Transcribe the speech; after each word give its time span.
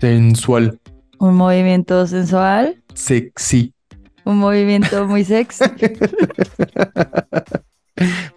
Sensual. 0.00 0.80
Un 1.18 1.36
movimiento 1.36 2.06
sensual. 2.06 2.82
Sexy. 2.94 3.74
Un 4.24 4.38
movimiento 4.38 5.06
muy 5.06 5.24
sexy. 5.24 5.64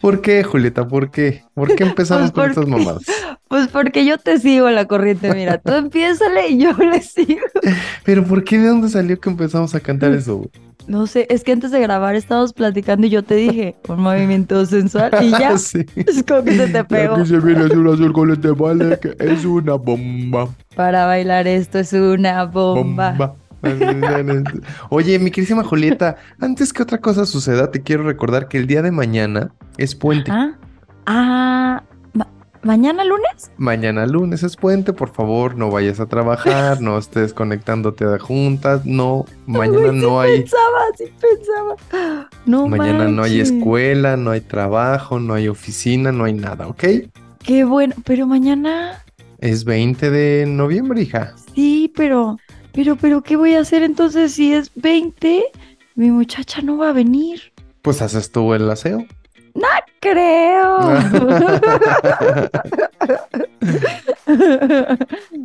¿Por 0.01 0.21
qué, 0.21 0.43
Julieta? 0.43 0.85
¿Por 0.87 1.09
qué? 1.09 1.43
¿Por 1.53 1.73
qué 1.75 1.83
empezamos 1.83 2.31
con 2.31 2.49
estas 2.49 2.67
mamadas? 2.67 3.03
Pues 3.53 3.67
porque 3.67 4.03
yo 4.03 4.17
te 4.17 4.39
sigo 4.39 4.67
la 4.71 4.87
corriente, 4.87 5.31
mira, 5.31 5.59
tú 5.59 5.73
empiézale 5.73 6.47
y 6.49 6.57
yo 6.57 6.71
le 6.71 7.03
sigo. 7.03 7.45
Pero 8.03 8.23
¿por 8.23 8.43
qué 8.43 8.57
de 8.57 8.67
dónde 8.67 8.89
salió 8.89 9.19
que 9.19 9.29
empezamos 9.29 9.75
a 9.75 9.79
cantar 9.79 10.11
eso? 10.11 10.37
güey? 10.37 10.49
No 10.87 11.07
sé, 11.07 11.27
es 11.29 11.43
que 11.43 11.51
antes 11.51 11.71
de 11.71 11.79
grabar 11.79 12.15
estábamos 12.15 12.53
platicando 12.53 13.07
y 13.07 13.09
yo 13.09 13.23
te 13.23 13.35
dije 13.35 13.75
un 13.87 14.01
movimiento 14.01 14.65
sensual 14.65 15.11
y 15.21 15.31
ya. 15.31 15.57
Sí. 15.63 15.85
Es 15.95 16.23
como 16.23 16.43
que 16.43 16.57
se 16.57 16.67
te 16.67 16.83
pegó. 16.83 17.15
Aquí 17.15 17.27
se 17.27 17.39
viene 17.39 17.65
azul 17.65 17.91
azul 17.91 18.11
con 18.11 18.31
este 18.31 18.51
vale 18.51 18.99
que 18.99 19.15
es 19.19 19.45
una 19.45 19.75
bomba. 19.75 20.49
Para 20.75 21.05
bailar 21.05 21.47
esto 21.47 21.79
es 21.79 21.93
una 21.93 22.45
bomba. 22.45 23.11
Bomba. 23.11 23.35
Oye, 24.89 25.19
mi 25.19 25.31
querísima 25.31 25.63
Julieta, 25.63 26.17
antes 26.39 26.73
que 26.73 26.83
otra 26.83 26.97
cosa 26.97 27.25
suceda, 27.25 27.71
te 27.71 27.81
quiero 27.81 28.03
recordar 28.03 28.49
que 28.49 28.57
el 28.57 28.67
día 28.67 28.81
de 28.81 28.91
mañana 28.91 29.53
es 29.77 29.95
puente. 29.95 30.31
Ah, 30.31 30.57
ah 31.05 31.83
¿mañana 32.63 33.03
lunes? 33.03 33.51
Mañana 33.57 34.05
lunes 34.07 34.43
es 34.43 34.57
puente, 34.57 34.93
por 34.93 35.11
favor, 35.13 35.55
no 35.55 35.69
vayas 35.69 35.99
a 35.99 36.07
trabajar, 36.07 36.81
no 36.81 36.97
estés 36.97 37.33
conectándote 37.33 38.05
a 38.05 38.17
juntas, 38.19 38.85
no, 38.85 39.25
mañana 39.45 39.91
Uy, 39.91 39.99
sí 39.99 39.99
no 40.01 40.19
hay, 40.21 40.41
Pensaba, 40.41 40.79
sí 40.97 41.05
pensaba. 41.19 42.29
No 42.45 42.67
mañana 42.67 43.07
no 43.07 43.23
hay 43.23 43.37
manches. 43.37 43.39
escuela, 43.39 44.17
no 44.17 44.31
hay 44.31 44.41
trabajo, 44.41 45.19
no 45.19 45.33
hay 45.35 45.47
oficina, 45.47 46.11
no 46.11 46.25
hay 46.25 46.33
nada, 46.33 46.67
¿ok? 46.67 46.83
Qué 47.43 47.63
bueno, 47.65 47.95
pero 48.05 48.25
mañana 48.27 49.03
Es 49.37 49.63
20 49.65 50.09
de 50.09 50.45
noviembre, 50.47 51.01
hija. 51.01 51.39
sí, 51.53 51.91
pero, 51.95 52.37
pero, 52.71 52.95
pero, 52.95 53.21
¿qué 53.21 53.35
voy 53.35 53.55
a 53.55 53.61
hacer 53.61 53.83
entonces 53.83 54.33
si 54.33 54.53
es 54.53 54.71
20? 54.75 55.43
Mi 55.95 56.11
muchacha 56.11 56.61
no 56.61 56.77
va 56.77 56.89
a 56.89 56.93
venir. 56.93 57.53
Pues 57.81 58.01
haces 58.01 58.31
tú 58.31 58.53
el 58.53 58.69
aseo. 58.69 59.05
Creo. 60.03 60.79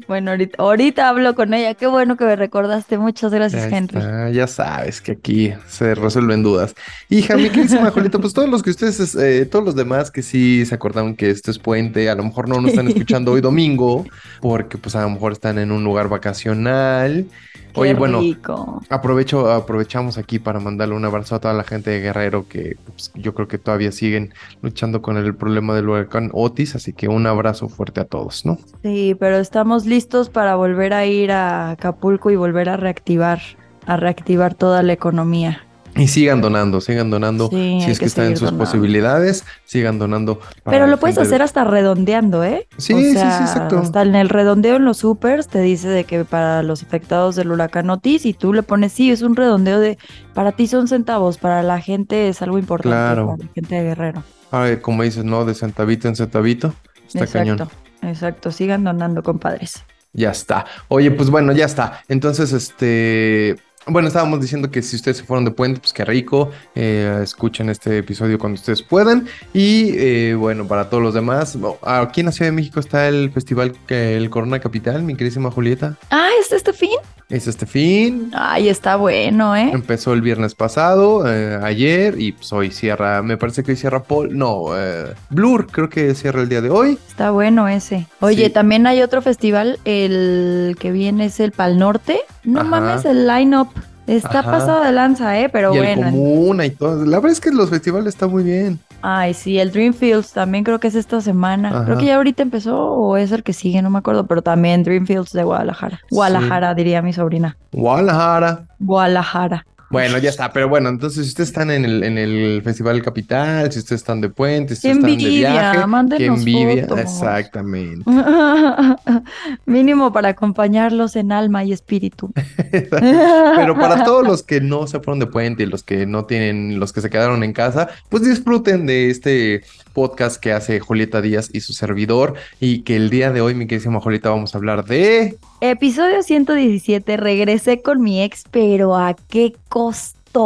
bueno, 0.09 0.33
ahorita, 0.33 0.61
ahorita 0.61 1.09
hablo 1.09 1.37
con 1.37 1.55
ella. 1.55 1.75
Qué 1.75 1.87
bueno 1.87 2.17
que 2.17 2.25
me 2.25 2.35
recordaste. 2.35 2.99
Muchas 2.99 3.33
gracias, 3.33 3.73
Henry. 3.73 3.99
está, 3.99 4.31
ya 4.31 4.49
sabes 4.49 5.01
que 5.01 5.13
aquí 5.13 5.55
se 5.69 5.95
resuelven 5.95 6.43
dudas. 6.43 6.75
Hija, 7.09 7.37
mi 7.37 7.51
queridísima 7.51 7.93
Julieta, 7.93 8.19
pues 8.19 8.35
todos 8.35 8.49
los 8.49 8.65
que 8.65 8.71
ustedes, 8.71 9.15
eh, 9.15 9.47
todos 9.47 9.65
los 9.65 9.77
demás 9.77 10.11
que 10.11 10.23
sí 10.23 10.67
se 10.67 10.75
acordaron 10.75 11.15
que 11.15 11.31
esto 11.31 11.53
es 11.53 11.61
puente, 11.61 12.11
a 12.11 12.17
lo 12.17 12.25
mejor 12.25 12.49
no 12.49 12.61
nos 12.61 12.73
están 12.73 12.89
escuchando 12.89 13.31
hoy 13.31 13.41
domingo, 13.41 14.07
porque 14.41 14.77
pues 14.77 14.97
a 14.97 15.03
lo 15.03 15.11
mejor 15.11 15.31
están 15.31 15.59
en 15.59 15.71
un 15.71 15.85
lugar 15.85 16.09
vacacional. 16.09 17.27
Oye, 17.75 17.95
bueno, 17.95 18.21
rico. 18.21 18.81
aprovecho, 18.89 19.51
aprovechamos 19.51 20.19
aquí 20.19 20.39
para 20.39 20.61
mandarle 20.61 20.95
un 20.95 21.05
abrazo 21.05 21.35
a 21.35 21.41
toda 21.41 21.55
la 21.55 21.65
gente 21.65 21.91
de 21.91 22.01
Guerrero 22.01 22.49
que 22.49 22.77
pues, 22.87 23.13
yo 23.15 23.35
creo 23.35 23.49
que 23.49 23.59
todavía 23.59 23.93
siguen 23.93 24.33
luchando 24.63 25.03
con 25.03 25.17
el 25.17 25.35
problema 25.35 25.75
del 25.75 25.89
huracán 25.89 26.31
Otis, 26.33 26.75
así 26.75 26.93
que 26.93 27.09
un 27.09 27.27
abrazo 27.27 27.69
fuerte 27.69 28.01
a 28.01 28.05
todos, 28.05 28.45
¿no? 28.45 28.59
Sí, 28.83 29.17
pero 29.19 29.37
estamos 29.37 29.87
listos 29.87 30.29
para 30.31 30.57
volver 30.57 30.93
a 30.93 31.07
ir 31.07 31.33
a 31.33 31.71
Acapulco 31.71 32.31
y 32.31 32.37
volver 32.37 32.69
a 32.69 32.77
reactivar, 32.77 33.41
a 33.87 33.97
reactivar 33.97 34.55
toda 34.55 34.83
la 34.83 34.93
economía. 34.93 35.68
Y 35.99 36.09
sigan 36.09 36.41
donando, 36.41 36.81
sigan 36.81 37.11
donando. 37.11 37.49
Sí, 37.51 37.81
si 37.85 37.91
es 37.91 37.99
que, 37.99 38.05
que 38.05 38.07
están 38.07 38.27
en 38.27 38.37
sus 38.37 38.47
donando. 38.47 38.65
posibilidades, 38.65 39.45
sigan 39.65 39.99
donando. 39.99 40.41
Pero 40.65 40.87
lo 40.87 40.97
puedes 40.99 41.17
de- 41.17 41.23
hacer 41.23 41.43
hasta 41.43 41.65
redondeando, 41.65 42.45
¿eh? 42.45 42.67
Sí, 42.79 42.95
O 42.95 42.99
sí, 42.99 43.11
sí, 43.13 43.19
exacto. 43.19 43.79
Hasta 43.81 44.03
en 44.03 44.15
el 44.15 44.29
redondeo 44.29 44.77
en 44.77 44.85
los 44.85 44.99
supers 44.99 45.49
te 45.49 45.61
dice 45.61 45.89
de 45.89 46.05
que 46.05 46.25
para 46.25 46.63
los 46.63 46.83
afectados 46.83 47.37
del 47.37 47.51
huracán 47.51 47.91
Otis 47.91 48.25
y 48.27 48.33
tú 48.33 48.53
le 48.53 48.63
pones, 48.63 48.93
sí, 48.93 49.11
es 49.11 49.23
un 49.23 49.35
redondeo 49.37 49.81
de, 49.81 49.99
para 50.35 50.53
ti 50.53 50.67
son 50.69 50.89
centavos, 50.89 51.37
para 51.39 51.63
la 51.63 51.81
gente 51.81 52.29
es 52.29 52.41
algo 52.43 52.59
importante, 52.59 52.89
Claro. 52.97 53.27
para 53.27 53.45
la 53.45 53.53
gente 53.55 53.75
de 53.75 53.83
Guerrero. 53.83 54.23
Ay, 54.51 54.77
como 54.79 55.03
dices, 55.03 55.25
¿no? 55.25 55.45
De 55.45 55.55
centavito 55.55 56.09
en 56.09 56.17
centavito. 56.17 56.73
Está 57.07 57.25
exacto, 57.25 57.39
cañón. 57.57 57.69
exacto. 58.03 58.51
Sigan 58.53 58.85
donando, 58.85 59.23
compadres. 59.23 59.83
Ya 60.15 60.31
está. 60.31 60.65
Oye, 60.89 61.11
pues 61.11 61.29
bueno, 61.31 61.53
ya 61.53 61.67
está. 61.67 62.01
Entonces, 62.09 62.53
este. 62.53 63.57
Bueno, 63.91 64.09
estábamos 64.09 64.41
diciendo 64.41 64.71
que 64.71 64.83
si 64.83 64.97
ustedes 64.97 65.17
se 65.19 65.25
fueron 65.25 65.47
de 65.47 65.51
puente, 65.51 65.81
pues 65.81 65.93
qué 65.95 66.05
rico. 66.05 66.51
eh, 66.75 67.21
escuchen 67.23 67.71
este 67.71 67.99
episodio 67.99 68.39
cuando 68.39 68.57
ustedes 68.59 68.83
puedan. 68.83 69.27
Y 69.55 69.93
eh, 69.97 70.35
bueno, 70.35 70.67
para 70.69 70.91
todos 70.91 71.03
los 71.03 71.15
demás, 71.15 71.57
oh, 71.63 71.79
aquí 71.83 72.21
en 72.21 72.27
la 72.27 72.33
Ciudad 72.33 72.51
de 72.51 72.57
México 72.57 72.81
está 72.81 73.09
el 73.09 73.31
festival, 73.33 73.75
el 73.89 74.29
Corona 74.29 74.61
Capital, 74.61 75.03
mi 75.03 75.15
queridísima 75.15 75.51
Julieta. 75.51 75.97
Ah, 76.11 76.29
¿está 76.41 76.57
este 76.57 76.73
fin? 76.73 76.99
Es 77.29 77.47
este 77.47 77.67
fin. 77.67 78.31
Ay, 78.35 78.71
está 78.71 78.97
bueno, 78.97 79.55
¿eh? 79.55 79.69
Empezó 79.71 80.15
el 80.15 80.23
viernes 80.23 80.55
pasado, 80.55 81.31
eh, 81.31 81.59
ayer, 81.63 82.19
y 82.19 82.33
pues 82.33 82.51
hoy 82.55 82.71
cierra, 82.71 83.23
me 83.23 83.37
parece 83.37 83.63
que 83.63 83.73
hoy 83.73 83.77
cierra 83.77 84.03
Paul, 84.03 84.37
no, 84.37 84.69
eh, 84.75 85.13
Blur, 85.29 85.67
creo 85.67 85.91
que 85.91 86.15
cierra 86.15 86.41
el 86.41 86.49
día 86.49 86.63
de 86.63 86.71
hoy. 86.71 86.99
Está 87.07 87.31
bueno 87.31 87.69
ese. 87.69 88.07
Oye, 88.21 88.47
Sí. 88.47 88.51
también 88.51 88.87
hay 88.87 89.03
otro 89.03 89.21
festival, 89.21 89.79
el 89.85 90.77
que 90.81 90.91
viene 90.91 91.27
es 91.27 91.39
el 91.41 91.53
Pal 91.53 91.79
Norte. 91.79 92.21
No 92.45 92.61
Ajá. 92.61 92.71
mames, 92.71 93.05
el 93.05 93.27
line-up. 93.27 93.69
Está 94.07 94.41
Ajá. 94.41 94.51
pasado 94.51 94.85
de 94.85 94.93
lanza, 94.93 95.39
¿eh? 95.39 95.51
Pero 95.51 95.75
y 95.75 95.79
el 95.79 95.85
bueno. 95.85 96.11
Comuna 96.11 96.65
y 96.65 96.71
todo. 96.71 97.05
La 97.05 97.19
verdad 97.19 97.33
es 97.33 97.41
que 97.41 97.51
los 97.51 97.69
festivales 97.69 98.15
están 98.15 98.31
muy 98.31 98.43
bien. 98.43 98.79
Ay, 99.01 99.33
sí, 99.35 99.59
el 99.59 99.71
Dreamfields 99.71 100.33
también 100.33 100.65
creo 100.65 100.81
que 100.81 100.89
es 100.89 100.95
esta 100.95 101.21
semana. 101.21 101.85
Creo 101.85 101.99
que 101.99 102.07
ya 102.07 102.17
ahorita 102.17 102.43
empezó 102.43 102.93
o 102.93 103.17
es 103.17 103.33
el 103.33 103.43
que 103.43 103.53
sigue, 103.53 103.81
no 103.81 103.91
me 103.91 103.99
acuerdo, 103.99 104.27
pero 104.27 104.43
también 104.43 104.83
Dreamfields 104.83 105.33
de 105.33 105.45
Guadalajara. 105.45 106.01
Guadalajara, 106.11 106.75
diría 106.75 107.01
mi 107.03 107.13
sobrina. 107.13 107.57
Guadalajara. 107.73 108.67
Guadalajara. 108.79 109.67
Bueno, 109.91 110.19
ya 110.19 110.29
está, 110.29 110.53
pero 110.53 110.69
bueno, 110.69 110.91
entonces 110.91 111.25
si 111.25 111.29
ustedes 111.31 111.49
están 111.49 111.71
en 111.71 111.85
el, 111.85 112.03
en 112.03 112.19
el 112.19 112.61
Festival 112.63 113.03
Capital, 113.03 113.73
si 113.73 113.79
ustedes 113.79 114.03
están 114.03 114.21
de 114.21 114.29
puente, 114.29 114.77
si 114.77 114.83
¡Qué 114.83 114.93
ustedes 114.93 115.15
están 115.15 115.19
de 115.19 115.25
envidia! 115.25 115.51
viaje, 115.51 116.17
qué 116.19 116.27
envidia, 116.27 116.87
fotos. 116.87 117.01
exactamente. 117.01 118.05
Mínimo 119.67 120.13
para 120.13 120.29
acompañarlos 120.31 121.17
en 121.17 121.33
alma 121.33 121.65
y 121.65 121.73
espíritu. 121.73 122.31
Pero 122.71 123.79
para 123.79 124.05
todos 124.05 124.27
los 124.27 124.43
que 124.43 124.61
no 124.61 124.87
se 124.87 125.01
fueron 125.01 125.21
de 125.21 125.27
puente 125.27 125.63
y 125.63 125.67
los 125.67 125.83
que 125.83 126.05
no 126.05 126.27
tienen, 126.27 126.79
los 126.79 126.93
que 126.93 127.01
se 127.01 127.09
quedaron 127.09 127.43
en 127.43 127.55
casa, 127.55 127.89
pues 128.11 128.25
disfruten 128.25 128.85
de 128.87 129.11
este 129.11 129.63
podcast 129.99 130.41
que 130.41 130.53
hace 130.53 130.79
Julieta 130.79 131.21
Díaz 131.21 131.51
y 131.53 131.61
su 131.61 131.73
servidor 131.73 132.35
y 132.61 132.83
que 132.83 132.95
el 132.95 133.11
día 133.11 133.33
de 133.33 133.41
hoy, 133.41 133.57
mi 133.57 133.67
queridísima 133.67 134.01
Julieta, 134.01 134.31
vamos 134.31 134.55
a 134.55 134.59
hablar 134.59 134.85
de... 134.85 135.37
Episodio 135.61 136.23
117, 136.23 137.17
regresé 137.17 137.83
con 137.83 138.01
mi 138.01 138.23
ex, 138.23 138.45
pero 138.49 138.97
¿a 138.97 139.15
qué 139.15 139.57
costó? 139.69 140.39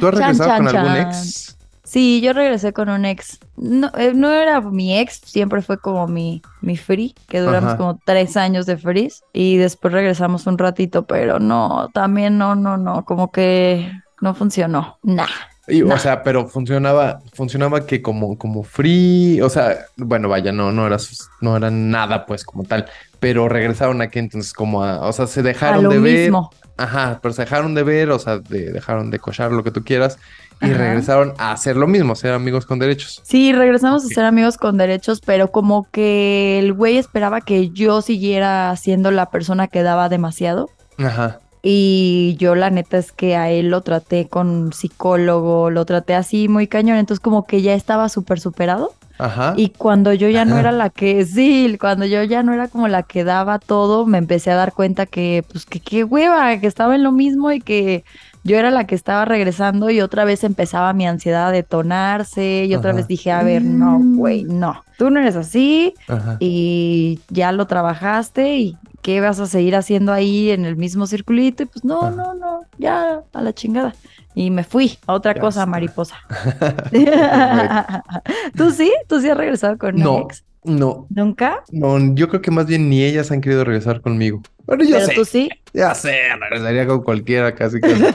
¿Tú 0.00 0.06
has 0.06 0.14
regresado 0.14 0.48
chan, 0.48 0.64
con 0.64 0.74
algún 0.74 0.96
ex? 0.96 1.58
Sí, 1.84 2.22
yo 2.22 2.32
regresé 2.32 2.72
con 2.72 2.88
un 2.88 3.04
ex. 3.04 3.38
No, 3.58 3.90
eh, 3.98 4.14
no 4.14 4.30
era 4.30 4.62
mi 4.62 4.98
ex, 4.98 5.20
siempre 5.22 5.60
fue 5.60 5.76
como 5.76 6.08
mi, 6.08 6.40
mi 6.62 6.78
free, 6.78 7.14
que 7.28 7.40
duramos 7.40 7.72
Ajá. 7.72 7.76
como 7.76 8.00
tres 8.02 8.38
años 8.38 8.64
de 8.64 8.78
freeze 8.78 9.22
y 9.34 9.58
después 9.58 9.92
regresamos 9.92 10.46
un 10.46 10.56
ratito, 10.56 11.04
pero 11.04 11.38
no, 11.38 11.90
también 11.92 12.38
no, 12.38 12.54
no, 12.54 12.78
no, 12.78 13.04
como 13.04 13.30
que 13.30 13.92
no 14.22 14.34
funcionó. 14.34 14.98
Nah. 15.02 15.26
Y, 15.68 15.82
Nah. 15.82 15.94
O 15.94 15.98
sea, 15.98 16.22
pero 16.22 16.48
funcionaba, 16.48 17.20
funcionaba 17.34 17.86
que 17.86 18.02
como, 18.02 18.36
como 18.38 18.62
free, 18.64 19.40
o 19.40 19.48
sea, 19.48 19.76
bueno, 19.96 20.28
vaya, 20.28 20.50
no, 20.52 20.72
no 20.72 20.86
era, 20.86 20.96
no 21.40 21.56
era 21.56 21.70
nada, 21.70 22.26
pues, 22.26 22.44
como 22.44 22.64
tal, 22.64 22.86
pero 23.20 23.48
regresaron 23.48 24.02
aquí 24.02 24.18
entonces 24.18 24.52
como 24.52 24.82
a, 24.82 25.06
o 25.06 25.12
sea, 25.12 25.26
se 25.26 25.40
A 25.40 25.42
dejaron 25.44 25.84
lo 25.84 25.90
de 25.90 25.98
ver, 26.00 26.20
mismo. 26.24 26.50
ajá, 26.76 27.20
pero 27.22 27.32
se 27.34 27.42
dejaron 27.42 27.74
de 27.74 27.82
ver, 27.84 28.10
o 28.10 28.18
sea, 28.18 28.38
de- 28.38 28.72
dejaron 28.72 29.10
de 29.10 29.18
cochar 29.20 29.52
lo 29.52 29.62
que 29.62 29.70
tú 29.70 29.84
quieras 29.84 30.18
y 30.62 30.66
Ajá. 30.66 30.78
regresaron 30.78 31.34
a 31.38 31.52
hacer 31.52 31.76
lo 31.76 31.86
mismo, 31.86 32.14
ser 32.16 32.32
amigos 32.32 32.66
con 32.66 32.78
derechos. 32.78 33.20
Sí, 33.24 33.52
regresamos 33.52 34.04
a 34.04 34.08
ser 34.08 34.24
amigos 34.24 34.56
con 34.56 34.76
derechos, 34.76 35.20
pero 35.24 35.52
como 35.52 35.86
que 35.92 36.58
el 36.58 36.72
güey 36.72 36.96
esperaba 36.98 37.40
que 37.42 37.70
yo 37.70 38.02
siguiera 38.02 38.74
siendo 38.76 39.10
la 39.10 39.26
persona 39.30 39.68
que 39.68 39.82
daba 39.82 40.08
demasiado. 40.08 40.68
Ajá. 40.98 41.38
Y 41.62 42.36
yo 42.38 42.54
la 42.54 42.70
neta 42.70 42.96
es 42.98 43.12
que 43.12 43.36
a 43.36 43.50
él 43.50 43.68
lo 43.68 43.82
traté 43.82 44.28
con 44.28 44.72
psicólogo, 44.72 45.70
lo 45.70 45.84
traté 45.84 46.14
así 46.14 46.48
muy 46.48 46.66
cañón, 46.66 46.96
entonces 46.96 47.20
como 47.20 47.46
que 47.46 47.60
ya 47.62 47.74
estaba 47.74 48.08
súper 48.08 48.40
superado. 48.40 48.92
Ajá. 49.18 49.52
Y 49.56 49.68
cuando 49.68 50.14
yo 50.14 50.30
ya 50.30 50.46
no 50.46 50.52
Ajá. 50.52 50.60
era 50.60 50.72
la 50.72 50.88
que, 50.88 51.26
sí, 51.26 51.76
cuando 51.78 52.06
yo 52.06 52.22
ya 52.22 52.42
no 52.42 52.54
era 52.54 52.68
como 52.68 52.88
la 52.88 53.02
que 53.02 53.22
daba 53.22 53.58
todo, 53.58 54.06
me 54.06 54.16
empecé 54.16 54.50
a 54.50 54.54
dar 54.54 54.72
cuenta 54.72 55.04
que, 55.04 55.44
pues, 55.52 55.66
que 55.66 55.80
qué 55.80 56.04
hueva, 56.04 56.58
que 56.58 56.66
estaba 56.66 56.94
en 56.94 57.02
lo 57.02 57.12
mismo 57.12 57.52
y 57.52 57.60
que 57.60 58.04
yo 58.44 58.56
era 58.56 58.70
la 58.70 58.86
que 58.86 58.94
estaba 58.94 59.26
regresando 59.26 59.90
y 59.90 60.00
otra 60.00 60.24
vez 60.24 60.42
empezaba 60.44 60.94
mi 60.94 61.06
ansiedad 61.06 61.48
a 61.48 61.52
detonarse 61.52 62.64
y 62.64 62.74
otra 62.74 62.90
Ajá. 62.90 62.96
vez 62.96 63.08
dije, 63.08 63.30
a 63.30 63.42
ver, 63.42 63.62
no, 63.62 63.98
güey, 64.02 64.44
no, 64.44 64.82
tú 64.96 65.10
no 65.10 65.20
eres 65.20 65.36
así 65.36 65.92
Ajá. 66.08 66.38
y 66.40 67.20
ya 67.28 67.52
lo 67.52 67.66
trabajaste 67.66 68.56
y 68.56 68.78
¿qué 69.02 69.20
vas 69.20 69.40
a 69.40 69.46
seguir 69.46 69.76
haciendo 69.76 70.12
ahí 70.12 70.50
en 70.50 70.64
el 70.64 70.76
mismo 70.76 71.06
circulito? 71.06 71.62
Y 71.62 71.66
pues 71.66 71.84
no, 71.84 72.02
Ah. 72.02 72.10
no, 72.10 72.34
no, 72.34 72.60
ya 72.78 73.22
a 73.32 73.42
la 73.42 73.52
chingada. 73.52 73.94
Y 74.34 74.50
me 74.50 74.62
fui 74.64 74.98
a 75.06 75.12
otra 75.14 75.34
Ya 75.34 75.40
cosa, 75.40 75.60
está. 75.60 75.70
mariposa. 75.70 76.16
¿Tú 78.56 78.70
sí? 78.70 78.92
¿Tú 79.08 79.20
sí 79.20 79.28
has 79.30 79.36
regresado 79.36 79.76
con 79.78 79.96
No. 79.96 80.26
No, 80.62 81.06
¿Nunca? 81.08 81.62
no, 81.72 81.96
yo 82.14 82.28
creo 82.28 82.42
que 82.42 82.50
más 82.50 82.66
bien 82.66 82.90
ni 82.90 83.02
ellas 83.02 83.30
han 83.30 83.40
querido 83.40 83.64
regresar 83.64 84.02
conmigo. 84.02 84.42
Pero 84.66 84.84
yo 84.84 84.96
Pero 84.96 85.06
sé, 85.06 85.14
tú 85.14 85.24
sí. 85.24 85.48
ya 85.72 85.94
sé, 85.94 86.14
regresaría 86.38 86.86
con 86.86 87.02
cualquiera 87.02 87.54
casi 87.54 87.80
casi. 87.80 87.94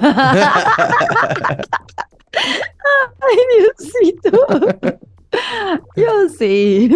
Ay, 3.21 3.38
Diosito. 3.57 4.47
Yo 5.95 6.29
sí. 6.38 6.89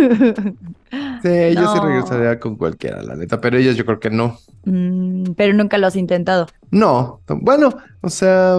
Sí, 0.92 1.56
yo 1.56 1.68
sí 1.68 1.80
No. 1.80 1.86
regresaría 1.86 2.40
con 2.40 2.56
cualquiera, 2.56 3.02
la 3.04 3.16
neta, 3.16 3.40
pero 3.42 3.58
ellas 3.58 3.76
yo 3.76 3.86
creo 3.86 4.00
que 4.00 4.10
no. 4.10 4.38
Mm, 4.66 5.34
pero 5.36 5.54
nunca 5.54 5.78
lo 5.78 5.88
has 5.88 5.96
intentado. 5.96 6.48
No, 6.72 7.22
bueno, 7.42 7.70
o 8.02 8.10
sea, 8.10 8.58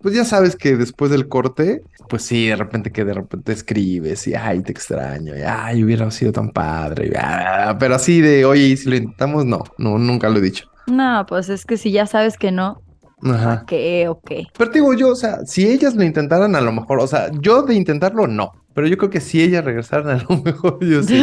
pues 0.00 0.14
ya 0.14 0.24
sabes 0.24 0.56
que 0.56 0.76
después 0.76 1.10
del 1.10 1.28
corte, 1.28 1.82
pues 2.08 2.22
sí, 2.22 2.46
de 2.48 2.56
repente 2.56 2.90
que 2.92 3.04
de 3.04 3.14
repente 3.14 3.52
escribes 3.52 4.26
y 4.26 4.34
ay, 4.34 4.62
te 4.62 4.72
extraño, 4.72 5.36
y 5.36 5.42
ay, 5.42 5.82
hubiera 5.84 6.10
sido 6.10 6.32
tan 6.32 6.50
padre, 6.50 7.08
y, 7.08 7.12
ah, 7.16 7.76
pero 7.78 7.94
así 7.94 8.20
de, 8.20 8.44
oye, 8.44 8.68
¿y 8.68 8.76
si 8.76 8.90
lo 8.90 8.96
intentamos? 8.96 9.46
No, 9.46 9.62
no, 9.78 9.98
nunca 9.98 10.28
lo 10.28 10.38
he 10.38 10.42
dicho. 10.42 10.66
No, 10.86 11.24
pues 11.28 11.48
es 11.48 11.64
que 11.64 11.76
si 11.76 11.92
ya 11.92 12.06
sabes 12.06 12.36
que 12.36 12.50
no, 12.50 12.82
Ajá. 13.22 13.64
¿qué 13.66 14.08
o 14.08 14.20
qué? 14.20 14.44
Pero 14.58 14.70
te 14.70 14.80
digo 14.80 14.94
yo, 14.94 15.10
o 15.10 15.14
sea, 15.16 15.38
si 15.46 15.66
ellas 15.68 15.94
lo 15.94 16.02
intentaran, 16.02 16.56
a 16.56 16.60
lo 16.60 16.72
mejor, 16.72 16.98
o 17.00 17.06
sea, 17.06 17.30
yo 17.40 17.62
de 17.62 17.74
intentarlo, 17.74 18.26
no. 18.26 18.52
Pero 18.74 18.86
yo 18.86 18.96
creo 18.96 19.10
que 19.10 19.20
si 19.20 19.42
ellas 19.42 19.64
regresaran, 19.64 20.20
a 20.20 20.24
lo 20.28 20.36
mejor 20.44 20.78
yo 20.84 21.02
sí. 21.02 21.22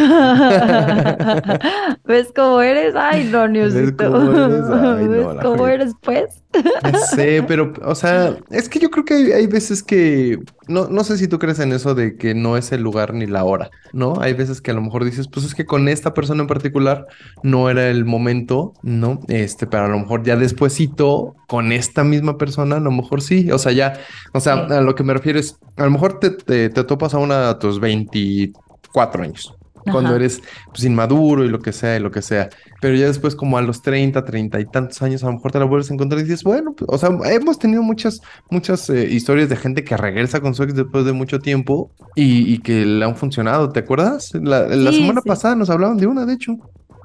¿Ves 2.04 2.32
cómo 2.34 2.60
eres? 2.60 2.94
Ay, 2.96 3.28
no, 3.30 3.48
Niosito. 3.48 4.10
cómo 4.10 4.32
eres? 4.32 4.64
Ay, 4.70 5.04
no, 5.04 5.10
¿Ves 5.10 5.26
cómo 5.42 5.66
eres, 5.68 5.92
pues? 6.02 6.42
Ya 6.52 6.98
sé, 6.98 7.44
pero, 7.46 7.72
o 7.84 7.94
sea, 7.94 8.36
es 8.50 8.68
que 8.68 8.80
yo 8.80 8.90
creo 8.90 9.04
que 9.04 9.14
hay, 9.14 9.32
hay 9.32 9.46
veces 9.46 9.82
que, 9.82 10.38
no, 10.66 10.88
no 10.88 11.04
sé 11.04 11.16
si 11.16 11.28
tú 11.28 11.38
crees 11.38 11.60
en 11.60 11.72
eso 11.72 11.94
de 11.94 12.16
que 12.16 12.34
no 12.34 12.56
es 12.56 12.72
el 12.72 12.82
lugar 12.82 13.14
ni 13.14 13.26
la 13.26 13.44
hora, 13.44 13.70
¿no? 13.92 14.20
Hay 14.20 14.32
veces 14.34 14.60
que 14.60 14.72
a 14.72 14.74
lo 14.74 14.82
mejor 14.82 15.04
dices, 15.04 15.28
pues 15.28 15.46
es 15.46 15.54
que 15.54 15.64
con 15.64 15.88
esta 15.88 16.12
persona 16.12 16.42
en 16.42 16.48
particular 16.48 17.06
no 17.44 17.70
era 17.70 17.88
el 17.88 18.04
momento, 18.04 18.74
¿no? 18.82 19.20
Este, 19.28 19.66
pero 19.66 19.84
a 19.84 19.88
lo 19.88 20.00
mejor 20.00 20.24
ya 20.24 20.36
despuesito, 20.36 21.36
con 21.46 21.72
esta 21.72 22.04
misma 22.04 22.36
persona, 22.36 22.76
a 22.76 22.80
lo 22.80 22.90
mejor 22.90 23.22
sí, 23.22 23.50
o 23.52 23.58
sea, 23.58 23.72
ya, 23.72 23.94
o 24.32 24.40
sea, 24.40 24.54
a 24.54 24.80
lo 24.80 24.94
que 24.94 25.04
me 25.04 25.14
refiero 25.14 25.38
es, 25.38 25.56
a 25.76 25.84
lo 25.84 25.90
mejor 25.90 26.18
te, 26.18 26.30
te, 26.30 26.68
te 26.68 26.84
topas 26.84 27.14
a 27.14 27.18
una 27.18 27.39
a 27.48 27.58
tus 27.58 27.80
24 27.80 29.22
años. 29.22 29.56
Cuando 29.88 30.14
eres 30.14 30.40
pues, 30.72 30.84
inmaduro 30.84 31.44
y 31.44 31.48
lo 31.48 31.58
que 31.60 31.72
sea 31.72 31.96
y 31.96 32.00
lo 32.00 32.10
que 32.10 32.22
sea. 32.22 32.50
Pero 32.80 32.94
ya 32.96 33.06
después, 33.06 33.34
como 33.34 33.56
a 33.58 33.62
los 33.62 33.82
30, 33.82 34.24
30 34.24 34.60
y 34.60 34.66
tantos 34.66 35.00
años, 35.02 35.24
a 35.24 35.26
lo 35.26 35.32
mejor 35.32 35.52
te 35.52 35.58
la 35.58 35.64
vuelves 35.64 35.90
a 35.90 35.94
encontrar 35.94 36.20
y 36.20 36.24
dices, 36.24 36.44
bueno, 36.44 36.74
pues, 36.76 36.86
o 36.92 36.98
sea, 36.98 37.08
hemos 37.32 37.58
tenido 37.58 37.82
muchas, 37.82 38.20
muchas 38.50 38.88
eh, 38.90 39.08
historias 39.10 39.48
de 39.48 39.56
gente 39.56 39.82
que 39.82 39.96
regresa 39.96 40.40
con 40.40 40.54
su 40.54 40.62
ex 40.64 40.74
después 40.74 41.04
de 41.06 41.12
mucho 41.12 41.40
tiempo 41.40 41.92
y, 42.14 42.52
y 42.52 42.58
que 42.62 42.84
le 42.84 43.04
han 43.04 43.16
funcionado. 43.16 43.72
¿Te 43.72 43.80
acuerdas? 43.80 44.30
La, 44.34 44.68
la 44.68 44.92
Sí, 44.92 44.92
semana 44.92 45.22
sí. 45.22 45.26
pasada 45.26 45.56
nos 45.56 45.70
hablaban 45.70 45.96
de 45.98 46.06
una, 46.06 46.26
de 46.26 46.34
hecho. 46.34 46.56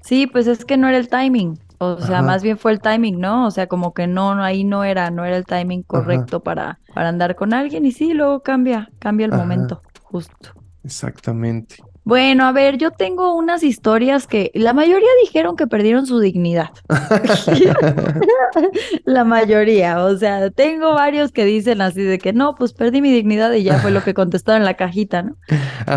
Sí, 0.02 0.28
pues 0.28 0.48
es 0.48 0.66
que 0.66 0.78
no 0.78 0.88
era 0.88 0.98
el 0.98 1.10
timing. 1.10 1.60
O 1.80 2.00
sea, 2.02 2.20
Ajá. 2.20 2.22
más 2.22 2.44
bien 2.44 2.58
fue 2.58 2.72
el 2.72 2.80
timing, 2.82 3.20
¿no? 3.20 3.48
O 3.48 3.52
sea, 3.52 3.68
como 3.68 3.94
que 3.94 4.08
no, 4.08 4.36
no, 4.36 4.44
ahí 4.44 4.64
no 4.64 4.84
era, 4.84 5.12
no 5.12 5.26
era 5.26 5.36
el 5.38 5.46
timing 5.46 5.84
correcto 5.84 6.42
para, 6.42 6.80
para 6.94 7.10
andar 7.10 7.36
con 7.36 7.54
alguien. 7.54 7.86
Y 7.86 7.92
sí, 7.92 8.14
luego 8.14 8.42
cambia, 8.42 8.94
cambia 9.00 9.26
el 9.26 9.34
Ajá. 9.34 9.36
momento, 9.36 9.84
justo. 10.16 10.54
Exactamente. 10.86 11.76
Bueno, 12.06 12.46
a 12.46 12.52
ver, 12.52 12.78
yo 12.78 12.92
tengo 12.92 13.34
unas 13.34 13.64
historias 13.64 14.28
que 14.28 14.52
la 14.54 14.74
mayoría 14.74 15.10
dijeron 15.24 15.56
que 15.56 15.66
perdieron 15.66 16.06
su 16.06 16.20
dignidad. 16.20 16.70
La 19.06 19.24
mayoría, 19.24 20.04
o 20.04 20.16
sea, 20.16 20.52
tengo 20.52 20.94
varios 20.94 21.32
que 21.32 21.46
dicen 21.46 21.82
así 21.82 22.04
de 22.04 22.20
que 22.20 22.32
no, 22.32 22.54
pues 22.54 22.74
perdí 22.74 23.02
mi 23.02 23.12
dignidad 23.12 23.52
y 23.54 23.64
ya 23.64 23.80
fue 23.80 23.90
lo 23.90 24.04
que 24.04 24.14
contestaron 24.14 24.62
en 24.62 24.66
la 24.66 24.76
cajita, 24.76 25.24
¿no? 25.24 25.36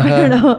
Pero, 0.03 0.57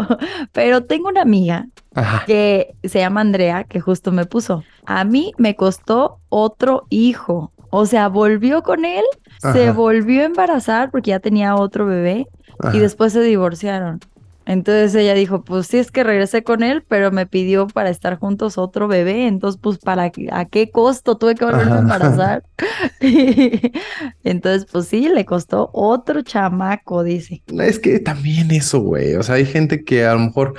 pero 0.53 0.85
tengo 0.85 1.09
una 1.09 1.23
amiga 1.23 1.67
Ajá. 1.95 2.25
que 2.27 2.77
se 2.85 3.01
llama 3.01 3.21
Andrea, 3.21 3.65
que 3.65 3.81
justo 3.81 4.13
me 4.13 4.27
puso, 4.27 4.63
a 4.87 5.05
mí 5.05 5.33
me 5.37 5.57
costó 5.57 6.21
otro 6.29 6.87
hijo. 6.91 7.53
O 7.73 7.87
sea, 7.87 8.09
volvió 8.09 8.63
con 8.63 8.85
él, 8.85 9.05
se 9.53 9.71
volvió 9.71 10.23
a 10.23 10.27
embarazar 10.27 10.91
porque 10.91 11.11
ya 11.11 11.21
tenía 11.21 11.55
otro 11.55 11.87
bebé 11.87 12.27
Ajá. 12.63 12.77
y 12.77 12.81
después 12.81 13.13
se 13.13 13.21
divorciaron. 13.23 14.01
Entonces 14.47 14.95
ella 14.97 15.15
dijo, 15.15 15.43
pues 15.45 15.67
sí 15.69 15.79
es 15.79 15.93
que 15.93 16.03
regresé 16.03 16.43
con 16.43 16.63
él, 16.65 16.83
pero 16.89 17.13
me 17.13 17.27
pidió 17.27 17.69
para 17.69 17.89
estar 17.91 18.19
juntos 18.19 18.59
otro 18.59 18.89
bebé, 18.89 19.29
entonces 19.29 19.61
pues 19.63 19.79
para 19.79 20.11
qué- 20.11 20.29
a 20.33 20.45
qué 20.47 20.71
costo 20.71 21.17
tuve 21.19 21.35
que 21.37 21.45
volverme 21.45 21.73
a 21.73 21.79
embarazar. 21.81 22.43
Entonces 24.25 24.67
pues 24.71 24.87
sí, 24.89 25.09
le 25.09 25.25
costó 25.25 25.71
otro 25.73 26.23
chamaco, 26.23 27.03
dice. 27.05 27.43
Es 27.59 27.79
que 27.79 28.01
también 28.01 28.51
eso, 28.51 28.81
güey. 28.81 29.15
O 29.15 29.23
sea, 29.23 29.37
hay 29.37 29.47
gente 29.47 29.85
que 29.85 30.05
a 30.07 30.15
lo 30.15 30.21
mejor, 30.21 30.55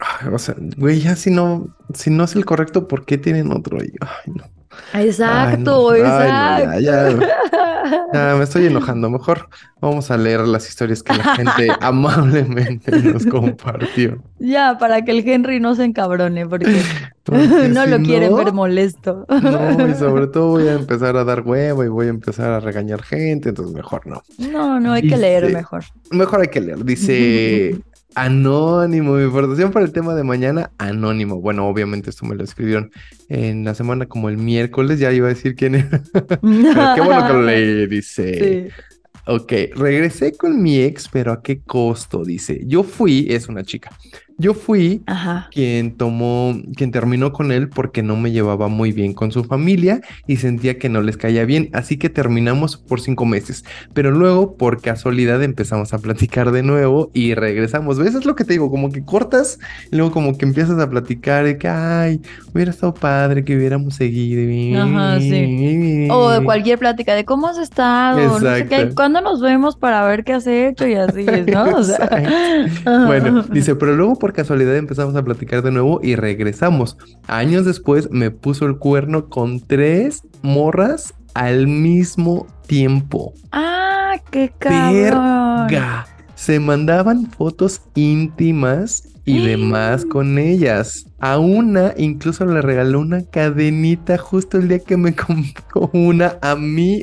ay, 0.00 0.28
o 0.32 0.38
sea, 0.38 0.56
güey, 0.76 1.00
ya 1.00 1.14
si 1.16 1.30
no, 1.30 1.68
si 1.94 2.10
no 2.10 2.24
es 2.24 2.34
el 2.34 2.44
correcto, 2.44 2.88
¿por 2.88 3.04
qué 3.04 3.18
tienen 3.18 3.52
otro? 3.52 3.78
Ay, 3.80 3.92
no. 4.34 4.44
Exacto, 4.92 5.90
Ay, 5.90 6.02
no. 6.02 6.08
Ay, 6.08 6.22
exacto. 6.22 6.66
no, 6.70 6.80
ya, 6.80 7.10
ya. 7.10 7.18
Ya, 8.12 8.34
me 8.36 8.44
estoy 8.44 8.66
enojando. 8.66 9.10
Mejor 9.10 9.48
vamos 9.80 10.10
a 10.10 10.16
leer 10.16 10.40
las 10.40 10.68
historias 10.68 11.02
que 11.02 11.14
la 11.14 11.36
gente 11.36 11.68
amablemente 11.80 12.90
nos 13.02 13.26
compartió. 13.30 14.22
Ya, 14.38 14.78
para 14.78 15.02
que 15.02 15.12
el 15.12 15.28
Henry 15.28 15.60
no 15.60 15.74
se 15.74 15.84
encabrone, 15.84 16.46
porque 16.46 16.82
Porque 17.22 17.46
no 17.68 17.84
si 17.84 17.90
lo 17.90 17.98
quieren 17.98 18.30
no, 18.30 18.36
ver 18.36 18.52
molesto. 18.52 19.26
No, 19.28 19.88
y 19.88 19.94
sobre 19.94 20.26
todo 20.26 20.48
voy 20.48 20.68
a 20.68 20.74
empezar 20.74 21.16
a 21.16 21.24
dar 21.24 21.42
huevo 21.42 21.84
y 21.84 21.88
voy 21.88 22.06
a 22.06 22.10
empezar 22.10 22.50
a 22.50 22.60
regañar 22.60 23.02
gente, 23.02 23.50
entonces 23.50 23.74
mejor 23.74 24.06
no. 24.06 24.22
No, 24.38 24.80
no, 24.80 24.92
hay 24.92 25.08
que 25.08 25.16
leer 25.16 25.52
mejor. 25.52 25.84
Mejor 26.10 26.40
hay 26.40 26.48
que 26.48 26.60
leer. 26.60 26.84
Dice 26.84 27.80
Anónimo, 28.16 29.12
mi 29.12 29.24
aportación 29.24 29.72
para 29.72 29.84
el 29.84 29.92
tema 29.92 30.14
de 30.14 30.24
mañana, 30.24 30.70
Anónimo. 30.78 31.38
Bueno, 31.38 31.68
obviamente 31.68 32.08
esto 32.08 32.24
me 32.24 32.34
lo 32.34 32.44
escribieron 32.44 32.90
en 33.28 33.62
la 33.62 33.74
semana 33.74 34.06
como 34.06 34.30
el 34.30 34.38
miércoles, 34.38 34.98
ya 34.98 35.12
iba 35.12 35.26
a 35.26 35.34
decir 35.34 35.54
quién 35.54 35.74
era. 35.74 36.02
Pero 36.12 36.40
qué 36.40 37.00
bueno 37.02 37.26
que 37.26 37.32
lo 37.34 37.42
leí, 37.42 37.86
dice. 37.86 38.70
Sí. 38.70 38.82
Ok, 39.26 39.52
regresé 39.74 40.34
con 40.34 40.62
mi 40.62 40.78
ex, 40.78 41.08
pero 41.08 41.32
¿a 41.32 41.42
qué 41.42 41.60
costo? 41.60 42.24
Dice, 42.24 42.62
yo 42.64 42.84
fui, 42.84 43.26
es 43.28 43.48
una 43.48 43.64
chica, 43.64 43.90
yo 44.38 44.54
fui 44.54 45.02
Ajá. 45.06 45.48
quien 45.52 45.96
tomó, 45.96 46.54
quien 46.76 46.90
terminó 46.90 47.32
con 47.32 47.52
él 47.52 47.68
porque 47.68 48.02
no 48.02 48.16
me 48.16 48.32
llevaba 48.32 48.68
muy 48.68 48.92
bien 48.92 49.14
con 49.14 49.32
su 49.32 49.44
familia 49.44 50.00
y 50.26 50.36
sentía 50.36 50.78
que 50.78 50.88
no 50.88 51.00
les 51.00 51.16
caía 51.16 51.44
bien, 51.44 51.70
así 51.72 51.96
que 51.96 52.10
terminamos 52.10 52.76
por 52.76 53.00
cinco 53.00 53.24
meses. 53.24 53.64
Pero 53.94 54.10
luego, 54.10 54.56
por 54.56 54.80
casualidad, 54.80 55.42
empezamos 55.42 55.94
a 55.94 55.98
platicar 55.98 56.50
de 56.50 56.62
nuevo 56.62 57.10
y 57.14 57.34
regresamos. 57.34 57.98
¿Ves? 57.98 58.14
Es 58.14 58.24
lo 58.24 58.34
que 58.34 58.44
te 58.44 58.54
digo, 58.54 58.70
como 58.70 58.90
que 58.92 59.04
cortas 59.04 59.58
y 59.90 59.96
luego 59.96 60.12
como 60.12 60.36
que 60.36 60.44
empiezas 60.44 60.78
a 60.78 60.90
platicar 60.90 61.44
de 61.44 61.58
que, 61.58 61.68
ay, 61.68 62.20
hubiera 62.52 62.70
estado 62.70 62.94
padre 62.94 63.44
que 63.44 63.56
hubiéramos 63.56 63.94
seguido. 63.94 64.82
Ajá, 64.82 65.20
sí. 65.20 66.08
O 66.10 66.30
de 66.30 66.44
cualquier 66.44 66.78
plática 66.78 67.14
de 67.14 67.24
cómo 67.24 67.48
has 67.48 67.58
estado, 67.58 68.18
no 68.18 68.38
sé 68.38 68.66
qué, 68.68 68.74
Exacto. 68.76 68.94
¿cuándo 68.94 69.20
nos 69.20 69.40
vemos 69.40 69.76
para 69.76 70.04
ver 70.06 70.24
qué 70.24 70.34
has 70.34 70.46
hecho? 70.46 70.86
Y 70.86 70.94
así, 70.94 71.24
¿no? 71.46 71.64
O 71.76 71.82
sea, 71.82 71.96
Exacto. 72.12 73.06
Bueno, 73.06 73.42
dice, 73.50 73.74
pero 73.76 73.94
luego 73.94 74.16
por 74.18 74.25
casualidad 74.32 74.76
empezamos 74.76 75.14
a 75.16 75.24
platicar 75.24 75.62
de 75.62 75.70
nuevo 75.70 76.00
y 76.02 76.16
regresamos. 76.16 76.96
Años 77.26 77.64
después 77.64 78.10
me 78.10 78.30
puso 78.30 78.66
el 78.66 78.78
cuerno 78.78 79.28
con 79.28 79.60
tres 79.60 80.22
morras 80.42 81.14
al 81.34 81.66
mismo 81.66 82.46
tiempo. 82.66 83.34
Ah, 83.52 84.16
qué 84.30 84.52
cabrón. 84.58 85.66
Verga. 85.68 86.06
Se 86.34 86.60
mandaban 86.60 87.30
fotos 87.30 87.82
íntimas 87.94 89.15
y 89.26 89.44
demás 89.46 90.04
con 90.06 90.38
ellas. 90.38 91.06
A 91.18 91.38
una 91.38 91.94
incluso 91.96 92.44
le 92.44 92.60
regaló 92.60 93.00
una 93.00 93.24
cadenita 93.24 94.18
justo 94.18 94.58
el 94.58 94.68
día 94.68 94.78
que 94.80 94.96
me 94.96 95.14
compró 95.16 95.90
una 95.92 96.36
a 96.42 96.54
mí. 96.56 97.02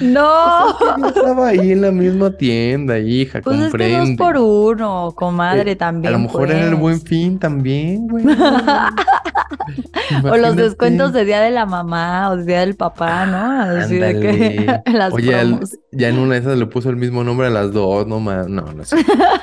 No. 0.00 0.78
Yo 0.98 1.06
estaba 1.08 1.48
ahí 1.48 1.72
en 1.72 1.80
la 1.82 1.90
misma 1.92 2.30
tienda, 2.32 2.98
hija, 2.98 3.40
Pues 3.42 3.56
es 3.60 3.72
que 3.72 3.88
dos 3.88 3.98
comprende. 4.08 4.16
por 4.22 4.36
uno, 4.36 5.12
comadre, 5.16 5.72
Eh, 5.72 5.76
también. 5.76 6.12
A 6.14 6.16
lo 6.18 6.22
mejor 6.24 6.50
era 6.50 6.64
el 6.64 6.70
pues. 6.70 6.80
buen 6.80 7.00
fin 7.00 7.38
también, 7.38 8.06
güey. 8.08 8.24
O 10.30 10.36
los 10.36 10.56
descuentos 10.56 11.12
de 11.12 11.24
Día 11.24 11.40
de 11.40 11.50
la 11.50 11.64
Mamá 11.64 12.30
o 12.30 12.36
de 12.36 12.44
Día 12.44 12.60
del 12.60 12.74
Papá, 12.76 13.24
¿no? 13.26 13.78
Así 13.80 13.96
de 13.96 14.20
que 14.20 14.80
las 14.92 15.12
Oye, 15.12 15.32
ya 15.92 16.08
en 16.08 16.18
una 16.18 16.34
de 16.34 16.40
esas 16.40 16.58
le 16.58 16.66
puso 16.66 16.90
el 16.90 16.96
mismo 16.96 17.24
nombre 17.24 17.46
a 17.46 17.50
las 17.50 17.72
dos, 17.72 18.06
no 18.06 18.20
ma- 18.20 18.44
no, 18.46 18.62
no 18.72 18.84
sé. 18.84 18.96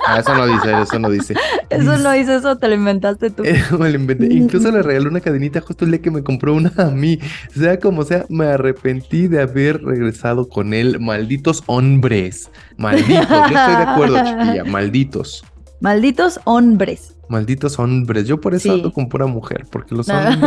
Ah, 0.08 0.20
eso 0.20 0.36
no 0.36 0.46
dice, 0.46 0.82
eso 0.82 1.00
no 1.00 1.10
dice. 1.10 1.34
Eso 1.70 1.98
no 1.98 2.11
hice, 2.16 2.36
eso 2.36 2.58
te 2.58 2.68
lo 2.68 2.76
inventaste 2.76 3.30
tú. 3.30 3.44
Eh, 3.44 3.62
me 3.80 3.90
lo 3.90 3.96
inventé. 4.00 4.26
Incluso 4.34 4.72
le 4.72 4.82
regaló 4.82 5.10
una 5.10 5.22
cadenita 5.22 5.62
justo 5.62 5.86
el 5.86 5.92
día 5.92 6.02
que 6.02 6.12
me 6.12 6.24
compró 6.24 6.54
una 6.54 6.72
a 6.78 6.86
mí. 6.86 7.20
Sea 7.54 7.80
como 7.80 8.04
sea, 8.04 8.26
me 8.30 8.46
arrepentí 8.46 9.28
de 9.28 9.42
haber 9.42 9.82
regresado 9.84 10.48
con 10.50 10.74
él. 10.74 11.00
Malditos 11.00 11.64
hombres. 11.68 12.50
Malditos. 12.78 13.28
Yo 13.30 13.46
estoy 13.46 13.76
de 13.76 13.84
acuerdo, 13.84 14.18
chiquilla. 14.18 14.64
Malditos. 14.66 15.44
Malditos 15.80 16.40
hombres. 16.44 17.16
Malditos 17.28 17.80
hombres. 17.80 18.28
Yo 18.28 18.40
por 18.42 18.54
eso 18.54 18.64
Sí. 18.64 18.70
ando 18.70 18.92
con 18.94 19.08
pura 19.10 19.26
mujer, 19.26 19.66
porque 19.72 19.96
los 19.96 20.08
hombres. 20.10 20.38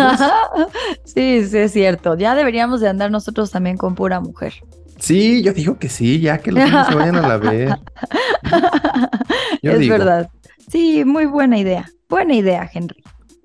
sí, 1.05 1.45
sí, 1.47 1.59
es 1.59 1.73
cierto. 1.73 2.17
Ya 2.17 2.35
deberíamos 2.35 2.81
de 2.81 2.89
andar 2.89 3.11
nosotros 3.11 3.51
también 3.51 3.77
con 3.77 3.95
pura 3.95 4.21
mujer. 4.21 4.53
Sí, 4.99 5.43
yo 5.43 5.53
digo 5.53 5.77
que 5.79 5.89
sí, 5.89 6.21
ya 6.21 6.39
que 6.39 6.53
los 6.53 6.63
hombres 6.65 6.87
se 6.89 6.95
vayan 6.95 7.17
a 7.17 7.27
la. 7.37 7.79
Yo 9.63 9.73
es 9.73 9.79
digo. 9.81 9.99
verdad. 9.99 10.31
Sí, 10.71 11.05
muy 11.05 11.27
buena 11.27 11.59
idea. 11.59 11.91
Buena 12.09 12.35
idea, 12.35 12.71
Henry. 12.73 13.03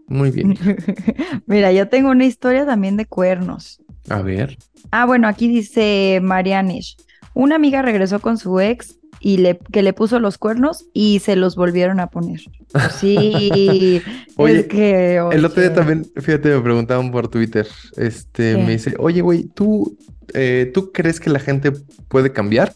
Muy 0.08 0.32
bien. 0.32 0.58
Mira, 1.46 1.72
yo 1.72 1.88
tengo 1.88 2.10
una 2.10 2.26
historia 2.26 2.66
también 2.66 2.98
de 2.98 3.06
cuernos. 3.06 3.82
A 4.10 4.22
ver. 4.22 4.58
Ah, 4.92 5.06
bueno, 5.06 5.28
aquí 5.28 5.48
dice 5.48 6.20
Marianish. 6.22 6.98
Una 7.34 7.56
amiga 7.56 7.82
regresó 7.82 8.20
con 8.20 8.38
su 8.38 8.60
ex 8.60 9.00
y 9.20 9.38
le, 9.38 9.60
que 9.72 9.84
le 9.84 9.94
puso 9.94 10.20
los 10.20 10.38
cuernos 10.38 10.86
y 10.94 11.20
se 11.20 11.36
los 11.36 11.56
volvieron 11.56 12.00
a 12.00 12.08
poner. 12.08 12.42
Sí, 13.00 14.02
Oye, 14.36 14.60
es 14.60 14.68
que, 14.68 15.16
El 15.32 15.44
otro 15.44 15.62
día 15.62 15.74
también, 15.74 16.06
fíjate, 16.16 16.50
me 16.50 16.62
preguntaban 16.62 17.12
por 17.12 17.28
Twitter. 17.28 17.68
Este, 17.98 18.54
¿Qué? 18.54 18.64
me 18.64 18.72
dice, 18.72 18.94
oye, 19.00 19.22
güey, 19.22 19.46
¿tú, 19.46 19.98
eh, 20.34 20.72
¿tú 20.74 20.92
crees 20.92 21.20
que 21.20 21.32
la 21.32 21.40
gente 21.40 21.72
puede 22.08 22.32
cambiar? 22.32 22.76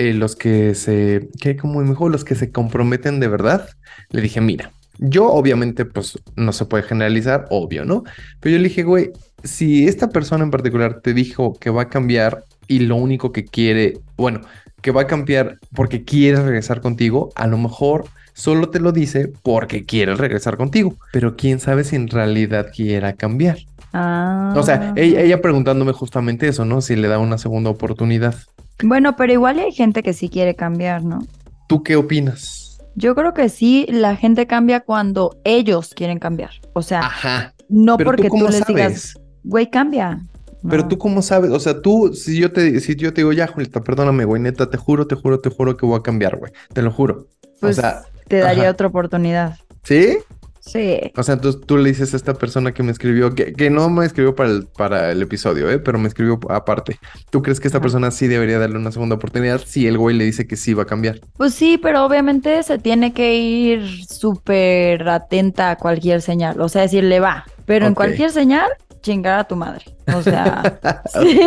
Eh, 0.00 0.14
los 0.14 0.34
que 0.34 0.74
se, 0.74 1.28
¿qué? 1.42 1.58
Como 1.58 1.82
me 1.82 1.90
dijo, 1.90 2.08
los 2.08 2.24
que 2.24 2.34
se 2.34 2.50
comprometen 2.50 3.20
de 3.20 3.28
verdad. 3.28 3.68
Le 4.08 4.22
dije, 4.22 4.40
mira, 4.40 4.72
yo 4.96 5.30
obviamente, 5.30 5.84
pues 5.84 6.18
no 6.36 6.54
se 6.54 6.64
puede 6.64 6.84
generalizar, 6.84 7.46
obvio, 7.50 7.84
¿no? 7.84 8.04
Pero 8.40 8.54
yo 8.56 8.62
le 8.62 8.68
dije, 8.68 8.82
güey, 8.82 9.10
si 9.44 9.86
esta 9.88 10.08
persona 10.08 10.42
en 10.42 10.50
particular 10.50 11.02
te 11.02 11.12
dijo 11.12 11.52
que 11.60 11.68
va 11.68 11.82
a 11.82 11.88
cambiar 11.90 12.44
y 12.66 12.78
lo 12.78 12.96
único 12.96 13.30
que 13.30 13.44
quiere, 13.44 13.98
bueno, 14.16 14.40
que 14.80 14.90
va 14.90 15.02
a 15.02 15.06
cambiar 15.06 15.58
porque 15.74 16.02
quiere 16.02 16.42
regresar 16.42 16.80
contigo, 16.80 17.30
a 17.34 17.46
lo 17.46 17.58
mejor 17.58 18.06
solo 18.32 18.70
te 18.70 18.80
lo 18.80 18.92
dice 18.92 19.30
porque 19.42 19.84
quiere 19.84 20.14
regresar 20.14 20.56
contigo, 20.56 20.94
pero 21.12 21.36
quién 21.36 21.60
sabe 21.60 21.84
si 21.84 21.96
en 21.96 22.08
realidad 22.08 22.68
quiera 22.74 23.12
cambiar. 23.12 23.58
Ah. 23.92 24.54
O 24.56 24.62
sea, 24.62 24.94
ella, 24.96 25.20
ella 25.20 25.42
preguntándome 25.42 25.92
justamente 25.92 26.48
eso, 26.48 26.64
¿no? 26.64 26.80
Si 26.80 26.96
le 26.96 27.08
da 27.08 27.18
una 27.18 27.36
segunda 27.36 27.68
oportunidad. 27.68 28.34
Bueno, 28.82 29.16
pero 29.16 29.32
igual 29.32 29.58
hay 29.58 29.72
gente 29.72 30.02
que 30.02 30.12
sí 30.12 30.28
quiere 30.28 30.54
cambiar, 30.54 31.04
¿no? 31.04 31.26
¿Tú 31.68 31.82
qué 31.82 31.96
opinas? 31.96 32.78
Yo 32.96 33.14
creo 33.14 33.32
que 33.34 33.48
sí, 33.48 33.86
la 33.88 34.16
gente 34.16 34.46
cambia 34.46 34.80
cuando 34.80 35.36
ellos 35.44 35.94
quieren 35.94 36.18
cambiar. 36.18 36.50
O 36.72 36.82
sea, 36.82 37.00
Ajá. 37.00 37.54
no 37.68 37.96
Pero 37.96 38.10
porque 38.10 38.28
tú 38.28 38.38
tú, 38.38 38.46
les 38.46 38.58
sabes? 38.58 38.66
digas, 38.66 39.14
güey, 39.44 39.70
cambia. 39.70 40.20
Pero 40.68 40.86
tú 40.88 40.98
cómo 40.98 41.22
sabes, 41.22 41.50
o 41.52 41.60
sea, 41.60 41.80
tú, 41.80 42.12
si 42.12 42.38
yo 42.38 42.52
te, 42.52 42.78
si 42.80 42.94
yo 42.94 43.14
te 43.14 43.22
digo, 43.22 43.32
ya, 43.32 43.46
Julieta, 43.46 43.80
perdóname, 43.82 44.24
güey, 44.26 44.42
neta, 44.42 44.68
te 44.68 44.76
juro, 44.76 45.06
te 45.06 45.14
juro, 45.14 45.40
te 45.40 45.48
juro 45.48 45.76
que 45.76 45.86
voy 45.86 45.98
a 45.98 46.02
cambiar, 46.02 46.36
güey. 46.36 46.52
Te 46.74 46.82
lo 46.82 46.92
juro. 46.92 47.28
Pues 47.60 47.78
o 47.78 47.80
sea, 47.80 48.02
te 48.28 48.38
daría 48.38 48.64
ajá. 48.64 48.72
otra 48.72 48.86
oportunidad. 48.88 49.56
¿sí? 49.84 50.18
Sí. 50.60 51.00
O 51.16 51.22
sea, 51.22 51.34
entonces 51.34 51.60
tú 51.66 51.78
le 51.78 51.88
dices 51.88 52.12
a 52.12 52.16
esta 52.16 52.34
persona 52.34 52.72
que 52.72 52.82
me 52.82 52.92
escribió, 52.92 53.34
que, 53.34 53.52
que 53.52 53.70
no 53.70 53.88
me 53.88 54.04
escribió 54.04 54.34
para 54.34 54.50
el, 54.50 54.66
para 54.66 55.10
el 55.10 55.22
episodio, 55.22 55.70
¿eh? 55.70 55.78
Pero 55.78 55.98
me 55.98 56.08
escribió 56.08 56.38
aparte. 56.48 56.98
¿Tú 57.30 57.42
crees 57.42 57.60
que 57.60 57.68
esta 57.68 57.80
persona 57.80 58.10
sí 58.10 58.28
debería 58.28 58.58
darle 58.58 58.76
una 58.76 58.92
segunda 58.92 59.16
oportunidad 59.16 59.60
si 59.64 59.86
el 59.86 59.98
güey 59.98 60.16
le 60.16 60.24
dice 60.24 60.46
que 60.46 60.56
sí 60.56 60.74
va 60.74 60.84
a 60.84 60.86
cambiar? 60.86 61.20
Pues 61.36 61.54
sí, 61.54 61.78
pero 61.78 62.04
obviamente 62.04 62.62
se 62.62 62.78
tiene 62.78 63.12
que 63.12 63.36
ir 63.36 64.04
súper 64.06 65.08
atenta 65.08 65.70
a 65.70 65.76
cualquier 65.76 66.22
señal. 66.22 66.60
O 66.60 66.68
sea, 66.68 66.82
decirle 66.82 67.20
va. 67.20 67.44
Pero 67.64 67.86
en 67.86 67.94
cualquier 67.94 68.30
señal, 68.30 68.68
chingar 69.02 69.38
a 69.40 69.44
tu 69.44 69.56
madre. 69.56 69.84
O 70.14 70.22
sea, 70.22 70.80
sí. 71.22 71.40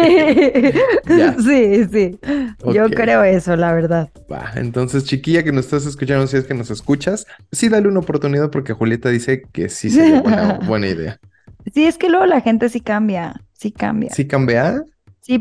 Sí, 1.43 1.85
sí. 1.91 2.19
Yo 2.73 2.89
creo 2.89 3.23
eso, 3.23 3.55
la 3.55 3.73
verdad. 3.73 4.09
Va, 4.31 4.51
entonces, 4.55 5.03
chiquilla 5.05 5.43
que 5.43 5.51
nos 5.51 5.65
estás 5.65 5.85
escuchando, 5.85 6.27
si 6.27 6.37
es 6.37 6.45
que 6.45 6.53
nos 6.53 6.71
escuchas, 6.71 7.25
sí 7.51 7.69
dale 7.69 7.87
una 7.87 7.99
oportunidad 7.99 8.49
porque 8.49 8.73
Julieta 8.73 9.09
dice 9.09 9.43
que 9.51 9.69
sí 9.69 9.89
sería 9.89 10.21
buena, 10.21 10.53
buena 10.65 10.87
idea. 10.87 11.19
Sí, 11.73 11.85
es 11.85 11.97
que 11.97 12.09
luego 12.09 12.25
la 12.25 12.41
gente 12.41 12.69
sí 12.69 12.81
cambia. 12.81 13.41
Sí 13.53 13.71
cambia. 13.71 14.09
Sí, 14.09 14.23
¿Sí 14.23 14.27
cambia? 14.27 14.83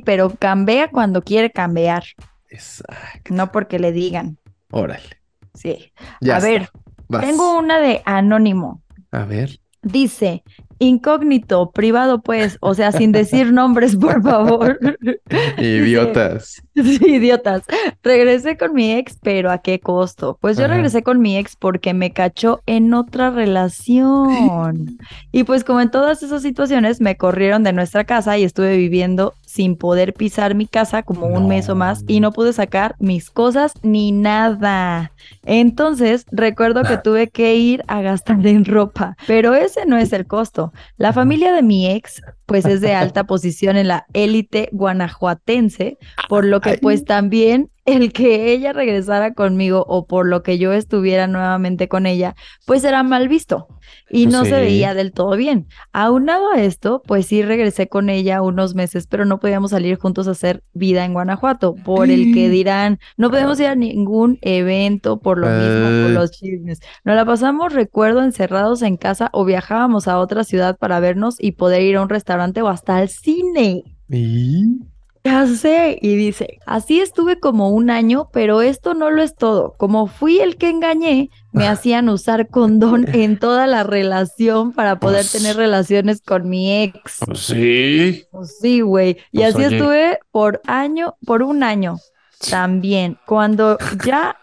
pero 0.04 0.30
cambia 0.30 0.88
cuando 0.88 1.22
quiere 1.22 1.50
cambiar. 1.50 2.04
Exacto. 2.48 3.34
No 3.34 3.50
porque 3.50 3.78
le 3.78 3.92
digan. 3.92 4.38
Órale. 4.70 5.20
Sí. 5.54 5.92
Ya 6.20 6.34
a 6.34 6.38
está. 6.38 6.48
ver, 6.50 6.68
Vas. 7.08 7.24
tengo 7.26 7.58
una 7.58 7.78
de 7.80 8.02
Anónimo. 8.04 8.82
A 9.10 9.24
ver. 9.24 9.58
Dice, 9.82 10.44
incógnito, 10.82 11.70
privado 11.70 12.20
pues, 12.22 12.58
o 12.60 12.74
sea, 12.74 12.92
sin 12.92 13.12
decir 13.12 13.52
nombres, 13.52 13.96
por 13.96 14.22
favor. 14.22 14.78
Idiotas. 15.58 16.62
Sí, 16.74 16.98
idiotas. 17.06 17.62
Regresé 18.02 18.56
con 18.56 18.72
mi 18.74 18.92
ex, 18.92 19.18
pero 19.22 19.50
¿a 19.50 19.58
qué 19.58 19.78
costo? 19.78 20.38
Pues 20.40 20.56
yo 20.56 20.64
Ajá. 20.64 20.74
regresé 20.74 21.02
con 21.02 21.20
mi 21.20 21.36
ex 21.36 21.56
porque 21.56 21.94
me 21.94 22.12
cachó 22.12 22.60
en 22.66 22.94
otra 22.94 23.30
relación. 23.30 24.98
Y 25.34 25.44
pues 25.44 25.64
como 25.64 25.80
en 25.80 25.90
todas 25.90 26.22
esas 26.22 26.42
situaciones, 26.42 27.00
me 27.00 27.16
corrieron 27.16 27.62
de 27.62 27.72
nuestra 27.72 28.04
casa 28.04 28.36
y 28.36 28.44
estuve 28.44 28.76
viviendo 28.76 29.34
sin 29.52 29.76
poder 29.76 30.14
pisar 30.14 30.54
mi 30.54 30.66
casa 30.66 31.02
como 31.02 31.26
un 31.26 31.46
mes 31.46 31.68
o 31.68 31.74
más 31.74 32.04
y 32.06 32.20
no 32.20 32.32
pude 32.32 32.54
sacar 32.54 32.96
mis 32.98 33.28
cosas 33.28 33.74
ni 33.82 34.10
nada. 34.10 35.12
Entonces, 35.44 36.24
recuerdo 36.32 36.84
que 36.84 36.96
tuve 36.96 37.28
que 37.28 37.54
ir 37.54 37.84
a 37.86 38.00
gastar 38.00 38.46
en 38.46 38.64
ropa, 38.64 39.14
pero 39.26 39.54
ese 39.54 39.84
no 39.84 39.98
es 39.98 40.14
el 40.14 40.26
costo. 40.26 40.72
La 40.96 41.12
familia 41.12 41.52
de 41.52 41.60
mi 41.60 41.86
ex, 41.86 42.22
pues 42.46 42.64
es 42.64 42.80
de 42.80 42.94
alta 42.94 43.24
posición 43.26 43.76
en 43.76 43.88
la 43.88 44.06
élite 44.14 44.70
guanajuatense, 44.72 45.98
por 46.30 46.46
lo 46.46 46.62
que 46.62 46.78
pues 46.78 47.04
también 47.04 47.68
el 47.84 48.12
que 48.12 48.52
ella 48.52 48.72
regresara 48.72 49.34
conmigo 49.34 49.84
o 49.88 50.06
por 50.06 50.26
lo 50.26 50.42
que 50.42 50.58
yo 50.58 50.72
estuviera 50.72 51.26
nuevamente 51.26 51.88
con 51.88 52.06
ella, 52.06 52.34
pues 52.66 52.84
era 52.84 53.02
mal 53.02 53.28
visto 53.28 53.66
y 54.08 54.26
no 54.26 54.44
sí. 54.44 54.50
se 54.50 54.60
veía 54.60 54.94
del 54.94 55.12
todo 55.12 55.36
bien. 55.36 55.66
Aunado 55.92 56.52
a 56.52 56.62
esto, 56.62 57.02
pues 57.06 57.26
sí 57.26 57.42
regresé 57.42 57.88
con 57.88 58.08
ella 58.10 58.40
unos 58.42 58.74
meses, 58.74 59.06
pero 59.08 59.24
no 59.24 59.40
podíamos 59.40 59.72
salir 59.72 59.98
juntos 59.98 60.28
a 60.28 60.32
hacer 60.32 60.62
vida 60.72 61.04
en 61.04 61.12
Guanajuato, 61.14 61.74
por 61.74 62.10
el 62.10 62.32
que 62.32 62.48
dirán, 62.50 62.98
no 63.16 63.30
podemos 63.30 63.58
ir 63.60 63.66
a 63.66 63.74
ningún 63.74 64.38
evento 64.42 65.20
por 65.20 65.38
lo 65.38 65.48
mismo, 65.48 66.02
por 66.02 66.10
Ah. 66.10 66.20
los 66.20 66.30
chismes. 66.32 66.80
Nos 67.04 67.16
la 67.16 67.24
pasamos, 67.24 67.72
recuerdo, 67.72 68.22
encerrados 68.22 68.82
en 68.82 68.96
casa 68.96 69.28
o 69.32 69.44
viajábamos 69.44 70.08
a 70.08 70.18
otra 70.18 70.44
ciudad 70.44 70.76
para 70.78 71.00
vernos 71.00 71.36
y 71.38 71.52
poder 71.52 71.82
ir 71.82 71.96
a 71.96 72.02
un 72.02 72.08
restaurante 72.08 72.62
o 72.62 72.68
hasta 72.68 72.96
al 72.98 73.08
cine. 73.08 73.82
¿Y? 74.08 74.91
Ya 75.24 75.46
sé, 75.46 75.98
y 76.02 76.16
dice, 76.16 76.58
así 76.66 77.00
estuve 77.00 77.38
como 77.38 77.70
un 77.70 77.90
año, 77.90 78.28
pero 78.32 78.60
esto 78.60 78.94
no 78.94 79.08
lo 79.10 79.22
es 79.22 79.36
todo. 79.36 79.74
Como 79.78 80.08
fui 80.08 80.40
el 80.40 80.56
que 80.56 80.68
engañé, 80.68 81.30
me 81.52 81.68
hacían 81.68 82.08
usar 82.08 82.48
condón 82.48 83.06
en 83.14 83.38
toda 83.38 83.68
la 83.68 83.84
relación 83.84 84.72
para 84.72 84.98
poder 84.98 85.18
Pues- 85.20 85.32
tener 85.32 85.56
relaciones 85.56 86.22
con 86.22 86.48
mi 86.48 86.82
ex. 86.82 87.20
Pues 87.24 87.38
sí. 87.38 88.24
Pues 88.32 88.58
sí, 88.60 88.80
güey. 88.80 89.16
Y 89.30 89.38
Pues, 89.38 89.54
así 89.54 89.64
oye. 89.64 89.76
estuve 89.76 90.18
por 90.32 90.60
año, 90.66 91.14
por 91.24 91.44
un 91.44 91.62
año 91.62 91.98
también. 92.50 93.16
Cuando 93.24 93.78
ya, 94.04 94.36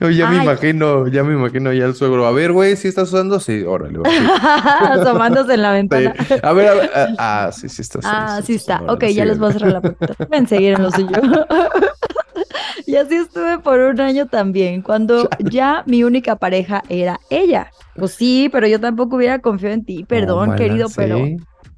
Yo 0.00 0.10
ya 0.10 0.28
me 0.28 0.42
imagino, 0.42 1.06
ya 1.08 1.22
me 1.22 1.34
imagino 1.34 1.72
ya 1.72 1.84
el 1.84 1.94
suegro. 1.94 2.26
A 2.26 2.32
ver, 2.32 2.52
güey, 2.52 2.76
¿sí 2.76 2.88
estás 2.88 3.12
usando? 3.12 3.38
Sí, 3.38 3.62
órale, 3.62 3.98
va, 3.98 4.10
sí. 4.10 4.16
asomándose 5.00 5.54
en 5.54 5.62
la 5.62 5.72
ventana. 5.72 6.14
Sí. 6.26 6.34
A 6.42 6.52
ver, 6.52 6.68
a 6.68 6.74
ver, 6.74 6.90
ah, 6.94 7.08
ah, 7.18 7.52
sí, 7.52 7.68
sí 7.68 7.82
está. 7.82 8.00
Ah, 8.02 8.40
sí 8.44 8.54
está. 8.54 8.76
usando, 8.76 8.92
Ok, 8.92 9.02
órale, 9.04 9.14
ya 9.14 9.24
les 9.24 9.38
voy 9.38 9.50
a 9.50 9.52
cerrar 9.52 9.72
la 9.72 9.80
puerta. 9.80 10.24
Pueden 10.26 10.48
seguir 10.48 10.74
en 10.74 10.82
lo 10.82 10.90
suyo. 10.90 11.08
Y 12.86 12.96
así 12.96 13.14
estuve 13.14 13.60
por 13.60 13.78
un 13.78 14.00
año 14.00 14.26
también, 14.26 14.82
cuando 14.82 15.28
ya 15.38 15.84
mi 15.86 16.02
única 16.02 16.34
pareja 16.34 16.82
era 16.88 17.20
ella. 17.30 17.70
Pues 17.94 18.14
sí, 18.14 18.48
pero 18.50 18.66
yo 18.66 18.80
tampoco 18.80 19.14
hubiera 19.14 19.38
confiado 19.38 19.74
en 19.74 19.84
ti, 19.84 20.04
perdón, 20.04 20.46
Tómala, 20.46 20.56
querido, 20.56 20.88
pero 20.96 21.20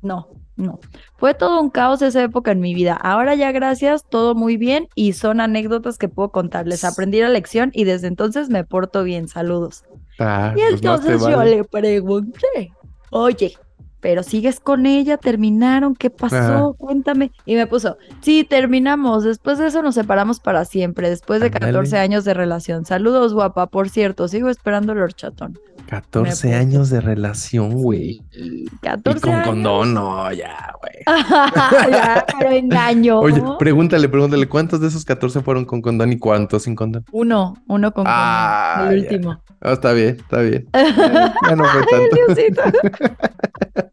no, 0.01 0.29
no. 0.57 0.81
Fue 1.17 1.35
todo 1.35 1.61
un 1.61 1.71
caos 1.71 2.03
esa 2.03 2.23
época 2.23 2.53
en 2.53 2.61
mi 2.61 2.75
vida. 2.75 2.95
Ahora 2.95 3.35
ya 3.35 3.53
gracias, 3.53 4.05
todo 4.09 4.35
muy 4.35 4.57
bien 4.57 4.89
y 4.95 5.15
son 5.15 5.41
anécdotas 5.41 5.99
que 5.99 6.09
puedo 6.09 6.31
contarles. 6.31 6.85
Aprendí 6.85 7.21
la 7.21 7.29
lección 7.31 7.71
y 7.73 7.85
desde 7.85 8.09
entonces 8.09 8.49
me 8.51 8.65
porto 8.65 9.03
bien. 9.05 9.29
Saludos. 9.29 9.85
Ah, 10.19 10.57
Y 10.57 10.61
pues 10.69 10.73
entonces 10.75 11.27
yo 11.27 11.37
vale. 11.37 11.57
le 11.57 11.65
pregunté, 11.65 12.77
oye, 13.11 13.61
pero 14.03 14.23
sigues 14.25 14.61
con 14.61 14.85
ella, 14.85 15.17
terminaron, 15.17 15.95
¿qué 15.95 16.11
pasó? 16.11 16.37
Ajá. 16.37 16.63
Cuéntame. 16.77 17.31
Y 17.47 17.55
me 17.55 17.67
puso, 17.67 17.97
sí, 18.21 18.45
terminamos, 18.45 19.25
después 19.25 19.57
de 19.59 19.69
eso 19.69 19.81
nos 19.81 19.95
separamos 19.95 20.41
para 20.41 20.65
siempre, 20.67 21.09
después 21.09 21.41
de 21.41 21.47
Ándale. 21.47 21.67
14 21.67 21.99
años 21.99 22.25
de 22.25 22.35
relación. 22.35 22.85
Saludos, 22.85 23.33
guapa, 23.33 23.69
por 23.69 23.89
cierto, 23.89 24.29
sigo 24.29 24.51
esperando 24.51 24.93
el 24.93 24.99
horchatón. 24.99 25.59
14 25.89 26.49
Me 26.49 26.55
años 26.55 26.91
de 26.91 27.01
relación, 27.01 27.71
güey. 27.73 28.23
Y 28.33 28.65
Y 28.65 28.67
14 28.83 29.21
con 29.21 29.31
años. 29.35 29.47
condón, 29.47 29.95
no, 29.95 30.33
ya, 30.33 30.73
güey. 30.81 31.05
ya, 31.91 32.25
pero 32.39 32.51
engaño. 32.51 33.19
Oye, 33.21 33.43
pregúntale, 33.59 34.09
pregúntale, 34.09 34.49
¿cuántos 34.49 34.81
de 34.81 34.89
esos 34.89 35.05
14 35.05 35.43
fueron 35.43 35.65
con 35.65 35.81
condón 35.83 36.13
y 36.13 36.19
cuántos 36.19 36.63
sin 36.65 36.75
condón? 36.75 37.05
uno, 37.13 37.55
uno 37.69 37.93
con 37.93 38.05
Ah, 38.09 38.77
condón, 38.79 38.95
el 38.95 39.03
ya. 39.03 39.11
último. 39.11 39.43
Ah, 39.61 39.73
está 39.73 39.93
bien, 39.93 40.17
está 40.19 40.41
bien. 40.41 40.67
Ya, 40.73 41.35
ya 41.49 41.57
no 41.57 41.65
fue 41.65 41.83
tanto. 41.87 42.17
Diosito. 42.27 42.63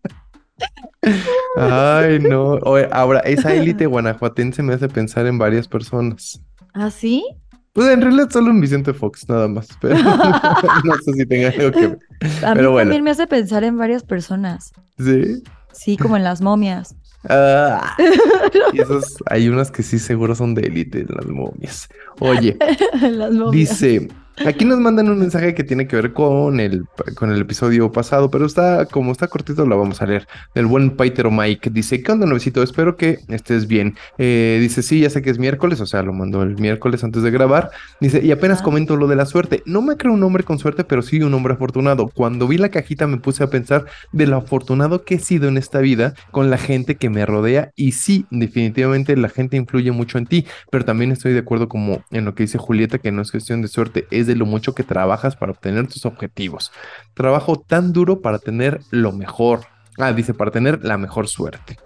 Ay, 1.58 2.20
no. 2.20 2.53
Oye, 2.63 2.88
ahora, 2.91 3.20
esa 3.22 3.53
élite 3.53 3.86
guanajuatense 3.86 4.62
me 4.63 4.74
hace 4.74 4.88
pensar 4.89 5.25
en 5.25 5.38
varias 5.38 5.68
personas. 5.68 6.41
¿Ah, 6.74 6.91
sí? 6.91 7.25
Pues 7.74 7.88
en 7.89 8.01
realidad 8.01 8.29
solo 8.29 8.51
en 8.51 8.60
Vicente 8.62 8.94
Fox, 8.94 9.27
nada 9.29 9.48
más. 9.48 9.68
Pero 9.79 9.96
no 10.84 10.96
sé 11.03 11.13
si 11.13 11.25
tenga 11.25 11.50
algo 11.50 11.72
que 11.72 11.88
ver. 11.88 12.00
A 12.44 12.50
mí 12.50 12.56
Pero 12.56 12.72
bueno. 12.72 12.86
también 12.88 13.03
me 13.03 13.12
hace 13.12 13.27
pensar 13.27 13.63
en 13.63 13.77
varias 13.77 14.03
personas. 14.03 14.72
Sí. 14.98 15.44
Sí, 15.72 15.98
como 15.98 16.18
en 16.18 16.24
las 16.24 16.41
momias. 16.41 16.96
Ah, 17.27 17.96
y 18.74 18.82
esos, 18.82 19.18
hay 19.25 19.50
unas 19.50 19.72
que 19.72 19.84
sí 19.84 20.00
seguro 20.00 20.36
son 20.36 20.56
de 20.56 20.62
élite, 20.63 21.06
las 21.08 21.25
momias. 21.27 21.89
Oye, 22.20 22.58
las 23.01 23.32
momias. 23.32 23.51
dice, 23.51 24.08
aquí 24.46 24.65
nos 24.65 24.79
mandan 24.79 25.10
un 25.10 25.19
mensaje 25.19 25.53
que 25.53 25.63
tiene 25.63 25.88
que 25.88 25.96
ver 25.96 26.13
con 26.13 26.60
el, 26.60 26.86
con 27.15 27.31
el 27.31 27.41
episodio 27.41 27.91
pasado, 27.91 28.29
pero 28.31 28.46
está, 28.46 28.86
como 28.86 29.12
está 29.12 29.27
cortito, 29.27 29.65
lo 29.65 29.77
vamos 29.77 30.01
a 30.01 30.05
leer. 30.05 30.27
Del 30.55 30.65
buen 30.65 30.91
Paitero 30.91 31.31
Mike. 31.31 31.69
Dice, 31.69 32.01
¿qué 32.03 32.12
onda, 32.12 32.25
nuevecito? 32.25 32.63
Espero 32.63 32.98
que 32.98 33.19
estés 33.27 33.67
bien. 33.67 33.96
Eh, 34.17 34.58
dice, 34.62 34.81
sí, 34.81 35.01
ya 35.01 35.10
sé 35.10 35.22
que 35.22 35.29
es 35.29 35.39
miércoles, 35.39 35.81
o 35.81 35.86
sea, 35.86 36.03
lo 36.03 36.13
mandó 36.13 36.43
el 36.43 36.58
miércoles 36.58 37.03
antes 37.03 37.24
de 37.24 37.31
grabar. 37.31 37.72
Dice, 38.00 38.22
y 38.24 38.31
apenas 38.31 38.60
Ah. 38.60 38.63
comento 38.63 38.96
lo 38.98 39.08
de 39.08 39.15
la 39.15 39.25
suerte. 39.25 39.63
No 39.65 39.81
me 39.81 39.98
creo 39.98 40.13
un 40.13 40.24
hombre 40.24 40.43
con 40.43 40.60
suerte, 40.60 40.84
pero 40.84 41.01
sí 41.01 41.22
un 41.22 41.34
hombre 41.34 41.53
afortunado. 41.53 42.10
Cuando 42.13 42.48
vi 42.48 42.58
la 42.58 42.69
cajita 42.69 43.08
me 43.08 43.17
puse 43.17 43.43
a 43.43 43.50
pensar 43.50 43.86
de 44.12 44.27
lo 44.27 44.38
afortunado 44.38 45.03
que 45.03 45.15
he 45.15 45.19
sido 45.19 45.48
en 45.48 45.58
esta 45.58 45.79
vida 45.79 46.13
con 46.31 46.50
la 46.50 46.58
gente 46.58 46.96
que 46.96 47.10
me 47.10 47.25
rodea. 47.25 47.72
Y 47.75 47.93
sí, 47.93 48.25
definitivamente 48.31 49.15
la 49.17 49.29
gente 49.29 49.58
influye 49.58 49.91
mucho 49.91 50.17
en 50.17 50.25
ti, 50.25 50.46
pero 50.72 50.86
también 50.86 51.12
estoy 51.12 51.34
de 51.34 51.39
acuerdo 51.39 51.69
como 51.69 52.03
en 52.12 52.25
lo 52.25 52.36
que 52.36 52.43
dice 52.43 52.58
Julieta, 52.58 53.00
que 53.00 53.12
no 53.12 53.22
es 53.22 53.31
cuestión 53.31 53.62
de 53.62 53.67
suerte, 53.67 54.08
es 54.12 54.27
de 54.29 54.36
lo 54.36 54.45
mucho 54.45 54.75
que 54.75 54.83
trabajas 54.83 55.36
para 55.36 55.51
obtener 55.51 55.88
tus 55.88 56.05
objetivos. 56.05 56.71
Trabajo 57.15 57.59
tan 57.59 57.91
duro 57.91 58.21
para 58.21 58.39
tener 58.39 58.79
lo 58.91 59.12
mejor. 59.12 59.62
Ah, 59.98 60.13
dice, 60.13 60.33
para 60.33 60.51
tener 60.51 60.86
la 60.86 60.98
mejor 60.98 61.27
suerte. 61.27 61.77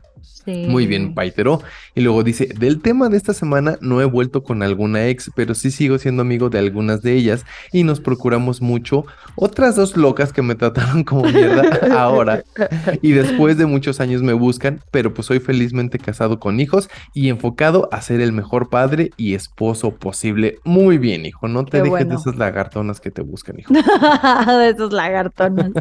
Sí. 0.45 0.65
Muy 0.67 0.87
bien, 0.87 1.13
Paitero. 1.13 1.61
Y 1.95 2.01
luego 2.01 2.23
dice, 2.23 2.49
del 2.57 2.81
tema 2.81 3.09
de 3.09 3.17
esta 3.17 3.33
semana 3.33 3.77
no 3.81 4.01
he 4.01 4.05
vuelto 4.05 4.43
con 4.43 4.61
alguna 4.63 5.07
ex, 5.07 5.31
pero 5.35 5.53
sí 5.55 5.71
sigo 5.71 5.97
siendo 5.97 6.21
amigo 6.21 6.49
de 6.49 6.59
algunas 6.59 7.01
de 7.01 7.13
ellas 7.13 7.45
y 7.71 7.83
nos 7.83 7.99
procuramos 7.99 8.61
mucho. 8.61 9.05
Otras 9.35 9.75
dos 9.75 9.95
locas 9.97 10.33
que 10.33 10.41
me 10.41 10.55
trataron 10.55 11.03
como 11.03 11.23
mierda 11.23 11.63
ahora 11.97 12.43
y 13.01 13.11
después 13.11 13.57
de 13.57 13.65
muchos 13.65 13.99
años 13.99 14.21
me 14.21 14.33
buscan, 14.33 14.81
pero 14.91 15.13
pues 15.13 15.27
soy 15.27 15.39
felizmente 15.39 15.99
casado 15.99 16.39
con 16.39 16.59
hijos 16.59 16.89
y 17.13 17.29
enfocado 17.29 17.89
a 17.91 18.01
ser 18.01 18.21
el 18.21 18.33
mejor 18.33 18.69
padre 18.69 19.11
y 19.17 19.33
esposo 19.35 19.91
posible. 19.95 20.57
Muy 20.63 20.97
bien, 20.97 21.25
hijo, 21.25 21.47
no 21.47 21.65
te 21.65 21.71
Qué 21.71 21.77
dejes 21.77 21.89
bueno. 21.91 22.09
de 22.09 22.15
esas 22.15 22.35
lagartonas 22.35 22.99
que 22.99 23.11
te 23.11 23.21
buscan, 23.21 23.59
hijo. 23.59 23.73
de 24.47 24.69
esos 24.69 24.91
lagartones. 24.91 25.71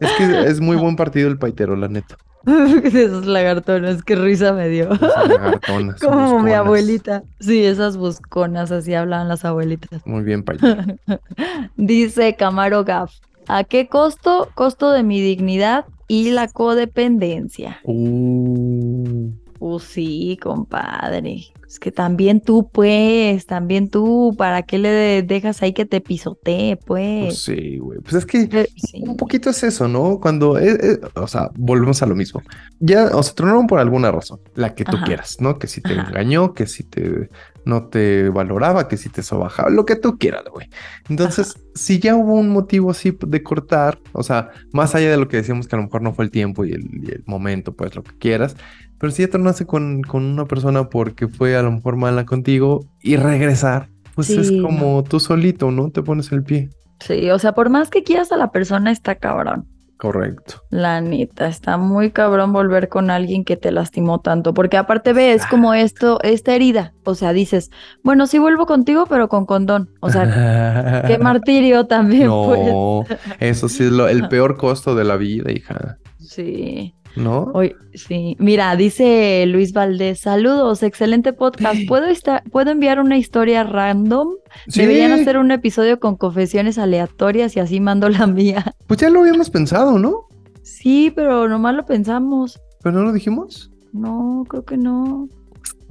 Es 0.00 0.10
que 0.12 0.44
es 0.46 0.60
muy 0.60 0.76
buen 0.76 0.96
partido 0.96 1.28
el 1.28 1.38
Paitero, 1.38 1.76
la 1.76 1.88
neta. 1.88 2.16
de 2.92 3.04
esos 3.04 3.26
lagartones, 3.26 4.02
qué 4.02 4.16
risa 4.16 4.52
me 4.52 4.68
dio. 4.68 4.92
Esas 4.92 5.28
lagartonas. 5.28 6.00
Como 6.02 6.40
mi 6.40 6.52
abuelita. 6.52 7.22
Sí, 7.40 7.64
esas 7.64 7.96
busconas, 7.96 8.70
así 8.70 8.94
hablaban 8.94 9.28
las 9.28 9.44
abuelitas. 9.44 10.06
Muy 10.06 10.22
bien, 10.22 10.42
Paitero. 10.42 10.84
Dice 11.76 12.36
Camaro 12.36 12.84
Gaff. 12.84 13.12
¿A 13.48 13.64
qué 13.64 13.88
costo? 13.88 14.50
Costo 14.54 14.90
de 14.90 15.02
mi 15.02 15.20
dignidad 15.20 15.84
y 16.08 16.30
la 16.30 16.48
codependencia. 16.48 17.80
Uh. 17.84 19.30
Uh, 19.58 19.78
sí, 19.78 20.38
compadre. 20.42 21.46
Es 21.74 21.80
que 21.80 21.90
también 21.90 22.40
tú, 22.40 22.70
pues, 22.70 23.46
también 23.46 23.90
tú, 23.90 24.36
¿para 24.38 24.62
qué 24.62 24.78
le 24.78 24.90
de- 24.90 25.22
dejas 25.24 25.60
ahí 25.60 25.72
que 25.72 25.84
te 25.86 26.00
pisotee, 26.00 26.76
Pues 27.18 27.34
pues? 27.34 27.42
sí, 27.42 27.78
güey. 27.78 27.98
Pues 28.00 28.14
es 28.14 28.26
que 28.26 28.48
sí. 28.76 29.02
un 29.02 29.16
poquito 29.16 29.50
es 29.50 29.62
eso, 29.64 29.88
¿no? 29.88 30.20
Cuando, 30.20 30.56
eh, 30.58 30.78
eh, 30.80 31.00
o 31.16 31.26
sea, 31.26 31.50
volvemos 31.56 32.00
a 32.02 32.06
lo 32.06 32.14
mismo. 32.14 32.42
Ya, 32.78 33.06
o 33.06 33.22
sea, 33.24 33.34
tronaron 33.34 33.66
por 33.66 33.80
alguna 33.80 34.12
razón, 34.12 34.40
la 34.54 34.74
que 34.76 34.84
tú 34.84 34.98
Ajá. 34.98 35.04
quieras, 35.06 35.36
¿no? 35.40 35.58
Que 35.58 35.66
si 35.66 35.80
te 35.80 35.94
Ajá. 35.94 36.02
engañó, 36.10 36.54
que 36.54 36.66
si 36.68 36.84
te 36.84 37.28
no 37.64 37.88
te 37.88 38.28
valoraba, 38.28 38.88
que 38.88 38.98
si 38.98 39.08
te 39.08 39.22
sobajaba, 39.22 39.70
lo 39.70 39.86
que 39.86 39.96
tú 39.96 40.18
quieras, 40.18 40.44
güey. 40.52 40.68
Entonces, 41.08 41.54
si 41.74 41.98
ya 41.98 42.14
hubo 42.14 42.34
un 42.34 42.50
motivo 42.50 42.90
así 42.90 43.16
de 43.26 43.42
cortar, 43.42 43.98
o 44.12 44.22
sea, 44.22 44.50
más 44.72 44.94
allá 44.94 45.10
de 45.10 45.16
lo 45.16 45.28
que 45.28 45.38
decíamos 45.38 45.66
que 45.66 45.74
a 45.74 45.78
lo 45.78 45.84
mejor 45.84 46.02
no 46.02 46.12
fue 46.12 46.26
el 46.26 46.30
tiempo 46.30 46.64
y 46.66 46.72
el, 46.72 46.82
y 47.02 47.10
el 47.10 47.22
momento, 47.26 47.74
pues 47.74 47.94
lo 47.94 48.02
que 48.02 48.12
quieras, 48.18 48.54
pero 48.98 49.10
si 49.12 49.22
ya 49.22 49.28
tronaste 49.30 49.66
con, 49.66 50.02
con 50.02 50.24
una 50.24 50.46
persona 50.46 50.88
porque 50.88 51.28
fue 51.28 51.56
a 51.56 51.62
lo 51.62 51.72
mejor 51.72 51.96
mala 51.96 52.24
contigo 52.24 52.86
y 53.00 53.16
regresar, 53.16 53.88
pues 54.14 54.30
es 54.30 54.52
como 54.62 55.02
tú 55.04 55.18
solito, 55.20 55.70
¿no? 55.70 55.90
Te 55.90 56.02
pones 56.02 56.30
el 56.32 56.42
pie. 56.44 56.70
Sí, 57.00 57.30
o 57.30 57.38
sea, 57.38 57.52
por 57.52 57.68
más 57.70 57.90
que 57.90 58.02
quieras 58.04 58.30
a 58.32 58.36
la 58.36 58.50
persona, 58.52 58.90
está 58.92 59.16
cabrón. 59.16 59.66
Correcto. 59.96 60.56
La 60.70 61.00
neta, 61.00 61.46
está 61.46 61.76
muy 61.78 62.10
cabrón 62.10 62.52
volver 62.52 62.88
con 62.88 63.10
alguien 63.10 63.44
que 63.44 63.56
te 63.56 63.70
lastimó 63.72 64.20
tanto, 64.20 64.52
porque 64.52 64.76
aparte 64.76 65.12
ves 65.12 65.46
como 65.46 65.72
esto, 65.72 66.18
esta 66.22 66.54
herida, 66.54 66.92
o 67.04 67.14
sea, 67.14 67.32
dices, 67.32 67.70
bueno, 68.02 68.26
sí 68.26 68.38
vuelvo 68.38 68.66
contigo, 68.66 69.06
pero 69.08 69.28
con 69.28 69.46
condón, 69.46 69.90
o 70.00 70.10
sea, 70.10 71.02
qué 71.06 71.18
martirio 71.18 71.86
también, 71.86 72.28
pues. 72.28 72.60
No, 72.66 73.04
eso 73.40 73.68
sí 73.68 73.84
es 73.84 73.92
lo- 73.92 74.08
el 74.08 74.28
peor 74.28 74.56
costo 74.56 74.94
de 74.94 75.04
la 75.04 75.16
vida, 75.16 75.52
hija. 75.52 75.96
Sí, 76.18 76.94
¿No? 77.16 77.44
Oye, 77.54 77.76
sí. 77.94 78.36
Mira, 78.40 78.74
dice 78.76 79.44
Luis 79.46 79.72
Valdés, 79.72 80.20
saludos, 80.20 80.82
excelente 80.82 81.32
podcast. 81.32 81.80
¿Puedo, 81.88 82.06
¿puedo 82.50 82.70
enviar 82.70 82.98
una 83.00 83.16
historia 83.16 83.62
random? 83.64 84.30
Sí, 84.68 84.80
Deberían 84.80 85.12
hacer 85.12 85.38
un 85.38 85.50
episodio 85.50 86.00
con 86.00 86.16
confesiones 86.16 86.76
aleatorias 86.78 87.56
y 87.56 87.60
así 87.60 87.80
mando 87.80 88.08
la 88.08 88.26
mía. 88.26 88.74
pues 88.86 88.98
ya 89.00 89.10
lo 89.10 89.20
habíamos 89.20 89.50
pensado, 89.50 89.98
¿no? 89.98 90.26
Sí, 90.62 91.12
pero 91.14 91.48
nomás 91.48 91.74
lo 91.74 91.84
pensamos. 91.84 92.60
Pero 92.82 92.96
no 92.98 93.04
lo 93.04 93.12
dijimos. 93.12 93.70
No, 93.92 94.44
creo 94.48 94.64
que 94.64 94.76
no. 94.76 95.28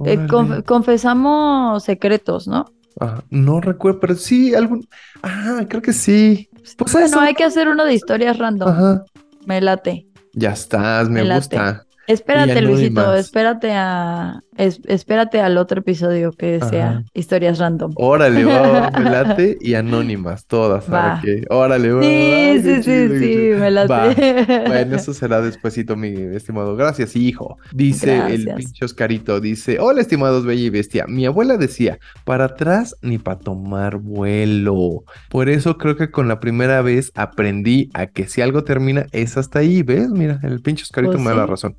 Eh, 0.04 0.18
conf- 0.28 0.62
confesamos 0.64 1.84
secretos, 1.84 2.46
¿no? 2.48 2.66
Ah, 3.00 3.22
no 3.30 3.60
recuerdo, 3.60 3.98
pero 4.00 4.14
sí, 4.14 4.54
algún. 4.54 4.86
Ah, 5.22 5.62
creo 5.68 5.80
que 5.82 5.92
sí. 5.92 6.48
Pues 6.76 6.92
Bueno, 6.92 7.06
eso. 7.06 7.20
hay 7.20 7.34
que 7.34 7.44
hacer 7.44 7.68
uno 7.68 7.84
de 7.84 7.94
historias 7.94 8.38
random. 8.38 8.68
Ajá. 8.68 9.04
Me 9.46 9.60
late. 9.60 10.06
Ya 10.34 10.52
estás, 10.52 11.08
me 11.08 11.22
gusta. 11.22 11.86
Espérate, 12.06 12.60
Luisito, 12.60 13.14
espérate 13.14 13.72
a 13.72 14.40
es- 14.56 14.80
espérate 14.86 15.40
al 15.40 15.56
otro 15.58 15.80
episodio 15.80 16.30
que 16.32 16.60
sea 16.60 17.02
historias 17.12 17.58
random. 17.58 17.92
Órale, 17.96 18.44
va, 18.44 18.90
me 18.96 19.04
late 19.10 19.56
y 19.60 19.74
anónimas, 19.74 20.46
todas. 20.46 20.84
Va. 20.84 20.90
¿para 20.90 21.20
qué? 21.22 21.42
Órale, 21.50 21.92
va. 21.92 22.02
Sí, 22.02 22.60
sí, 22.62 22.82
sí, 22.82 23.18
sí, 23.18 23.36
me 23.58 23.70
late. 23.70 23.88
Va. 23.92 24.64
Bueno, 24.66 24.96
eso 24.96 25.12
será 25.14 25.40
despuesito, 25.40 25.96
mi 25.96 26.08
estimado. 26.36 26.76
Gracias, 26.76 27.16
hijo. 27.16 27.56
Dice 27.72 28.16
el 28.28 28.48
pinche 28.54 28.84
Oscarito, 28.84 29.40
dice, 29.40 29.78
hola, 29.80 30.00
estimados 30.00 30.44
Bella 30.44 30.62
y 30.62 30.70
Bestia. 30.70 31.06
Mi 31.08 31.26
abuela 31.26 31.56
decía, 31.56 31.98
para 32.24 32.44
atrás 32.44 32.94
ni 33.02 33.18
para 33.18 33.38
tomar 33.38 33.96
vuelo. 33.96 35.04
Por 35.30 35.48
eso 35.48 35.78
creo 35.78 35.96
que 35.96 36.10
con 36.10 36.28
la 36.28 36.38
primera 36.38 36.82
vez 36.82 37.10
aprendí 37.14 37.90
a 37.94 38.06
que 38.06 38.26
si 38.28 38.40
algo 38.40 38.62
termina 38.64 39.06
es 39.12 39.36
hasta 39.36 39.60
ahí, 39.60 39.82
¿ves? 39.82 40.10
Mira, 40.10 40.38
el 40.42 40.60
pinche 40.60 40.82
Oscarito 40.84 41.12
Pues 41.12 41.24
me 41.24 41.30
da 41.30 41.36
la 41.36 41.46
razón. 41.46 41.76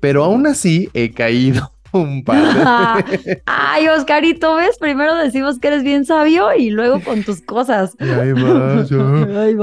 Pero 0.00 0.24
aún 0.24 0.46
así 0.46 0.88
he 0.94 1.10
caído 1.12 1.72
un 1.92 2.24
par 2.24 2.42
de. 2.42 3.42
Ay, 3.46 3.88
Oscarito, 3.88 4.56
¿ves? 4.56 4.78
Primero 4.78 5.14
decimos 5.14 5.58
que 5.58 5.68
eres 5.68 5.82
bien 5.84 6.04
sabio 6.04 6.54
y 6.54 6.70
luego 6.70 7.00
con 7.00 7.22
tus 7.22 7.40
cosas. 7.40 7.96
Y 8.00 8.04
ahí 8.04 8.32
vas, 8.32 8.90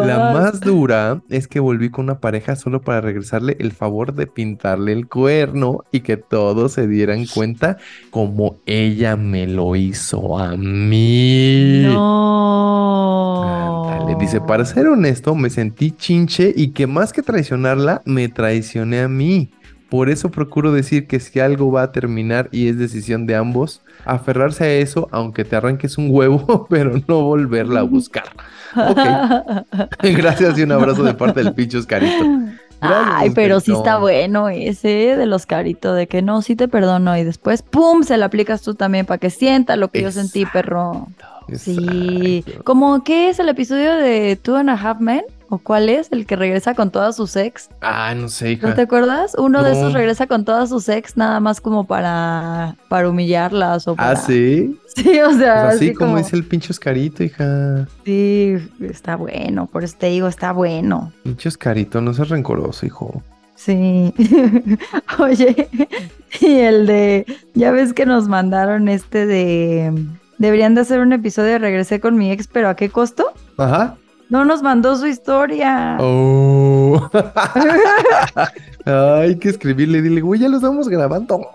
La 0.07 0.31
más 0.33 0.61
dura 0.61 1.21
es 1.29 1.47
que 1.47 1.59
volví 1.59 1.89
con 1.89 2.05
una 2.05 2.19
pareja 2.19 2.55
solo 2.55 2.81
para 2.81 3.01
regresarle 3.01 3.57
el 3.59 3.71
favor 3.73 4.13
de 4.13 4.27
pintarle 4.27 4.93
el 4.93 5.07
cuerno 5.07 5.83
y 5.91 5.99
que 6.01 6.17
todos 6.17 6.73
se 6.73 6.87
dieran 6.87 7.25
cuenta 7.25 7.77
como 8.09 8.55
ella 8.65 9.17
me 9.17 9.47
lo 9.47 9.75
hizo 9.75 10.39
a 10.39 10.55
mí. 10.55 11.83
No. 11.83 13.43
Ándale, 13.89 14.15
dice, 14.19 14.39
para 14.41 14.65
ser 14.65 14.87
honesto, 14.87 15.35
me 15.35 15.49
sentí 15.49 15.91
chinche 15.91 16.53
y 16.55 16.69
que 16.69 16.87
más 16.87 17.11
que 17.11 17.21
traicionarla, 17.21 18.01
me 18.05 18.29
traicioné 18.29 19.01
a 19.01 19.07
mí. 19.07 19.51
Por 19.91 20.09
eso 20.09 20.31
procuro 20.31 20.71
decir 20.71 21.05
que 21.05 21.19
si 21.19 21.41
algo 21.41 21.69
va 21.69 21.83
a 21.83 21.91
terminar 21.91 22.47
y 22.53 22.69
es 22.69 22.77
decisión 22.77 23.25
de 23.25 23.35
ambos, 23.35 23.81
aferrarse 24.05 24.63
a 24.63 24.71
eso, 24.75 25.09
aunque 25.11 25.43
te 25.43 25.57
arranques 25.57 25.97
un 25.97 26.07
huevo, 26.09 26.65
pero 26.69 26.93
no 27.09 27.23
volverla 27.23 27.81
a 27.81 27.83
buscar. 27.83 28.23
Ok. 28.73 29.67
Gracias 30.15 30.57
y 30.57 30.61
un 30.61 30.71
abrazo 30.71 31.03
de 31.03 31.13
parte 31.13 31.43
del 31.43 31.53
pinche 31.53 31.77
Oscarito. 31.77 32.23
Gracias, 32.79 33.15
Ay, 33.17 33.31
pero 33.31 33.59
sí 33.59 33.73
está 33.73 33.97
bueno 33.97 34.47
ese 34.47 35.17
del 35.17 35.33
Oscarito, 35.33 35.93
de 35.93 36.07
que 36.07 36.21
no, 36.21 36.41
sí 36.41 36.55
te 36.55 36.69
perdono 36.69 37.17
y 37.17 37.25
después, 37.25 37.61
¡pum!, 37.61 38.03
se 38.03 38.15
lo 38.15 38.23
aplicas 38.23 38.61
tú 38.61 38.75
también 38.75 39.05
para 39.05 39.17
que 39.17 39.29
sienta 39.29 39.75
lo 39.75 39.89
que 39.89 40.03
yo 40.03 40.11
sentí, 40.13 40.45
perro. 40.45 41.09
Sí. 41.53 42.45
¿Cómo 42.63 43.03
qué 43.03 43.27
es 43.27 43.39
el 43.39 43.49
episodio 43.49 43.93
de 43.95 44.37
Two 44.41 44.55
and 44.55 44.69
a 44.69 44.73
Half 44.75 45.01
Men? 45.01 45.23
¿O 45.53 45.57
cuál 45.59 45.89
es? 45.89 46.07
El 46.13 46.25
que 46.25 46.37
regresa 46.37 46.75
con 46.75 46.91
todas 46.91 47.17
sus 47.17 47.35
ex. 47.35 47.69
Ah, 47.81 48.15
no 48.15 48.29
sé, 48.29 48.53
hija. 48.53 48.69
¿No 48.69 48.73
te 48.73 48.83
acuerdas? 48.83 49.35
Uno 49.37 49.63
de 49.63 49.73
esos 49.73 49.91
regresa 49.91 50.25
con 50.25 50.45
todas 50.45 50.69
sus 50.69 50.87
ex 50.87 51.17
nada 51.17 51.41
más 51.41 51.59
como 51.59 51.85
para, 51.85 52.77
para 52.87 53.09
humillarlas 53.09 53.85
o 53.89 53.95
para... 53.97 54.11
Ah, 54.11 54.15
sí. 54.15 54.79
Sí, 54.95 55.19
o 55.21 55.31
sea, 55.33 55.63
Pues 55.63 55.75
así 55.75 55.85
así 55.87 55.93
como 55.93 56.11
como... 56.11 56.17
dice 56.23 56.35
el 56.37 56.45
pinche 56.45 56.71
Oscarito, 56.71 57.23
hija. 57.23 57.85
Sí, 58.05 58.55
está 58.81 59.15
bueno, 59.17 59.67
por 59.67 59.83
eso 59.83 59.95
te 59.97 60.07
digo, 60.07 60.27
está 60.27 60.53
bueno. 60.53 61.11
Pinche 61.23 61.49
Oscarito, 61.49 61.99
no 62.01 62.13
seas 62.13 62.29
rencoroso, 62.29 62.85
hijo. 62.85 63.21
Sí. 63.55 64.13
Oye, 65.19 65.69
y 66.41 66.59
el 66.59 66.87
de, 66.87 67.25
ya 67.53 67.71
ves 67.71 67.93
que 67.93 68.05
nos 68.05 68.27
mandaron 68.27 68.89
este 68.89 69.25
de, 69.25 69.93
deberían 70.37 70.75
de 70.75 70.81
hacer 70.81 70.99
un 70.99 71.13
episodio 71.13 71.51
de 71.51 71.59
Regresé 71.59 71.99
con 71.99 72.17
mi 72.17 72.31
ex, 72.31 72.47
pero 72.47 72.67
¿a 72.69 72.75
qué 72.75 72.89
costo? 72.89 73.31
Ajá. 73.57 73.95
No 74.31 74.45
nos 74.45 74.63
mandó 74.63 74.95
su 74.95 75.07
historia. 75.07 75.97
Oh. 75.99 77.09
Hay 78.85 79.35
que 79.35 79.49
escribirle, 79.49 80.01
dile, 80.01 80.21
güey, 80.21 80.39
ya 80.39 80.47
lo 80.47 80.55
estamos 80.55 80.87
grabando. 80.87 81.49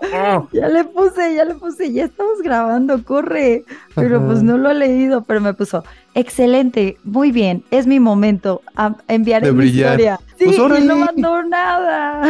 Ya 0.53 0.67
le 0.67 0.83
puse, 0.83 1.33
ya 1.33 1.45
le 1.45 1.55
puse, 1.55 1.91
ya 1.91 2.05
estamos 2.05 2.39
grabando, 2.43 3.03
corre. 3.03 3.65
Pero 3.95 4.23
pues 4.23 4.43
no 4.43 4.59
lo 4.59 4.69
ha 4.69 4.75
leído, 4.75 5.23
pero 5.23 5.41
me 5.41 5.55
puso, 5.55 5.83
excelente, 6.13 6.99
muy 7.03 7.31
bien, 7.31 7.63
es 7.71 7.87
mi 7.87 7.99
momento, 7.99 8.61
a, 8.75 8.95
enviaré 9.07 9.47
De 9.47 9.53
mi 9.53 9.65
historia. 9.65 10.19
Sí, 10.37 10.45
Pues, 10.45 10.79
y 10.79 10.87
no 10.87 10.97
mandó 10.97 11.41
nada. 11.41 12.21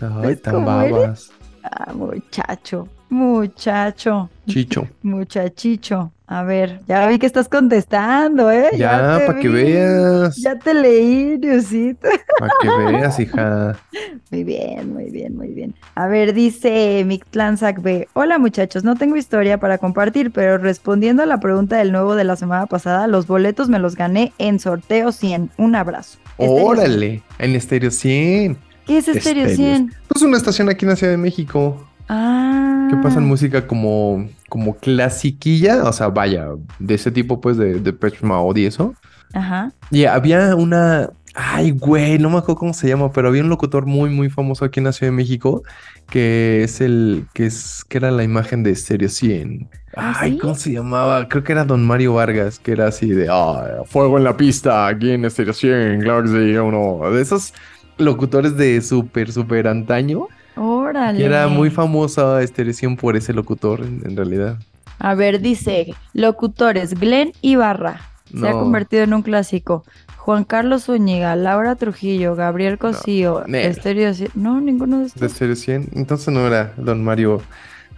Ay, 0.00 0.26
¿Ves 0.26 0.42
tan 0.42 0.64
babas. 0.64 1.30
Ah, 1.62 1.92
muchacho, 1.94 2.88
muchacho, 3.10 4.28
Chicho. 4.48 4.88
muchachicho. 5.02 6.10
A 6.26 6.42
ver, 6.42 6.80
ya 6.88 7.06
vi 7.06 7.18
que 7.18 7.26
estás 7.26 7.50
contestando, 7.50 8.50
¿eh? 8.50 8.70
Ya, 8.78 9.20
para 9.26 9.38
que 9.40 9.48
veas. 9.48 10.36
Ya 10.36 10.58
te 10.58 10.72
leí, 10.72 11.36
Diosito. 11.36 12.08
Para 12.38 12.52
que 12.62 12.68
veas, 12.68 13.20
hija. 13.20 13.76
Muy 14.30 14.42
bien, 14.42 14.92
muy 14.92 15.10
bien, 15.10 15.36
muy 15.36 15.48
bien. 15.48 15.74
A 15.94 16.08
ver, 16.08 16.34
dice 16.34 17.04
Mictlán 17.06 17.56
B. 17.80 18.08
Hola 18.14 18.38
muchachos, 18.38 18.82
no 18.82 18.96
tengo 18.96 19.16
historia 19.16 19.58
para 19.60 19.78
compartir, 19.78 20.32
pero 20.32 20.58
respondiendo 20.58 21.22
a 21.22 21.26
la 21.26 21.38
pregunta 21.38 21.76
del 21.76 21.92
nuevo 21.92 22.16
de 22.16 22.24
la 22.24 22.34
semana 22.34 22.66
pasada, 22.66 23.06
los 23.06 23.28
boletos 23.28 23.68
me 23.68 23.78
los 23.78 23.94
gané 23.94 24.32
en 24.38 24.58
sorteo 24.58 25.12
100. 25.12 25.50
Un 25.56 25.76
abrazo. 25.76 26.18
100. 26.38 26.50
Órale, 26.50 27.22
en 27.38 27.54
Estéreo 27.54 27.92
100. 27.92 28.56
¿Qué 28.86 28.98
es 28.98 29.08
Estéreo 29.08 29.46
Estéreo 29.46 29.76
100? 29.76 29.94
Pues 30.08 30.22
una 30.22 30.36
estación 30.36 30.68
aquí 30.68 30.84
en 30.84 30.90
la 30.90 30.96
Ciudad 30.96 31.12
de 31.12 31.18
México. 31.18 31.86
Ah. 32.08 32.88
Que 32.90 32.96
pasan 32.96 33.24
música 33.24 33.66
como, 33.66 34.28
como 34.54 34.76
clasiquilla, 34.76 35.82
o 35.82 35.92
sea, 35.92 36.10
vaya, 36.10 36.46
de 36.78 36.94
ese 36.94 37.10
tipo, 37.10 37.40
pues, 37.40 37.56
de, 37.56 37.74
de 37.74 37.80
Depeche 37.80 38.24
Mode 38.24 38.60
y 38.60 38.66
eso. 38.66 38.94
Ajá. 39.32 39.72
Y 39.90 40.04
había 40.04 40.54
una, 40.54 41.10
ay, 41.34 41.72
güey, 41.72 42.20
no 42.20 42.30
me 42.30 42.38
acuerdo 42.38 42.54
cómo 42.60 42.72
se 42.72 42.86
llama, 42.86 43.10
pero 43.10 43.26
había 43.26 43.42
un 43.42 43.48
locutor 43.48 43.84
muy, 43.84 44.10
muy 44.10 44.30
famoso 44.30 44.64
aquí 44.64 44.78
en 44.78 44.84
la 44.84 44.92
Ciudad 44.92 45.10
de 45.10 45.16
México, 45.16 45.64
que 46.08 46.62
es 46.62 46.80
el, 46.80 47.26
que 47.34 47.46
es, 47.46 47.84
que 47.88 47.98
era 47.98 48.12
la 48.12 48.22
imagen 48.22 48.62
de 48.62 48.76
Stereo 48.76 49.08
100. 49.08 49.68
¿Ah, 49.96 50.14
Ay, 50.20 50.34
sí? 50.34 50.38
¿cómo 50.38 50.54
se 50.54 50.70
llamaba? 50.70 51.28
Creo 51.28 51.42
que 51.42 51.50
era 51.50 51.64
Don 51.64 51.84
Mario 51.84 52.14
Vargas, 52.14 52.60
que 52.60 52.70
era 52.70 52.86
así 52.86 53.08
de, 53.08 53.26
ah, 53.28 53.82
fuego 53.86 54.18
en 54.18 54.24
la 54.24 54.36
pista, 54.36 54.86
aquí 54.86 55.10
en 55.10 55.28
Stereo 55.28 55.52
100, 55.52 56.00
claro 56.02 56.22
que 56.22 56.28
sí, 56.28 56.56
uno 56.58 57.10
de 57.10 57.20
esos 57.20 57.54
locutores 57.98 58.56
de 58.56 58.80
súper, 58.82 59.32
súper 59.32 59.66
antaño, 59.66 60.28
Órale. 60.56 61.18
que 61.18 61.24
era 61.24 61.48
muy 61.48 61.70
famosa 61.70 62.44
Stereo 62.46 62.72
100 62.72 62.96
por 62.96 63.16
ese 63.16 63.32
locutor, 63.32 63.80
en, 63.80 64.02
en 64.04 64.16
realidad. 64.16 64.58
A 64.98 65.14
ver, 65.14 65.40
dice, 65.40 65.94
locutores, 66.12 66.98
Glenn 66.98 67.32
Ibarra. 67.42 68.00
Se 68.30 68.48
ha 68.48 68.52
No. 68.52 68.60
convertido 68.60 69.02
en 69.02 69.14
un 69.14 69.22
clásico. 69.22 69.84
Juan 70.16 70.44
Carlos 70.44 70.84
Zúñiga, 70.84 71.36
Laura 71.36 71.74
Trujillo, 71.76 72.34
Gabriel 72.34 72.78
Cosío, 72.78 73.44
Nel. 73.46 73.66
Estéreo 73.66 74.14
100. 74.14 74.30
No, 74.34 74.60
ninguno 74.60 74.96
de 74.98 75.02
De 75.02 75.08
estos. 75.08 75.32
Stereo 75.32 75.56
100, 75.56 75.88
entonces 75.94 76.28
no 76.32 76.46
era 76.46 76.72
Don 76.78 77.04
Mario, 77.04 77.42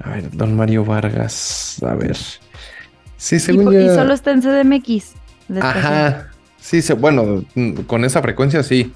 a 0.03 0.11
ver, 0.11 0.31
Don 0.33 0.57
Mario 0.57 0.85
Vargas, 0.85 1.81
a 1.85 1.95
ver. 1.95 2.17
Sí, 3.17 3.37
Y, 3.37 3.41
según 3.41 3.65
po- 3.67 3.73
yo. 3.73 3.81
y 3.81 3.89
solo 3.95 4.13
está 4.13 4.33
en 4.33 4.43
CDMX. 4.43 5.15
estación. 5.49 5.63
Ajá. 5.63 6.27
Sí, 6.59 6.83
se, 6.83 6.95
bueno, 6.95 7.45
con 7.87 8.05
esa 8.05 8.21
frecuencia 8.21 8.63
sí. 8.65 8.93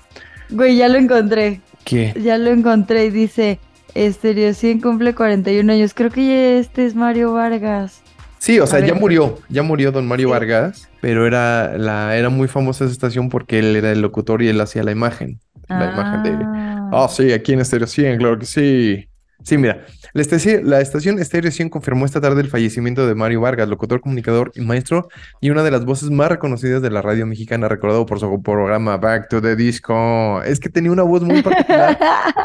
Güey, 0.51 0.77
ya 0.77 0.89
lo 0.89 0.99
encontré. 0.99 1.61
¿Qué? 1.85 2.15
Ya 2.23 2.39
lo 2.39 2.51
encontré 2.51 3.07
y 3.07 3.11
dice, 3.11 3.59
Estéreo 3.95 4.55
100 4.55 4.81
cumple 4.81 5.15
41 5.15 5.73
años. 5.73 5.95
Creo 5.95 6.11
que 6.11 6.59
este 6.59 6.87
es 6.87 6.95
Mario 6.95 7.33
Vargas. 7.33 8.03
Sí, 8.39 8.59
o 8.59 8.67
sea, 8.67 8.81
ya 8.81 8.95
murió, 8.95 9.39
ya 9.51 9.63
murió 9.63 9.93
Don 9.93 10.09
Mario 10.09 10.29
Sí. 10.29 10.33
Vargas, 10.33 10.89
pero 11.03 11.27
era 11.27 11.77
la, 11.77 12.17
era 12.17 12.31
muy 12.31 12.49
famosa 12.49 12.85
esa 12.85 12.93
estación 12.93 13.29
porque 13.29 13.59
él 13.59 13.77
era 13.77 13.93
el 13.93 14.01
locutor 14.01 14.41
y 14.43 14.49
él 14.49 14.61
hacía 14.61 14.83
la 14.83 14.93
imagen. 14.93 15.41
La 15.69 15.93
imagen 15.93 16.23
de. 16.23 16.45
Ah. 16.45 16.91
Ah, 16.93 17.09
sí, 17.09 17.33
aquí 17.33 17.53
en 17.53 17.61
Estéreo 17.61 17.87
100, 17.87 18.19
claro 18.19 18.39
que 18.39 18.47
sí. 18.47 19.10
Sí, 19.43 19.57
mira, 19.57 19.87
la 20.13 20.23
estación, 20.23 20.69
la 20.69 20.81
estación 20.81 21.19
Estéreo 21.19 21.51
100 21.51 21.71
confirmó 21.71 22.05
esta 22.05 22.21
tarde 22.21 22.41
el 22.43 22.49
fallecimiento 22.49 23.07
de 23.07 23.15
Mario 23.15 23.41
Vargas, 23.41 23.69
locutor, 23.69 24.01
comunicador 24.01 24.53
y 24.55 24.61
maestro, 24.61 25.09
y 25.41 25.51
una 25.51 25.63
de 25.63 25.71
las 25.71 25.85
voces 25.85 26.11
más 26.11 26.29
reconocidas 26.29 26.83
de 26.83 26.91
la 26.91 27.03
radio 27.03 27.27
mexicana, 27.27 27.69
recordado 27.69 28.07
por 28.07 28.21
su 28.21 28.43
programa 28.43 28.97
Back 28.97 29.29
to 29.29 29.41
the 29.41 29.57
Disco. 29.57 30.43
Es 30.43 30.61
que 30.61 30.69
tenía 30.69 30.93
una 30.93 31.03
voz 31.03 31.23
muy 31.23 31.43
particular 31.43 31.99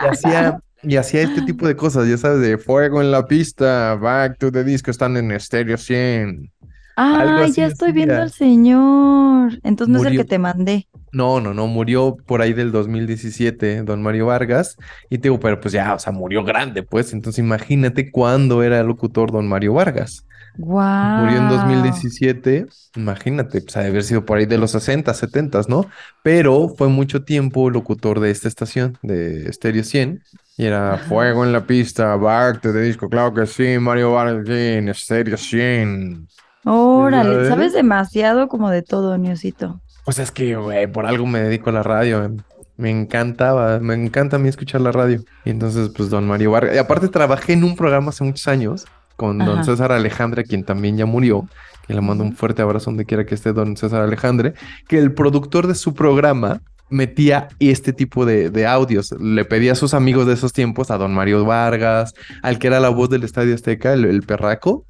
y 0.03 0.07
hacía, 0.07 0.59
y 0.83 0.95
hacía 0.95 1.21
este 1.21 1.41
tipo 1.41 1.67
de 1.67 1.75
cosas, 1.75 2.07
ya 2.07 2.17
sabes, 2.17 2.41
de 2.41 2.57
fuego 2.57 3.01
en 3.01 3.11
la 3.11 3.25
pista, 3.25 3.95
Back 3.95 4.37
to 4.37 4.51
the 4.51 4.63
Disco, 4.63 4.91
están 4.91 5.17
en 5.17 5.31
Estéreo 5.31 5.77
100. 5.77 6.51
Ah, 6.95 7.45
ya 7.53 7.65
estoy 7.67 7.91
viendo 7.91 8.21
al 8.21 8.31
señor. 8.31 9.59
Entonces 9.63 9.91
no 9.91 9.99
es 9.99 10.05
el 10.05 10.13
Murió. 10.13 10.21
que 10.21 10.25
te 10.25 10.39
mandé. 10.39 10.87
No, 11.11 11.39
no, 11.39 11.53
no, 11.53 11.67
murió 11.67 12.17
por 12.25 12.41
ahí 12.41 12.51
del 12.53 12.73
2017, 12.73 13.83
don 13.83 14.01
Mario 14.03 14.25
Vargas, 14.25 14.75
y 15.09 15.17
te 15.19 15.29
digo, 15.29 15.39
pero 15.39 15.61
pues 15.61 15.71
ya, 15.73 15.93
o 15.93 15.99
sea, 15.99 16.11
murió 16.11 16.43
grande, 16.43 16.83
pues, 16.83 17.13
entonces 17.13 17.39
imagínate 17.39 18.11
cuándo 18.11 18.63
era 18.63 18.83
locutor 18.83 19.31
don 19.31 19.47
Mario 19.47 19.73
Vargas. 19.75 20.25
Wow. 20.57 20.81
Murió 21.21 21.37
en 21.37 21.47
2017, 21.47 22.65
imagínate, 22.95 23.61
pues 23.61 23.77
ha 23.77 23.81
de 23.81 23.87
haber 23.87 24.03
sido 24.03 24.25
por 24.25 24.37
ahí 24.37 24.45
de 24.45 24.57
los 24.57 24.71
60, 24.71 25.13
70, 25.13 25.61
¿no? 25.69 25.85
Pero 26.21 26.67
fue 26.77 26.89
mucho 26.89 27.23
tiempo 27.23 27.69
locutor 27.69 28.19
de 28.19 28.31
esta 28.31 28.49
estación, 28.49 28.97
de 29.01 29.51
Stereo 29.53 29.83
100, 29.85 30.21
y 30.57 30.65
era 30.65 30.95
Ajá. 30.95 31.05
Fuego 31.07 31.45
en 31.45 31.53
la 31.53 31.65
pista, 31.65 32.17
to 32.61 32.73
the 32.73 32.81
Disco, 32.81 33.09
claro 33.09 33.33
que 33.33 33.45
sí, 33.45 33.79
Mario 33.79 34.11
Vargas, 34.13 34.49
en 34.49 34.93
Stereo 34.93 35.37
100. 35.37 36.27
Órale, 36.65 37.33
¿Sabes? 37.33 37.49
sabes 37.49 37.73
demasiado 37.73 38.47
como 38.47 38.69
de 38.69 38.81
todo, 38.81 39.17
Niosito. 39.17 39.79
Pues 40.03 40.19
es 40.19 40.31
que, 40.31 40.55
güey, 40.55 40.87
por 40.87 41.05
algo 41.05 41.25
me 41.25 41.39
dedico 41.39 41.69
a 41.69 41.73
la 41.73 41.83
radio. 41.83 42.29
Me, 42.29 42.43
me 42.77 42.89
encantaba, 42.89 43.79
me 43.79 43.93
encanta 43.93 44.35
a 44.35 44.39
mí 44.39 44.49
escuchar 44.49 44.81
la 44.81 44.91
radio. 44.91 45.23
Y 45.45 45.51
entonces, 45.51 45.89
pues, 45.95 46.09
don 46.09 46.27
Mario 46.27 46.51
Vargas. 46.51 46.75
Y 46.75 46.77
aparte, 46.79 47.07
trabajé 47.07 47.53
en 47.53 47.63
un 47.63 47.75
programa 47.75 48.09
hace 48.09 48.23
muchos 48.23 48.47
años 48.47 48.85
con 49.15 49.37
don. 49.37 49.63
César 49.63 49.91
Alejandre, 49.91 50.43
quien 50.43 50.63
también 50.63 50.97
ya 50.97 51.05
murió. 51.05 51.47
Que 51.87 51.93
le 51.93 52.01
mando 52.01 52.23
un 52.23 52.35
fuerte 52.35 52.63
abrazo 52.63 52.85
donde 52.85 53.05
quiera 53.05 53.25
que 53.25 53.35
esté 53.35 53.53
don 53.53 53.77
César 53.77 54.01
Alejandre. 54.01 54.53
Que 54.87 54.97
el 54.97 55.13
productor 55.13 55.67
de 55.67 55.75
su 55.75 55.93
programa 55.93 56.61
metía 56.89 57.47
este 57.59 57.93
tipo 57.93 58.25
de, 58.25 58.49
de 58.49 58.67
audios. 58.67 59.11
Le 59.19 59.45
pedía 59.45 59.73
a 59.73 59.75
sus 59.75 59.93
amigos 59.93 60.25
de 60.27 60.33
esos 60.33 60.51
tiempos, 60.51 60.91
a 60.91 60.97
don 60.97 61.13
Mario 61.13 61.45
Vargas, 61.45 62.13
al 62.41 62.59
que 62.59 62.67
era 62.67 62.79
la 62.79 62.89
voz 62.89 63.09
del 63.09 63.23
Estadio 63.23 63.53
Azteca, 63.53 63.93
el, 63.93 64.05
el 64.05 64.23
perraco. 64.23 64.85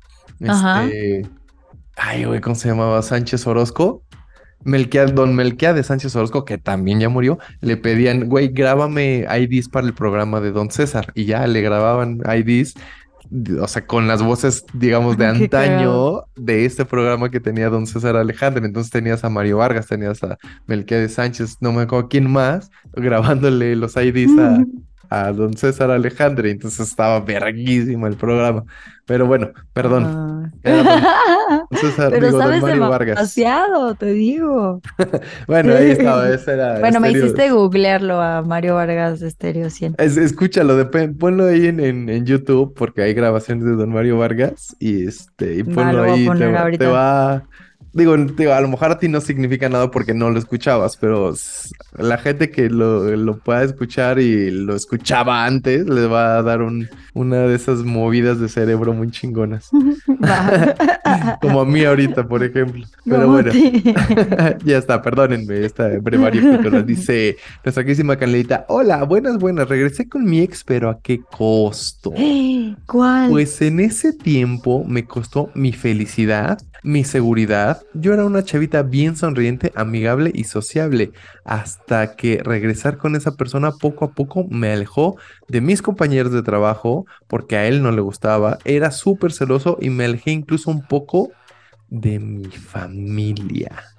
Ajá. 0.45 0.85
Este. 0.85 1.29
Ay, 1.95 2.25
güey, 2.25 2.41
¿cómo 2.41 2.55
se 2.55 2.67
llamaba? 2.67 3.01
Sánchez 3.01 3.47
Orozco. 3.47 4.03
Melquiad, 4.65 5.13
don 5.13 5.35
Melquiad 5.35 5.75
de 5.75 5.83
Sánchez 5.83 6.15
Orozco, 6.15 6.43
que 6.43 6.57
también 6.57 6.99
ya 6.99 7.07
murió, 7.07 7.37
le 7.61 7.77
pedían, 7.77 8.27
güey, 8.27 8.47
grábame 8.47 9.27
IDs 9.29 9.69
para 9.69 9.85
el 9.85 9.93
programa 9.93 10.41
de 10.41 10.51
Don 10.51 10.71
César. 10.71 11.11
Y 11.13 11.25
ya 11.25 11.45
le 11.45 11.61
grababan 11.61 12.21
IDs, 12.25 12.73
o 13.61 13.67
sea, 13.67 13.85
con 13.85 14.07
las 14.07 14.23
voces, 14.23 14.65
digamos, 14.73 15.17
de 15.17 15.27
antaño 15.27 16.23
de 16.35 16.65
este 16.65 16.83
programa 16.83 17.29
que 17.29 17.39
tenía 17.39 17.69
Don 17.69 17.85
César 17.85 18.15
Alejandro. 18.15 18.65
Entonces 18.65 18.91
tenías 18.91 19.23
a 19.23 19.29
Mario 19.29 19.57
Vargas, 19.57 19.85
tenías 19.85 20.23
a 20.23 20.37
Melquiad 20.65 20.99
de 20.99 21.09
Sánchez, 21.09 21.57
no 21.59 21.71
me 21.71 21.83
acuerdo 21.83 22.09
quién 22.09 22.29
más, 22.29 22.71
grabándole 22.93 23.75
los 23.75 23.95
IDs 23.95 24.37
a, 24.39 24.63
a 25.09 25.31
Don 25.31 25.55
César 25.57 25.91
Alejandro. 25.91 26.47
y 26.47 26.51
Entonces 26.51 26.87
estaba 26.87 27.19
verguísimo 27.21 28.07
el 28.07 28.15
programa. 28.15 28.63
Pero 29.05 29.27
bueno, 29.27 29.51
perdón. 29.73 30.03
Ah. 30.05 30.49
Don 31.69 31.79
César, 31.79 32.09
Pero 32.11 32.25
digo, 32.27 32.37
don 32.39 32.47
sabes 32.47 32.61
Mario 32.61 32.89
Vargas. 32.89 33.15
demasiado, 33.17 33.95
te 33.95 34.07
digo. 34.07 34.81
Bueno, 35.47 35.73
ahí 35.75 35.91
estaba, 35.91 36.27
ese 36.33 36.53
era 36.53 36.79
Bueno, 36.79 36.99
me 36.99 37.11
hiciste 37.11 37.51
googlearlo 37.51 38.19
a 38.19 38.41
Mario 38.41 38.75
Vargas 38.75 39.19
de 39.19 39.27
Estéreo 39.27 39.69
100. 39.69 39.95
Es- 39.99 40.17
escúchalo, 40.17 40.89
ponlo 41.19 41.45
ahí 41.45 41.67
en, 41.67 41.79
en, 41.79 42.09
en 42.09 42.25
YouTube 42.25 42.73
porque 42.75 43.03
hay 43.03 43.13
grabaciones 43.13 43.65
de 43.65 43.71
Don 43.73 43.89
Mario 43.91 44.17
Vargas 44.17 44.75
y 44.79 45.05
este 45.07 45.55
y 45.55 45.63
ponlo 45.63 46.03
ahí, 46.03 46.27
te, 46.71 46.77
te 46.79 46.87
va, 46.87 47.43
digo, 47.95 48.15
va- 48.47 48.57
a 48.57 48.61
lo 48.61 48.67
mejor 48.67 48.91
a 48.91 48.99
ti 48.99 49.07
no 49.07 49.21
significa 49.21 49.69
nada 49.69 49.89
porque 49.89 50.13
no 50.13 50.29
lo 50.29 50.37
escuchabas, 50.37 50.97
pero 50.97 51.33
la 51.97 52.17
gente 52.17 52.51
que 52.51 52.69
lo, 52.69 53.15
lo 53.15 53.37
pueda 53.39 53.63
escuchar 53.63 54.19
y 54.19 54.51
lo 54.51 54.75
escuchaba 54.75 55.45
antes 55.45 55.87
le 55.87 56.05
va 56.05 56.37
a 56.37 56.43
dar 56.43 56.61
un, 56.61 56.87
una 57.13 57.37
de 57.47 57.55
esas 57.55 57.79
movidas 57.79 58.39
de 58.39 58.49
cerebro 58.49 58.93
muy 58.93 59.09
chingonas, 59.11 59.69
como 61.41 61.61
a 61.61 61.65
mí 61.65 61.83
ahorita, 61.85 62.27
por 62.27 62.43
ejemplo. 62.43 62.85
Pero 63.05 63.27
bueno. 63.29 63.51
Ya 64.65 64.77
está, 64.77 65.01
perdónenme 65.01 65.65
esta 65.65 65.87
brevario. 65.99 66.41
Dice 66.83 67.37
nuestra 67.63 67.83
querísima 67.83 68.17
Canelita, 68.17 68.65
hola, 68.67 69.03
buenas, 69.03 69.37
buenas, 69.37 69.69
regresé 69.69 70.07
con 70.07 70.25
mi 70.25 70.39
ex, 70.41 70.63
pero 70.63 70.89
¿a 70.89 70.99
qué 71.01 71.21
costo? 71.21 72.13
¿Cuál? 72.85 73.29
Pues 73.29 73.61
en 73.61 73.79
ese 73.79 74.13
tiempo 74.13 74.83
me 74.85 75.05
costó 75.05 75.49
mi 75.55 75.71
felicidad 75.71 76.57
mi 76.85 77.03
seguridad. 77.03 77.81
Yo 77.93 78.13
era 78.13 78.25
una 78.25 78.43
chavita 78.43 78.83
bien 78.83 79.15
sonriente, 79.15 79.71
amigable 79.75 80.31
y 80.33 80.45
sociable, 80.45 81.11
hasta 81.43 82.15
que 82.15 82.41
regresar 82.43 82.97
con 82.97 83.15
esa 83.15 83.35
persona 83.35 83.71
poco 83.71 84.05
a 84.05 84.11
poco 84.11 84.45
me 84.49 84.71
alejó 84.71 85.17
de 85.47 85.61
mis 85.61 85.81
compañeros 85.81 86.31
de 86.31 86.43
trabajo 86.43 87.05
porque 87.27 87.57
a 87.57 87.67
él 87.67 87.81
no 87.81 87.91
le 87.91 88.01
gustaba, 88.01 88.59
era 88.63 88.91
súper 88.91 89.33
celoso 89.33 89.77
y 89.81 89.89
me 89.89 90.05
alejé 90.05 90.31
incluso 90.31 90.69
un 90.71 90.85
poco 90.87 91.31
de 91.89 92.19
mi 92.19 92.45
familia. 92.45 93.94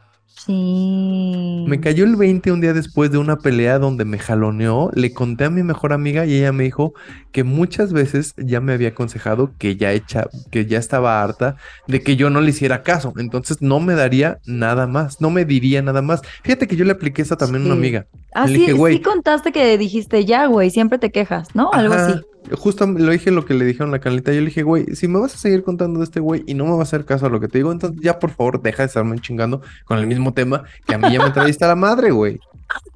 Sí. 0.46 1.64
Me 1.66 1.80
cayó 1.80 2.04
el 2.04 2.14
20 2.14 2.52
un 2.52 2.60
día 2.60 2.72
después 2.72 3.10
de 3.10 3.18
una 3.18 3.36
pelea 3.38 3.80
donde 3.80 4.04
me 4.04 4.16
jaloneó, 4.18 4.90
le 4.94 5.12
conté 5.12 5.44
a 5.44 5.50
mi 5.50 5.64
mejor 5.64 5.92
amiga 5.92 6.24
y 6.24 6.36
ella 6.36 6.52
me 6.52 6.62
dijo 6.62 6.94
que 7.32 7.42
muchas 7.42 7.92
veces 7.92 8.32
ya 8.36 8.60
me 8.60 8.72
había 8.72 8.90
aconsejado 8.90 9.52
que 9.58 9.74
ya 9.74 9.92
hecha, 9.92 10.28
que 10.52 10.66
ya 10.66 10.78
estaba 10.78 11.20
harta 11.20 11.56
de 11.88 12.00
que 12.00 12.14
yo 12.14 12.30
no 12.30 12.40
le 12.40 12.50
hiciera 12.50 12.84
caso, 12.84 13.12
entonces 13.16 13.60
no 13.60 13.80
me 13.80 13.94
daría 13.94 14.38
nada 14.46 14.86
más, 14.86 15.20
no 15.20 15.30
me 15.30 15.44
diría 15.44 15.82
nada 15.82 16.00
más. 16.00 16.22
Fíjate 16.44 16.68
que 16.68 16.76
yo 16.76 16.84
le 16.84 16.92
apliqué 16.92 17.22
esa 17.22 17.36
también 17.36 17.64
a 17.64 17.66
una 17.66 17.74
amiga. 17.74 18.06
Ah, 18.32 18.46
Le 18.46 18.54
sí, 18.54 18.66
dije, 18.66 18.92
sí 18.92 19.00
contaste 19.00 19.50
que 19.50 19.76
dijiste 19.78 20.24
ya, 20.24 20.46
güey, 20.46 20.70
siempre 20.70 20.98
te 20.98 21.10
quejas, 21.10 21.54
¿no? 21.56 21.72
Algo 21.72 21.94
Ajá, 21.94 22.06
así. 22.12 22.20
Justo 22.52 22.86
lo 22.86 23.10
dije 23.12 23.30
lo 23.30 23.44
que 23.44 23.54
le 23.54 23.64
dijeron 23.64 23.88
a 23.88 23.92
la 23.92 23.98
canelita. 24.00 24.32
Yo 24.32 24.40
le 24.40 24.46
dije, 24.46 24.62
güey, 24.62 24.94
si 24.94 25.08
me 25.08 25.18
vas 25.18 25.34
a 25.34 25.38
seguir 25.38 25.62
contando 25.64 25.98
de 26.00 26.04
este 26.04 26.20
güey 26.20 26.42
y 26.46 26.54
no 26.54 26.64
me 26.64 26.70
vas 26.72 26.80
a 26.80 26.82
hacer 26.82 27.04
caso 27.04 27.26
a 27.26 27.28
lo 27.28 27.40
que 27.40 27.48
te 27.48 27.58
digo, 27.58 27.72
entonces 27.72 28.00
ya 28.02 28.18
por 28.18 28.30
favor 28.30 28.62
deja 28.62 28.82
de 28.82 28.86
estarme 28.88 29.18
chingando 29.20 29.62
con 29.84 29.98
el 29.98 30.06
mismo 30.06 30.32
tema 30.32 30.64
que 30.86 30.94
a 30.94 30.98
mí 30.98 31.12
ya 31.12 31.22
me 31.24 31.30
traíste 31.30 31.64
a 31.64 31.68
la 31.68 31.76
madre, 31.76 32.10
güey. 32.10 32.38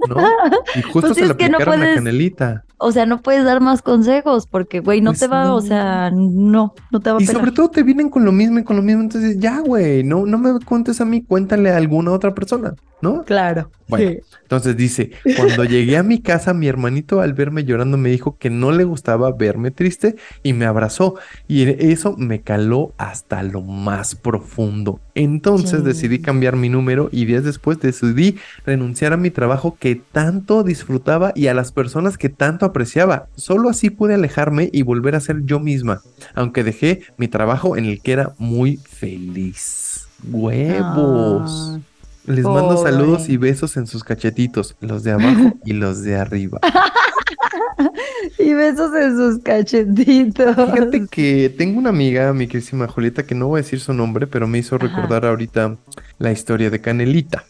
¿No? 0.08 0.16
Y 0.76 0.82
justo 0.82 1.08
Pues 1.08 1.14
se 1.16 1.26
le 1.28 1.36
que 1.36 1.48
no 1.48 1.56
aplicaron 1.56 1.80
a 1.80 1.84
puedes- 1.84 1.94
canelita. 1.96 2.64
O 2.82 2.92
sea, 2.92 3.04
no 3.06 3.20
puedes 3.20 3.44
dar 3.44 3.60
más 3.60 3.82
consejos 3.82 4.46
porque, 4.46 4.80
güey, 4.80 5.00
no 5.02 5.10
Pues 5.10 5.20
te 5.20 5.26
va, 5.28 5.52
o 5.52 5.60
no. 5.60 5.60
sea, 5.60 6.10
no, 6.12 6.74
no 6.90 7.00
te 7.00 7.10
va 7.10 7.18
a 7.18 7.22
Y 7.22 7.26
sobre 7.26 7.52
todo 7.52 7.68
te 7.70 7.82
vienen 7.82 8.08
con 8.08 8.24
lo 8.24 8.32
mismo 8.32 8.58
y 8.58 8.64
con 8.64 8.76
lo 8.76 8.82
mismo. 8.82 9.02
Entonces, 9.02 9.38
ya, 9.38 9.60
güey, 9.60 10.02
no, 10.02 10.24
no 10.24 10.38
me 10.38 10.58
cuentes 10.64 11.00
a 11.00 11.04
mí, 11.04 11.22
cuéntale 11.22 11.70
a 11.70 11.76
alguna 11.76 12.10
otra 12.12 12.34
persona, 12.34 12.74
¿no? 13.02 13.22
Claro. 13.24 13.70
Bueno, 13.90 14.12
sí. 14.12 14.18
entonces 14.42 14.76
dice, 14.76 15.10
cuando 15.32 15.64
llegué 15.64 15.96
a 15.96 16.02
mi 16.02 16.20
casa, 16.22 16.54
mi 16.54 16.68
hermanito 16.68 17.20
al 17.20 17.34
verme 17.34 17.64
llorando 17.64 17.96
me 17.98 18.10
dijo 18.10 18.36
que 18.38 18.50
no 18.50 18.72
le 18.72 18.84
gustaba 18.84 19.32
verme 19.32 19.70
triste 19.70 20.16
y 20.42 20.52
me 20.52 20.66
abrazó. 20.66 21.16
Y 21.48 21.62
eso 21.92 22.16
me 22.16 22.42
caló 22.42 22.94
hasta 22.98 23.42
lo 23.42 23.62
más 23.62 24.14
profundo. 24.14 25.00
Entonces 25.14 25.82
Sí. 25.82 25.84
decidí 25.84 26.20
cambiar 26.20 26.56
mi 26.56 26.68
número 26.68 27.08
y 27.12 27.24
días 27.26 27.44
después 27.44 27.80
decidí 27.80 28.38
renunciar 28.64 29.12
a 29.12 29.16
mi 29.16 29.30
trabajo 29.30 29.76
que 29.78 29.96
tanto 29.96 30.62
disfrutaba 30.62 31.32
y 31.34 31.48
a 31.48 31.54
las 31.54 31.72
personas 31.72 32.16
que 32.18 32.28
tanto 32.28 32.66
apreciaba. 32.66 33.28
Solo 33.36 33.68
así 33.70 33.90
pude 33.90 34.14
alejarme 34.14 34.70
y 34.72 34.82
volver 34.82 35.14
a 35.16 35.20
ser 35.20 35.44
yo 35.44 35.60
misma, 35.60 36.02
aunque 36.34 36.64
dejé 36.64 37.02
mi 37.16 37.28
trabajo 37.28 37.76
en 37.76 37.84
el 37.86 38.00
que 38.02 38.12
era 38.12 38.34
muy 38.38 38.76
feliz. 38.88 40.10
Huevos. 40.22 41.72
Ah, 41.74 41.80
Les 42.26 42.44
mando 42.44 42.76
saludos 42.82 43.28
y 43.28 43.36
besos 43.36 43.76
en 43.76 43.86
sus 43.86 44.04
cachetitos, 44.04 44.76
los 44.80 45.02
de 45.02 45.12
abajo 45.12 45.54
y 45.64 45.72
los 45.72 46.02
de 46.02 46.16
arriba. 46.16 46.60
y 48.38 48.52
besos 48.54 48.94
en 48.94 49.16
sus 49.16 49.42
cachetitos. 49.42 50.54
Fíjate 50.54 51.06
que 51.10 51.54
tengo 51.56 51.78
una 51.78 51.88
amiga, 51.90 52.32
mi 52.32 52.46
querísima 52.46 52.86
Julieta, 52.88 53.22
que 53.22 53.34
no 53.34 53.48
voy 53.48 53.60
a 53.60 53.62
decir 53.62 53.80
su 53.80 53.94
nombre, 53.94 54.26
pero 54.26 54.46
me 54.46 54.58
hizo 54.58 54.76
Ajá. 54.76 54.86
recordar 54.86 55.24
ahorita 55.24 55.76
la 56.18 56.32
historia 56.32 56.70
de 56.70 56.80
Canelita. 56.80 57.44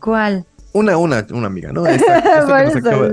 ¿Cuál? 0.00 0.44
Una, 0.72 0.96
una, 0.96 1.26
una 1.30 1.46
amiga, 1.46 1.72
¿no? 1.72 1.86
Esta, 1.86 2.22
que 2.22 2.64
nos 2.64 2.76
acaba, 2.76 3.08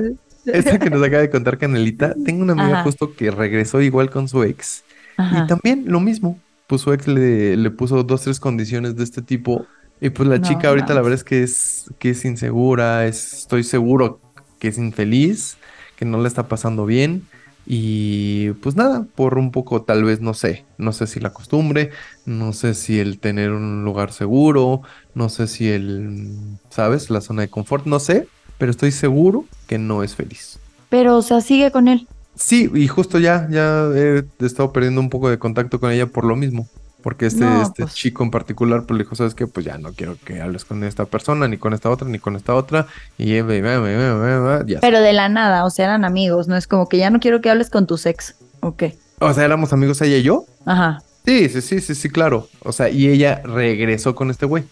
esta 0.46 0.80
que 0.80 0.90
nos 0.90 1.04
acaba 1.04 1.22
de 1.22 1.30
contar 1.30 1.58
Canelita. 1.58 2.14
Tengo 2.26 2.44
una 2.44 2.54
amiga 2.54 2.76
Ajá. 2.76 2.84
justo 2.84 3.14
que 3.16 3.32
regresó 3.32 3.82
igual 3.82 4.10
con 4.10 4.28
su 4.28 4.44
ex. 4.44 4.84
Ajá. 5.18 5.44
Y 5.44 5.48
también 5.48 5.86
lo 5.88 6.00
mismo. 6.00 6.38
Pues 6.68 6.82
su 6.82 6.92
ex 6.92 7.08
le, 7.08 7.56
le 7.56 7.72
puso 7.72 8.04
dos, 8.04 8.24
tres 8.24 8.40
condiciones 8.42 8.98
de 8.98 9.04
este 9.06 9.22
tipo. 9.22 9.66
Y 10.00 10.10
pues 10.12 10.30
la 10.30 10.38
No 10.38 10.48
chica 10.48 10.70
ahorita 10.70 10.94
la 10.94 11.02
verdad 11.02 11.16
es 11.16 11.24
que 11.24 11.44
es, 11.44 11.86
que 12.00 12.12
es 12.12 12.24
insegura, 12.26 13.08
es, 13.08 13.34
estoy 13.34 13.64
seguro 13.64 14.20
que 14.60 14.68
es 14.70 14.78
infeliz, 14.78 15.58
que 15.96 16.06
no 16.06 16.22
le 16.22 16.28
está 16.28 16.48
pasando 16.48 16.86
bien. 16.86 17.28
Y 17.66 18.52
pues 18.62 18.76
nada, 18.78 19.06
por 19.16 19.38
un 19.38 19.52
poco 19.52 19.82
tal 19.84 20.04
vez, 20.06 20.22
no 20.22 20.34
sé, 20.34 20.66
no 20.78 20.94
sé 20.94 21.06
si 21.06 21.20
la 21.20 21.34
costumbre, 21.34 21.92
no 22.26 22.54
sé 22.54 22.74
si 22.74 23.00
el 23.00 23.20
tener 23.20 23.52
un 23.52 23.84
lugar 23.84 24.14
seguro, 24.14 24.84
no 25.14 25.28
sé 25.28 25.48
si 25.48 25.68
el, 25.70 26.60
¿sabes? 26.70 27.10
La 27.10 27.20
zona 27.20 27.42
de 27.42 27.50
confort, 27.50 27.86
no 27.86 28.00
sé, 28.00 28.30
pero 28.58 28.72
estoy 28.72 28.92
seguro 28.92 29.46
que 29.68 29.80
no 29.80 30.04
es 30.04 30.16
feliz. 30.16 30.60
Pero, 30.90 31.18
o 31.18 31.22
sea, 31.22 31.42
sigue 31.42 31.72
con 31.72 31.88
él. 31.90 32.08
Sí, 32.36 32.70
y 32.74 32.88
justo 32.88 33.20
ya, 33.20 33.48
ya 33.50 33.88
he 33.96 34.24
estado 34.40 34.72
perdiendo 34.72 35.02
un 35.02 35.10
poco 35.10 35.30
de 35.30 35.40
contacto 35.40 35.80
con 35.80 35.92
ella 35.92 36.08
por 36.08 36.24
lo 36.24 36.36
mismo. 36.36 36.70
Porque 37.02 37.28
este, 37.28 37.46
No, 37.46 37.62
este 37.62 37.84
pues. 37.84 37.94
chico 37.96 38.24
en 38.24 38.32
particular, 38.32 38.84
pues 38.86 38.98
le 38.98 39.04
dijo, 39.04 39.16
¿sabes 39.16 39.36
qué? 39.36 39.48
Pues 39.48 39.66
ya 39.66 39.78
no 39.78 39.94
quiero 39.94 40.18
que 40.26 40.42
hables 40.42 40.66
con 40.66 40.84
esta 40.84 41.06
persona, 41.06 41.48
ni 41.48 41.58
con 41.58 41.74
esta 41.74 41.90
otra, 41.90 42.08
ni 42.08 42.20
con 42.20 42.36
esta 42.36 42.56
otra. 42.56 42.88
Y 43.18 43.34
eh, 43.36 44.64
ya. 44.68 44.80
Pero 44.82 45.00
de 45.00 45.14
la 45.14 45.30
nada, 45.30 45.64
o 45.66 45.70
sea, 45.70 45.86
eran 45.86 46.06
amigos, 46.06 46.48
no 46.48 46.56
es 46.58 46.68
como 46.68 46.90
que 46.90 46.98
ya 46.98 47.10
no 47.10 47.20
quiero 47.20 47.40
que 47.42 47.50
hables 47.50 47.70
con 47.70 47.88
tus 47.88 48.06
ex. 48.06 48.36
Ok. 48.62 48.84
O 49.20 49.34
sea, 49.34 49.46
éramos 49.46 49.74
amigos 49.74 50.02
ella 50.02 50.18
y 50.18 50.24
yo. 50.24 50.46
Ajá. 50.66 51.02
Sí, 51.26 51.50
sí, 51.50 51.62
sí, 51.62 51.82
sí, 51.82 51.94
sí, 51.96 52.10
claro. 52.10 52.48
O 52.64 52.72
sea, 52.72 52.90
y 52.90 53.08
ella 53.08 53.42
regresó 53.44 54.16
con 54.16 54.30
este 54.32 54.46
güey. 54.46 54.64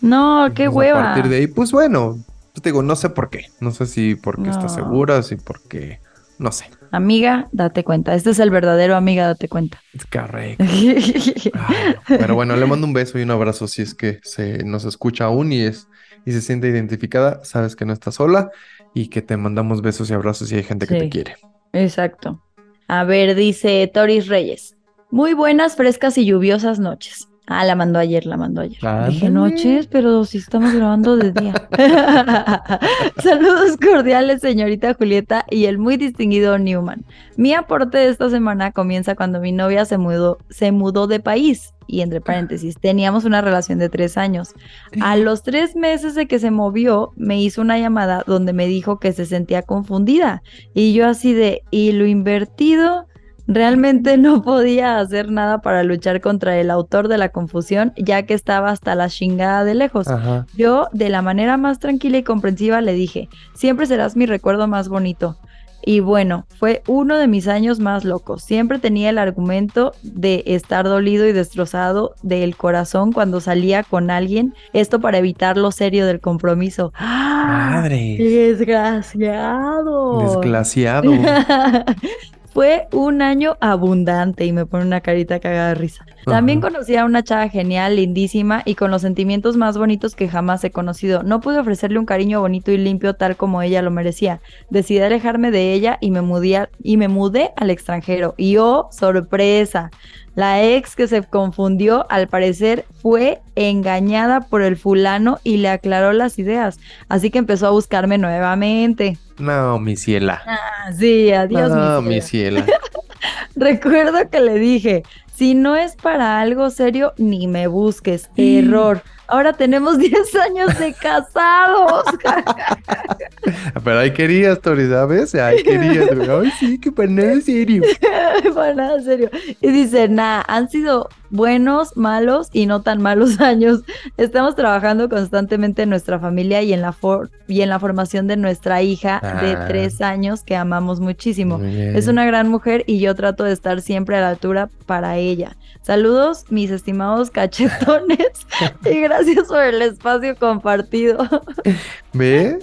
No, 0.00 0.44
qué 0.54 0.64
Entonces, 0.64 0.76
hueva. 0.76 1.00
A 1.00 1.14
partir 1.14 1.30
de 1.30 1.36
ahí, 1.36 1.46
pues 1.46 1.72
bueno, 1.72 2.18
pues 2.52 2.62
te 2.62 2.70
digo, 2.70 2.82
no 2.82 2.96
sé 2.96 3.10
por 3.10 3.30
qué. 3.30 3.46
No 3.60 3.70
sé 3.70 3.86
si 3.86 4.14
porque 4.16 4.48
está 4.50 4.62
No. 4.64 4.68
segura, 4.68 5.22
si 5.22 5.36
porque, 5.36 6.00
no 6.38 6.52
sé. 6.52 6.66
Amiga, 6.92 7.48
date 7.52 7.84
cuenta. 7.84 8.14
Este 8.14 8.30
es 8.30 8.38
el 8.38 8.50
verdadero 8.50 8.96
amiga, 8.96 9.26
date 9.26 9.48
cuenta. 9.48 9.80
Es 9.92 10.06
correcto. 10.06 10.64
Ah, 11.54 11.94
Pero 12.06 12.34
bueno, 12.34 12.56
le 12.56 12.66
mando 12.66 12.86
un 12.86 12.92
beso 12.92 13.18
y 13.18 13.22
un 13.22 13.30
abrazo 13.30 13.66
si 13.66 13.82
es 13.82 13.94
que 13.94 14.20
se 14.22 14.64
nos 14.64 14.84
escucha 14.84 15.24
aún 15.24 15.52
y 15.52 15.62
es 15.62 15.88
y 16.24 16.32
se 16.32 16.40
siente 16.40 16.68
identificada, 16.68 17.44
sabes 17.44 17.76
que 17.76 17.84
no 17.84 17.92
está 17.92 18.12
sola 18.12 18.50
y 18.94 19.08
que 19.08 19.22
te 19.22 19.36
mandamos 19.36 19.82
besos 19.82 20.10
y 20.10 20.14
abrazos 20.14 20.48
si 20.48 20.56
hay 20.56 20.62
gente 20.62 20.86
que 20.86 20.96
te 20.96 21.08
quiere. 21.08 21.36
Exacto. 21.72 22.42
A 22.88 23.04
ver, 23.04 23.34
dice 23.34 23.90
Toris 23.92 24.26
Reyes. 24.26 24.76
Muy 25.10 25.34
buenas, 25.34 25.76
frescas 25.76 26.18
y 26.18 26.24
lluviosas 26.24 26.78
noches. 26.78 27.29
Ah, 27.52 27.64
la 27.64 27.74
mandó 27.74 27.98
ayer, 27.98 28.26
la 28.26 28.36
mandó 28.36 28.60
ayer. 28.60 28.78
Dije 29.08 29.28
noches, 29.28 29.88
pero 29.88 30.24
si 30.24 30.38
estamos 30.38 30.72
grabando 30.72 31.16
de 31.16 31.32
día. 31.32 31.52
Saludos 33.20 33.76
cordiales, 33.76 34.40
señorita 34.40 34.94
Julieta 34.94 35.44
y 35.50 35.64
el 35.64 35.76
muy 35.76 35.96
distinguido 35.96 36.56
Newman. 36.58 37.04
Mi 37.36 37.52
aporte 37.52 37.98
de 37.98 38.08
esta 38.08 38.30
semana 38.30 38.70
comienza 38.70 39.16
cuando 39.16 39.40
mi 39.40 39.50
novia 39.50 39.84
se 39.84 39.98
mudó, 39.98 40.38
se 40.48 40.70
mudó 40.70 41.08
de 41.08 41.18
país. 41.18 41.74
Y 41.88 42.02
entre 42.02 42.20
paréntesis, 42.20 42.78
teníamos 42.78 43.24
una 43.24 43.40
relación 43.40 43.80
de 43.80 43.88
tres 43.88 44.16
años. 44.16 44.54
A 45.00 45.16
los 45.16 45.42
tres 45.42 45.74
meses 45.74 46.14
de 46.14 46.28
que 46.28 46.38
se 46.38 46.52
movió, 46.52 47.10
me 47.16 47.42
hizo 47.42 47.62
una 47.62 47.80
llamada 47.80 48.22
donde 48.28 48.52
me 48.52 48.68
dijo 48.68 49.00
que 49.00 49.12
se 49.12 49.26
sentía 49.26 49.62
confundida. 49.62 50.44
Y 50.72 50.92
yo 50.92 51.08
así 51.08 51.34
de, 51.34 51.62
¿y 51.72 51.90
lo 51.90 52.06
invertido? 52.06 53.08
Realmente 53.52 54.16
no 54.16 54.42
podía 54.42 55.00
hacer 55.00 55.30
nada 55.30 55.60
para 55.60 55.82
luchar 55.82 56.20
contra 56.20 56.56
el 56.58 56.70
autor 56.70 57.08
de 57.08 57.18
la 57.18 57.30
confusión, 57.30 57.92
ya 57.96 58.22
que 58.22 58.34
estaba 58.34 58.70
hasta 58.70 58.94
la 58.94 59.08
chingada 59.08 59.64
de 59.64 59.74
lejos. 59.74 60.06
Ajá. 60.06 60.46
Yo, 60.56 60.86
de 60.92 61.08
la 61.08 61.20
manera 61.20 61.56
más 61.56 61.80
tranquila 61.80 62.18
y 62.18 62.22
comprensiva, 62.22 62.80
le 62.80 62.92
dije, 62.92 63.28
siempre 63.54 63.86
serás 63.86 64.14
mi 64.14 64.26
recuerdo 64.26 64.68
más 64.68 64.88
bonito. 64.88 65.36
Y 65.84 66.00
bueno, 66.00 66.44
fue 66.58 66.82
uno 66.86 67.16
de 67.16 67.26
mis 67.26 67.48
años 67.48 67.80
más 67.80 68.04
locos. 68.04 68.44
Siempre 68.44 68.78
tenía 68.78 69.10
el 69.10 69.18
argumento 69.18 69.94
de 70.02 70.44
estar 70.46 70.84
dolido 70.84 71.26
y 71.26 71.32
destrozado 71.32 72.14
del 72.22 72.54
corazón 72.54 73.12
cuando 73.12 73.40
salía 73.40 73.82
con 73.82 74.10
alguien, 74.10 74.54
esto 74.74 75.00
para 75.00 75.18
evitar 75.18 75.56
lo 75.56 75.72
serio 75.72 76.06
del 76.06 76.20
compromiso. 76.20 76.92
¡Ah! 76.96 77.70
Madre. 77.72 78.16
Desgraciado. 78.18 80.20
Desgraciado. 80.20 81.12
Fue 82.52 82.88
un 82.92 83.22
año 83.22 83.56
abundante 83.60 84.44
y 84.44 84.52
me 84.52 84.66
pone 84.66 84.84
una 84.84 85.00
carita 85.00 85.38
cagada 85.38 85.68
de 85.68 85.74
risa. 85.76 86.04
También 86.24 86.60
conocí 86.60 86.96
a 86.96 87.04
una 87.04 87.22
chava 87.22 87.48
genial, 87.48 87.94
lindísima 87.94 88.62
y 88.64 88.74
con 88.74 88.90
los 88.90 89.02
sentimientos 89.02 89.56
más 89.56 89.78
bonitos 89.78 90.16
que 90.16 90.28
jamás 90.28 90.64
he 90.64 90.72
conocido. 90.72 91.22
No 91.22 91.40
pude 91.40 91.60
ofrecerle 91.60 92.00
un 92.00 92.06
cariño 92.06 92.40
bonito 92.40 92.72
y 92.72 92.76
limpio 92.76 93.14
tal 93.14 93.36
como 93.36 93.62
ella 93.62 93.82
lo 93.82 93.92
merecía. 93.92 94.40
Decidí 94.68 94.98
alejarme 95.00 95.52
de 95.52 95.72
ella 95.72 95.96
y 96.00 96.10
me 96.10 96.22
mudé, 96.22 96.56
a- 96.56 96.70
y 96.82 96.96
me 96.96 97.06
mudé 97.08 97.52
al 97.56 97.70
extranjero. 97.70 98.34
Y 98.36 98.56
oh, 98.56 98.88
sorpresa, 98.90 99.90
la 100.34 100.62
ex 100.62 100.96
que 100.96 101.08
se 101.08 101.22
confundió 101.22 102.06
al 102.10 102.28
parecer 102.28 102.84
fue 103.02 103.40
engañada 103.56 104.40
por 104.40 104.62
el 104.62 104.76
fulano 104.76 105.38
y 105.42 105.58
le 105.58 105.68
aclaró 105.68 106.12
las 106.12 106.38
ideas. 106.38 106.78
Así 107.08 107.30
que 107.30 107.38
empezó 107.38 107.66
a 107.66 107.70
buscarme 107.70 108.18
nuevamente. 108.18 109.18
No, 109.38 109.78
mi 109.78 109.96
ciela. 109.96 110.42
Ah, 110.46 110.92
sí, 110.92 111.32
adiós. 111.32 111.70
No, 111.70 112.02
mi 112.02 112.20
ciela. 112.20 112.64
Recuerdo 113.56 114.30
que 114.30 114.40
le 114.40 114.54
dije, 114.54 115.02
si 115.34 115.54
no 115.54 115.76
es 115.76 115.96
para 115.96 116.40
algo 116.40 116.70
serio, 116.70 117.12
ni 117.16 117.46
me 117.46 117.66
busques. 117.66 118.30
Error. 118.36 119.02
Ahora 119.30 119.52
tenemos 119.52 119.98
10 120.10 120.34
años 120.36 120.78
de 120.78 120.92
casados. 120.94 122.04
Pero 123.84 123.98
ahí 123.98 124.12
querías, 124.12 124.60
Tori, 124.60 124.88
¿sabes? 124.88 125.34
Ahí 125.34 125.62
querías. 125.62 126.08
Ay, 126.28 126.50
sí, 126.58 126.78
que 126.78 126.92
para 126.92 127.08
nada 127.08 127.40
serio. 127.40 127.82
para 128.54 128.74
nada 128.74 129.00
serio. 129.02 129.30
Y 129.60 129.68
dice, 129.70 130.08
nah, 130.08 130.42
han 130.46 130.68
sido 130.68 131.08
buenos, 131.30 131.96
malos 131.96 132.48
y 132.52 132.66
no 132.66 132.82
tan 132.82 133.00
malos 133.00 133.40
años. 133.40 133.82
Estamos 134.16 134.56
trabajando 134.56 135.08
constantemente 135.08 135.82
en 135.82 135.90
nuestra 135.90 136.18
familia 136.18 136.62
y 136.62 136.72
en 136.72 136.82
la, 136.82 136.92
for 136.92 137.30
y 137.46 137.62
en 137.62 137.68
la 137.68 137.78
formación 137.78 138.26
de 138.26 138.36
nuestra 138.36 138.82
hija 138.82 139.20
de 139.40 139.52
Ah. 139.52 139.64
tres 139.68 140.00
años 140.00 140.42
que 140.42 140.56
amamos 140.56 141.00
muchísimo. 141.00 141.60
Es 141.62 142.08
una 142.08 142.24
gran 142.26 142.48
mujer 142.48 142.84
y 142.86 142.98
yo 143.00 143.14
trato 143.14 143.44
de 143.44 143.52
estar 143.52 143.80
siempre 143.80 144.16
a 144.16 144.20
la 144.20 144.28
altura 144.30 144.68
para 144.86 145.16
ella. 145.16 145.56
Saludos, 145.82 146.44
mis 146.50 146.70
estimados 146.70 147.30
cachetones, 147.30 148.46
y 148.84 149.00
gracias 149.00 149.19
por 149.48 149.62
el 149.62 149.82
espacio 149.82 150.36
compartido. 150.36 151.18
¿Ves? 152.12 152.56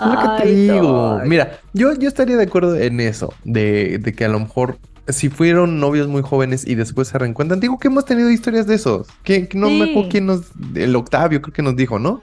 Es 0.00 0.06
lo 0.06 0.18
que 0.18 0.28
te 0.28 0.42
Ay, 0.42 0.54
digo. 0.54 1.20
Mira, 1.24 1.58
yo, 1.72 1.92
yo 1.94 2.08
estaría 2.08 2.36
de 2.36 2.44
acuerdo 2.44 2.76
en 2.76 3.00
eso, 3.00 3.34
de, 3.44 3.98
de 3.98 4.12
que 4.12 4.24
a 4.24 4.28
lo 4.28 4.40
mejor 4.40 4.78
si 5.08 5.28
fueron 5.28 5.80
novios 5.80 6.08
muy 6.08 6.22
jóvenes 6.22 6.66
y 6.66 6.74
después 6.74 7.08
se 7.08 7.18
reencuentran, 7.18 7.60
digo 7.60 7.78
que 7.78 7.88
hemos 7.88 8.04
tenido 8.04 8.30
historias 8.30 8.66
de 8.66 8.76
esos. 8.76 9.08
Que, 9.24 9.48
que 9.48 9.58
no 9.58 9.68
me 9.70 9.90
acuerdo 9.90 10.08
quién 10.08 10.26
nos, 10.26 10.42
el 10.74 10.94
Octavio 10.96 11.42
creo 11.42 11.52
que 11.52 11.62
nos 11.62 11.76
dijo, 11.76 11.98
¿no? 11.98 12.22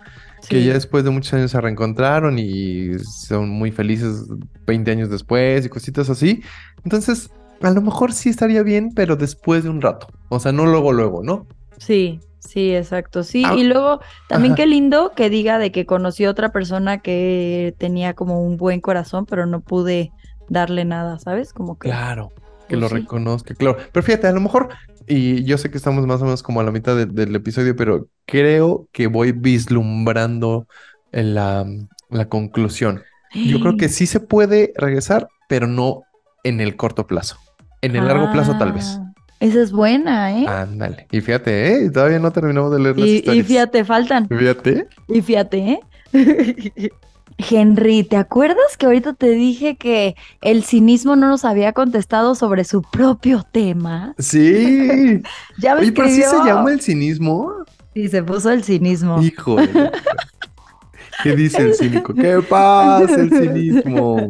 Que 0.49 0.61
Sí. 0.61 0.65
ya 0.65 0.73
después 0.73 1.03
de 1.03 1.09
muchos 1.09 1.33
años 1.33 1.51
se 1.51 1.59
reencontraron 1.59 2.39
y 2.39 2.97
son 2.99 3.49
muy 3.49 3.71
felices 3.71 4.23
20 4.65 4.91
años 4.91 5.09
después 5.09 5.65
y 5.65 5.69
cositas 5.69 6.09
así. 6.09 6.41
Entonces, 6.83 7.29
a 7.61 7.71
lo 7.71 7.81
mejor 7.81 8.13
sí 8.13 8.29
estaría 8.29 8.63
bien, 8.63 8.91
pero 8.95 9.15
después 9.15 9.63
de 9.63 9.69
un 9.69 9.81
rato. 9.81 10.07
O 10.29 10.39
sea, 10.39 10.51
no 10.51 10.65
luego, 10.65 10.93
luego, 10.93 11.23
¿no? 11.23 11.47
Sí, 11.77 12.19
sí, 12.39 12.75
exacto. 12.75 13.23
Sí, 13.23 13.43
Ah, 13.43 13.53
y 13.53 13.63
luego 13.63 13.99
también 14.27 14.53
ajá. 14.53 14.55
qué 14.55 14.65
lindo 14.65 15.13
que 15.15 15.29
diga 15.29 15.57
de 15.59 15.71
que 15.71 15.85
conoció 15.85 16.29
a 16.29 16.31
otra 16.31 16.51
persona 16.51 16.99
que 17.01 17.75
tenía 17.77 18.13
como 18.13 18.41
un 18.43 18.57
buen 18.57 18.81
corazón, 18.81 19.25
pero 19.25 19.45
no 19.45 19.61
pude 19.61 20.13
darle 20.47 20.85
nada, 20.85 21.19
¿sabes? 21.19 21.53
Como 21.53 21.77
que 21.77 21.89
Claro, 21.89 22.33
que 22.67 22.75
Pues 22.75 22.81
lo 22.81 22.89
sí. 22.89 22.95
reconozca, 22.95 23.55
claro. 23.55 23.77
Pero 23.93 24.03
fíjate, 24.05 24.27
a 24.27 24.31
lo 24.31 24.41
mejor, 24.41 24.69
y 25.07 25.43
yo 25.45 25.57
sé 25.57 25.69
que 25.71 25.77
estamos 25.77 26.05
más 26.07 26.21
o 26.21 26.25
menos 26.25 26.43
como 26.43 26.59
a 26.59 26.63
la 26.63 26.71
mitad 26.71 26.95
de- 26.95 27.05
del 27.05 27.35
episodio, 27.35 27.75
pero 27.75 28.09
creo 28.25 28.89
que 28.91 29.07
voy 29.07 29.31
vislumbrando 29.31 30.67
en 31.11 31.33
la, 31.35 31.65
la 32.09 32.29
conclusión. 32.29 33.07
Yo 33.43 33.59
creo 33.59 33.77
que 33.77 33.87
sí 33.89 34.07
se 34.07 34.19
puede 34.19 34.73
regresar, 34.75 35.31
pero 35.47 35.67
no 35.67 36.07
en 36.43 36.59
el 36.61 36.75
corto 36.75 37.07
plazo. 37.07 37.37
En 37.81 37.95
el 37.95 38.07
largo 38.07 38.29
plazo, 38.29 38.57
tal 38.57 38.73
vez. 38.73 39.03
Esa 39.39 39.61
es 39.61 39.71
buena, 39.71 40.37
¿eh? 40.39 40.47
Ándale. 40.47 41.07
Y 41.11 41.21
fíjate, 41.21 41.85
¿eh? 41.85 41.89
Todavía 41.91 42.19
no 42.19 42.31
terminamos 42.31 42.71
de 42.71 42.79
leer 42.79 42.97
las 42.97 43.07
y, 43.07 43.11
y 43.11 43.15
historias. 43.17 43.47
fíjate, 43.47 43.85
faltan. 43.85 44.27
Fíjate. 44.27 44.87
Y 45.07 45.21
fíjate, 45.21 45.57
¿eh? 45.57 45.79
Henry, 47.37 48.03
¿te 48.03 48.17
acuerdas 48.17 48.77
que 48.77 48.87
ahorita 48.87 49.13
te 49.13 49.29
dije 49.29 49.77
que 49.77 50.15
el 50.41 50.63
cinismo 50.63 51.15
no 51.15 51.29
nos 51.29 51.45
había 51.45 51.71
contestado 51.73 52.33
sobre 52.33 52.63
su 52.63 52.81
propio 52.81 53.43
tema? 53.51 54.15
Sí. 54.17 55.21
Ya 55.59 55.75
me 55.75 55.81
Oye, 55.81 55.91
pero 55.91 56.07
sí 56.07 56.21
se 56.21 56.37
llama 56.45 56.71
el 56.71 56.81
cinismo. 56.81 57.51
Y 57.93 58.07
se 58.09 58.21
puso 58.23 58.51
el 58.51 58.63
cinismo. 58.63 59.21
Híjole. 59.21 59.69
¿Qué 61.23 61.35
dice 61.35 61.61
el 61.63 61.73
cínico? 61.73 62.13
¿Qué 62.13 62.39
pasa 62.47 63.15
el 63.15 63.31
cinismo? 63.31 64.29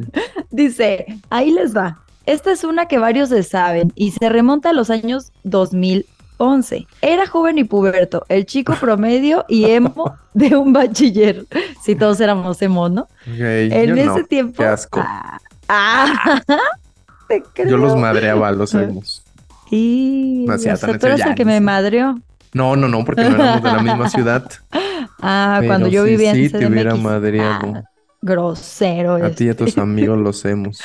Dice, 0.49 1.05
ahí 1.29 1.51
les 1.51 1.75
va. 1.75 2.01
Esta 2.27 2.51
es 2.51 2.65
una 2.65 2.87
que 2.87 2.97
varios 2.97 3.29
se 3.29 3.41
saben 3.41 3.93
y 3.95 4.11
se 4.11 4.27
remonta 4.27 4.71
a 4.71 4.73
los 4.73 4.89
años 4.89 5.31
2011. 5.43 6.85
Era 7.01 7.25
joven 7.25 7.57
y 7.57 7.63
puberto, 7.63 8.25
el 8.27 8.45
chico 8.45 8.75
promedio 8.81 9.45
y 9.47 9.71
emo 9.71 10.17
de 10.33 10.57
un 10.57 10.73
bachiller. 10.73 11.45
Si 11.81 11.95
todos 11.95 12.19
éramos 12.19 12.61
emo, 12.61 12.89
¿no? 12.89 13.07
En 13.25 13.97
ese 13.97 14.05
no. 14.05 14.25
tiempo. 14.25 14.57
Qué 14.57 14.65
asco. 14.65 15.01
Ah, 15.01 15.39
ah, 15.69 16.41
te 17.29 17.41
Yo 17.65 17.77
los 17.77 17.95
madreaba, 17.95 18.51
los 18.51 18.73
emos. 18.73 19.23
Y 19.71 20.43
No 20.47 20.55
o 20.55 20.57
sea, 20.57 20.75
tú 20.77 21.07
eres 21.07 21.25
el 21.25 21.33
que 21.33 21.45
me 21.45 21.61
madreó. 21.61 22.19
No, 22.51 22.75
no, 22.75 22.89
no, 22.89 23.05
porque 23.05 23.23
no 23.23 23.35
éramos 23.35 23.63
de 23.63 23.71
la 23.71 23.81
misma 23.81 24.09
ciudad. 24.09 24.49
Ah, 25.19 25.57
Pero 25.61 25.71
cuando 25.71 25.87
yo 25.87 26.03
sí, 26.03 26.11
vivía 26.11 26.29
en 26.29 26.35
sí, 26.35 26.49
te 26.49 26.67
hubiera 26.67 26.91
CDMX. 26.91 27.03
madreado. 27.03 27.73
Ah, 27.75 27.83
grosero. 28.21 29.15
A 29.15 29.31
ti 29.31 29.45
y 29.45 29.47
a 29.47 29.51
este. 29.51 29.65
tus 29.65 29.77
amigos 29.79 30.19
los 30.19 30.45
hemos. 30.45 30.79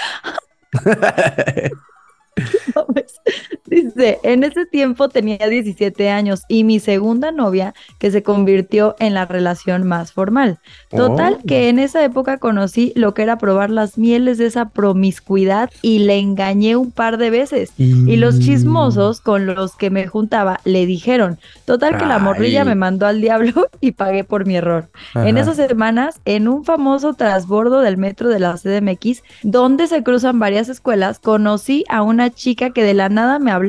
that 2.75 2.87
was, 2.89 3.19
Dice, 3.73 4.19
en 4.23 4.45
ese 4.45 4.67
tiempo 4.67 5.09
tenía 5.09 5.49
17 5.49 6.11
años 6.11 6.43
y 6.47 6.63
mi 6.63 6.79
segunda 6.79 7.33
novia 7.33 7.73
que 7.99 8.11
se 8.11 8.23
convirtió 8.23 8.97
en 8.99 9.15
la 9.15 9.25
relación 9.25 9.87
más 9.87 10.13
formal. 10.13 10.59
Total 10.91 11.39
Oh. 11.41 11.47
que 11.47 11.71
en 11.71 11.79
esa 11.79 12.05
época 12.05 12.37
conocí 12.37 12.93
lo 12.97 13.15
que 13.15 13.23
era 13.23 13.39
probar 13.39 13.71
las 13.71 13.97
mieles 13.97 14.37
de 14.37 14.45
esa 14.47 14.69
promiscuidad 14.69 15.71
y 15.81 16.01
le 16.01 16.19
engañé 16.19 16.77
un 16.77 16.91
par 16.91 17.17
de 17.17 17.31
veces. 17.31 17.73
Y 17.79 18.17
los 18.17 18.41
chismosos 18.41 19.21
con 19.23 19.47
los 19.47 19.75
que 19.75 19.89
me 19.89 20.07
juntaba 20.07 20.61
le 20.65 20.85
dijeron, 20.85 21.39
total 21.65 21.97
que 21.97 22.05
la 22.05 22.19
morrilla 22.19 22.61
Ay. 22.63 22.69
me 22.69 22.75
mandó 22.75 23.07
al 23.07 23.23
diablo 23.23 23.69
y 23.81 23.93
pagué 23.93 24.25
por 24.25 24.45
mi 24.47 24.57
error. 24.57 24.91
En 25.15 25.39
Ajá. 25.39 25.51
esas 25.51 25.57
semanas, 25.57 26.21
en 26.27 26.47
un 26.47 26.65
famoso 26.65 27.15
transbordo 27.15 27.81
del 27.81 27.97
metro 27.97 28.29
de 28.29 28.39
la 28.39 28.55
CDMX, 28.59 29.23
donde 29.43 29.87
se 29.87 30.03
cruzan 30.03 30.39
varias 30.39 30.69
escuelas, 30.69 31.19
conocí 31.19 31.85
a 31.89 32.03
una 32.03 32.29
chica 32.29 32.71
que 32.71 32.83
de 32.85 32.93
la 32.95 33.09
nada 33.09 33.39
me 33.39 33.51
habló. 33.51 33.62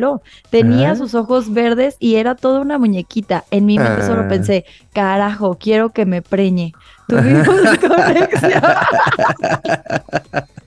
Tenía 0.50 0.92
Ah. 0.92 0.96
sus 0.96 1.16
ojos 1.16 1.54
verdes 1.54 1.96
y 2.00 2.16
era 2.16 2.36
toda 2.36 2.62
una 2.62 2.78
muñequita. 2.78 3.44
En 3.52 3.66
mi 3.66 3.78
mente 3.78 4.06
solo 4.06 4.24
Ah. 4.24 4.28
pensé, 4.28 4.66
carajo, 4.94 5.58
quiero 5.60 5.92
que 5.92 6.06
me 6.06 6.22
preñe. 6.22 6.74
Tuvimos 7.08 7.48
conexión. 7.80 8.64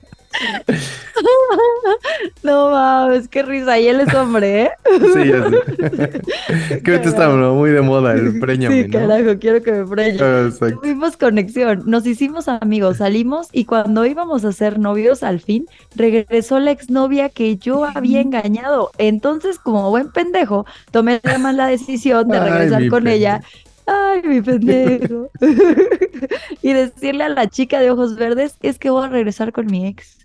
No 2.43 2.69
mames, 2.71 3.27
qué 3.27 3.43
risa. 3.43 3.79
Y 3.79 3.87
él 3.87 3.99
es 4.01 4.13
hombre, 4.13 4.63
¿eh? 4.63 4.69
Sí, 5.13 5.27
ya 5.29 5.49
sé. 5.49 6.81
que 6.81 6.91
ahorita 6.91 7.09
está 7.09 7.27
¿no? 7.29 7.55
muy 7.55 7.71
de 7.71 7.81
moda 7.81 8.13
el 8.13 8.39
preñame, 8.39 8.83
Sí, 8.83 8.87
¿no? 8.89 8.99
carajo, 8.99 9.39
quiero 9.39 9.61
que 9.61 9.71
me 9.71 9.85
preñe. 9.85 10.19
Ah, 10.21 10.45
Exacto. 10.47 10.79
Tuvimos 10.81 11.17
conexión, 11.17 11.83
nos 11.85 12.05
hicimos 12.05 12.47
amigos, 12.47 12.97
salimos 12.97 13.47
y 13.51 13.65
cuando 13.65 14.05
íbamos 14.05 14.45
a 14.45 14.51
ser 14.51 14.79
novios 14.79 15.23
al 15.23 15.39
fin, 15.39 15.65
regresó 15.95 16.59
la 16.59 16.71
exnovia 16.71 17.29
que 17.29 17.57
yo 17.57 17.85
había 17.85 18.21
engañado. 18.21 18.91
Entonces, 18.97 19.59
como 19.59 19.89
buen 19.89 20.11
pendejo, 20.11 20.65
tomé 20.91 21.19
la 21.23 21.37
mala 21.37 21.67
decisión 21.67 22.27
de 22.27 22.39
regresar 22.39 22.87
con 22.89 23.07
ella. 23.07 23.41
Ay, 23.85 24.21
mi 24.23 24.41
pendejo. 24.41 25.29
y 26.61 26.73
decirle 26.73 27.23
a 27.23 27.29
la 27.29 27.47
chica 27.47 27.79
de 27.79 27.91
ojos 27.91 28.15
verdes, 28.15 28.55
es 28.61 28.77
que 28.79 28.89
voy 28.89 29.05
a 29.05 29.09
regresar 29.09 29.51
con 29.51 29.65
mi 29.67 29.87
ex. 29.87 30.16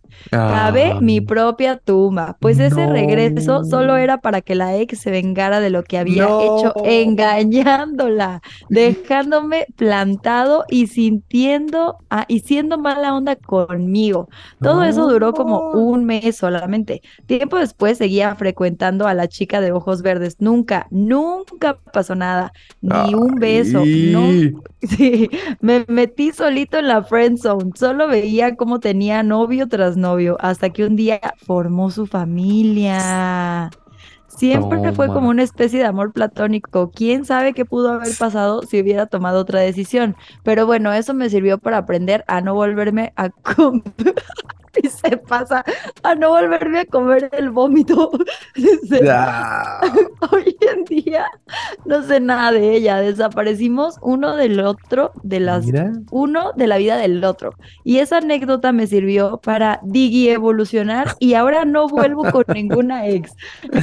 Cabe 0.44 0.94
Ah, 0.94 1.00
mi 1.00 1.20
propia 1.20 1.76
tumba, 1.78 2.36
pues 2.40 2.58
ese 2.58 2.86
regreso 2.86 3.64
solo 3.64 3.96
era 3.96 4.18
para 4.20 4.40
que 4.42 4.54
la 4.54 4.76
ex 4.76 4.98
se 5.00 5.10
vengara 5.10 5.60
de 5.60 5.70
lo 5.70 5.84
que 5.84 5.98
había 5.98 6.28
No. 6.28 6.38
hecho 6.38 6.74
engañándola, 6.82 8.40
dejándome 8.68 9.66
plantado 9.76 10.64
y 10.68 10.86
sintiendo 10.88 11.96
ah, 12.10 12.24
y 12.28 12.40
siendo 12.40 12.78
mala 12.78 13.14
onda 13.14 13.36
conmigo. 13.36 14.28
Todo 14.60 14.84
eso 14.84 15.06
duró 15.08 15.34
como 15.34 15.64
un 15.72 16.04
mes 16.04 16.36
solamente. 16.36 17.02
Tiempo 17.26 17.56
después 17.58 17.98
seguía 17.98 18.34
frecuentando 18.36 19.06
a 19.06 19.14
la 19.14 19.28
chica 19.28 19.60
de 19.60 19.72
ojos 19.72 20.02
verdes. 20.02 20.36
Nunca, 20.40 20.86
nunca 20.90 21.78
pasó 21.92 22.14
nada, 22.14 22.52
ni 22.80 23.14
un 23.14 23.38
beso, 23.38 23.88
no. 23.92 24.38
Sí, 24.82 25.30
me 25.60 25.84
metí 25.88 26.32
solito 26.32 26.76
en 26.78 26.88
la 26.88 27.04
friend 27.04 27.38
zone. 27.38 27.70
Solo 27.76 28.08
veía 28.08 28.56
cómo 28.56 28.80
tenía 28.80 29.22
novio 29.22 29.68
tras 29.68 29.96
novio, 29.96 30.01
hasta 30.40 30.70
que 30.70 30.84
un 30.84 30.96
día 30.96 31.20
formó 31.44 31.90
su 31.90 32.06
familia. 32.06 33.70
Siempre 34.26 34.78
fue 34.92 35.06
Toma. 35.06 35.14
como 35.14 35.28
una 35.28 35.42
especie 35.42 35.78
de 35.78 35.84
amor 35.84 36.12
platónico. 36.12 36.90
¿Quién 36.90 37.24
sabe 37.24 37.52
qué 37.52 37.64
pudo 37.64 37.92
haber 37.92 38.16
pasado 38.18 38.62
si 38.62 38.80
hubiera 38.80 39.06
tomado 39.06 39.40
otra 39.40 39.60
decisión? 39.60 40.16
Pero 40.42 40.66
bueno, 40.66 40.92
eso 40.92 41.12
me 41.12 41.28
sirvió 41.28 41.58
para 41.58 41.78
aprender 41.78 42.24
a 42.28 42.40
no 42.40 42.54
volverme 42.54 43.12
a 43.16 43.28
y 44.82 44.88
se 44.88 45.16
pasa 45.16 45.64
a 46.02 46.14
no 46.14 46.30
volverme 46.30 46.80
a 46.80 46.84
comer 46.86 47.28
el 47.32 47.50
vómito. 47.50 48.10
Hoy 50.32 50.56
en 50.60 50.84
día 50.84 51.26
no 51.84 52.02
sé 52.02 52.20
nada 52.20 52.52
de 52.52 52.74
ella. 52.76 52.98
Desaparecimos 53.00 53.98
uno 54.02 54.36
del 54.36 54.60
otro, 54.60 55.12
de 55.22 55.40
las 55.40 55.66
Mira. 55.66 55.92
uno 56.10 56.52
de 56.56 56.66
la 56.66 56.78
vida 56.78 56.96
del 56.96 57.22
otro. 57.24 57.54
Y 57.84 57.98
esa 57.98 58.18
anécdota 58.18 58.72
me 58.72 58.86
sirvió 58.86 59.38
para 59.38 59.80
digi 59.82 60.28
evolucionar 60.28 61.14
y 61.18 61.34
ahora 61.34 61.64
no 61.64 61.88
vuelvo 61.88 62.30
con 62.30 62.44
ninguna 62.54 63.06
ex. 63.08 63.32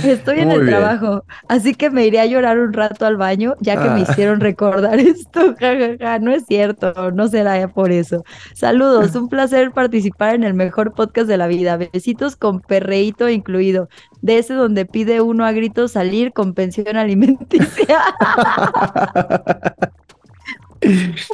Estoy 0.03 0.39
en 0.39 0.51
el 0.51 0.61
bien. 0.61 0.69
trabajo, 0.77 1.23
así 1.47 1.73
que 1.75 1.89
me 1.89 2.05
iré 2.05 2.19
a 2.19 2.25
llorar 2.25 2.59
un 2.59 2.73
rato 2.73 3.05
al 3.05 3.17
baño 3.17 3.55
ya 3.59 3.73
que 3.81 3.89
me 3.89 3.99
Ah. 3.99 4.05
hicieron 4.09 4.39
recordar 4.39 4.99
esto. 4.99 5.55
Ja, 5.59 5.75
ja, 5.77 5.97
ja. 5.99 6.19
No 6.19 6.31
es 6.31 6.45
cierto, 6.45 7.11
no 7.11 7.27
será 7.27 7.67
por 7.67 7.91
eso. 7.91 8.23
Saludos, 8.53 9.15
un 9.15 9.27
placer 9.27 9.71
participar 9.71 10.35
en 10.35 10.43
el 10.43 10.53
mejor 10.53 10.78
podcast 10.93 11.27
de 11.27 11.37
la 11.37 11.47
vida. 11.47 11.77
Besitos 11.77 12.35
con 12.35 12.61
perreíto 12.61 13.29
incluido. 13.29 13.89
De 14.21 14.37
ese 14.37 14.53
donde 14.53 14.85
pide 14.85 15.21
uno 15.21 15.45
a 15.45 15.51
gritos 15.51 15.91
salir 15.91 16.33
con 16.33 16.53
pensión 16.53 16.95
alimenticia. 16.97 17.99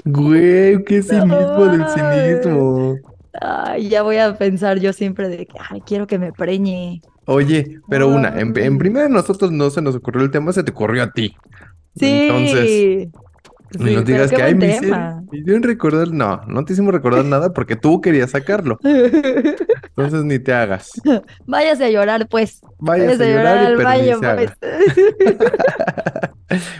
Güey, 0.05 0.83
qué 0.85 1.01
cinismo 1.01 1.65
del 1.65 1.85
cinismo. 1.87 2.95
Ay, 3.41 3.89
ya 3.89 4.01
voy 4.01 4.17
a 4.17 4.37
pensar 4.37 4.79
yo 4.79 4.93
siempre 4.93 5.29
de 5.29 5.45
que, 5.45 5.57
ay, 5.69 5.81
quiero 5.85 6.07
que 6.07 6.17
me 6.17 6.31
preñe. 6.31 7.01
Oye, 7.25 7.79
pero 7.89 8.07
una, 8.07 8.39
en, 8.39 8.57
en 8.57 8.77
primera 8.77 9.09
nosotros 9.09 9.51
no 9.51 9.69
se 9.69 9.81
nos 9.81 9.95
ocurrió 9.95 10.23
el 10.23 10.31
tema, 10.31 10.53
se 10.53 10.63
te 10.63 10.71
ocurrió 10.71 11.03
a 11.03 11.11
ti. 11.11 11.35
Sí. 11.95 12.27
Entonces, 12.29 13.09
Sí, 13.71 13.95
no 13.95 14.01
digas 14.03 14.31
que 14.31 14.41
hay 14.41 14.55
me 14.55 14.67
hicieron, 14.67 14.83
tema. 14.83 15.23
me 15.31 15.39
hicieron 15.39 15.63
recordar. 15.63 16.11
No, 16.11 16.41
no 16.47 16.65
te 16.65 16.73
hicimos 16.73 16.93
recordar 16.93 17.25
nada 17.25 17.53
porque 17.53 17.75
tú 17.75 18.01
querías 18.01 18.31
sacarlo. 18.31 18.79
Entonces 18.83 20.23
ni 20.23 20.39
te 20.39 20.53
hagas. 20.53 20.91
Váyase 21.45 21.85
a 21.85 21.89
llorar, 21.89 22.27
pues. 22.27 22.61
Vayas 22.79 23.19
a 23.19 23.25
llorar 23.25 23.57
al 23.57 23.77
baño, 23.77 24.19
pues. 24.19 24.51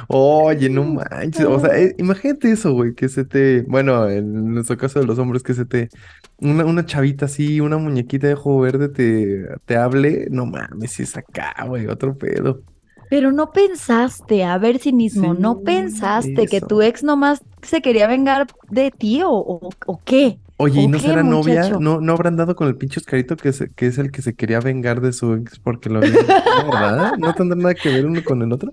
Oye, 0.08 0.70
no 0.70 0.84
manches. 0.84 1.46
O 1.46 1.60
sea, 1.60 1.78
eh, 1.78 1.96
imagínate 1.98 2.52
eso, 2.52 2.74
güey, 2.74 2.94
que 2.94 3.10
se 3.10 3.26
te. 3.26 3.64
Bueno, 3.64 4.10
en 4.10 4.54
nuestro 4.54 4.78
caso 4.78 5.00
de 5.00 5.06
los 5.06 5.18
hombres, 5.20 5.44
que 5.44 5.54
se 5.54 5.66
te. 5.66 5.90
Una, 6.38 6.66
una 6.66 6.86
chavita 6.86 7.26
así, 7.26 7.60
una 7.62 7.78
muñequita 7.78 8.28
de 8.28 8.34
ojo 8.34 8.60
verde 8.60 8.90
te, 8.90 9.48
te 9.66 9.78
hable. 9.78 10.28
No 10.30 10.46
mames, 10.46 10.92
si 10.92 11.04
es 11.04 11.18
acá, 11.18 11.54
güey, 11.66 11.88
otro 11.88 12.18
pedo. 12.18 12.62
Pero 13.10 13.32
no 13.32 13.52
pensaste, 13.52 14.44
a 14.44 14.58
ver, 14.58 14.80
cinismo, 14.80 15.34
no 15.34 15.56
Sí, 15.56 15.62
pensaste 15.66 16.48
que 16.48 16.62
tu 16.62 16.82
ex 16.82 17.04
nomás 17.04 17.42
se 17.62 17.82
quería 17.82 18.08
vengar 18.08 18.48
de 18.70 18.92
ti 18.92 19.22
o, 19.24 19.32
o, 19.32 19.70
o 19.86 20.02
qué. 20.04 20.38
Oye, 20.58 20.82
¿y 20.82 20.86
¿O 20.86 20.90
no 20.90 21.00
será 21.00 21.22
novia? 21.22 21.70
¿No, 21.80 22.00
no 22.00 22.14
habrán 22.14 22.38
dado 22.38 22.56
con 22.56 22.68
el 22.68 22.78
pinche 22.78 23.00
Oscarito 23.00 23.36
que 23.36 23.50
es, 23.50 23.64
que 23.76 23.88
es 23.88 23.98
el 23.98 24.12
que 24.12 24.22
se 24.22 24.36
quería 24.36 24.62
vengar 24.62 25.02
de 25.02 25.12
su 25.12 25.34
ex 25.34 25.60
porque 25.60 25.90
lo 25.90 26.00
había 26.00 26.12
¿verdad? 26.72 27.18
¿No 27.18 27.34
tendrá 27.34 27.58
nada 27.58 27.76
que 27.76 27.90
ver 27.90 28.06
uno 28.06 28.24
con 28.24 28.42
el 28.42 28.54
otro? 28.54 28.72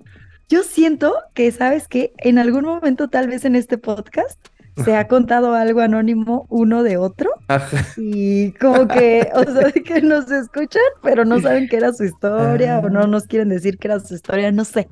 Yo 0.48 0.62
siento 0.62 1.14
que, 1.34 1.50
¿sabes 1.50 1.88
qué? 1.88 2.12
En 2.18 2.38
algún 2.38 2.64
momento, 2.64 3.08
tal 3.08 3.26
vez 3.26 3.44
en 3.44 3.56
este 3.56 3.78
podcast, 3.78 4.38
se 4.84 4.96
ha 4.96 5.06
contado 5.08 5.54
algo 5.54 5.80
anónimo 5.80 6.46
uno 6.48 6.82
de 6.82 6.96
otro 6.96 7.30
Ajá. 7.48 7.84
y 7.96 8.52
como 8.52 8.88
que, 8.88 9.28
o 9.34 9.44
sea, 9.44 9.68
de 9.68 9.82
que 9.82 10.00
nos 10.02 10.30
escuchan, 10.30 10.82
pero 11.02 11.24
no 11.24 11.40
saben 11.40 11.68
que 11.68 11.76
era 11.76 11.92
su 11.92 12.04
historia 12.04 12.78
o 12.78 12.86
Ah. 12.86 12.90
no 12.90 13.06
nos 13.06 13.24
quieren 13.24 13.48
decir 13.50 13.78
que 13.78 13.88
era 13.88 14.00
su 14.00 14.14
historia, 14.14 14.50
no 14.52 14.64
sé. 14.64 14.88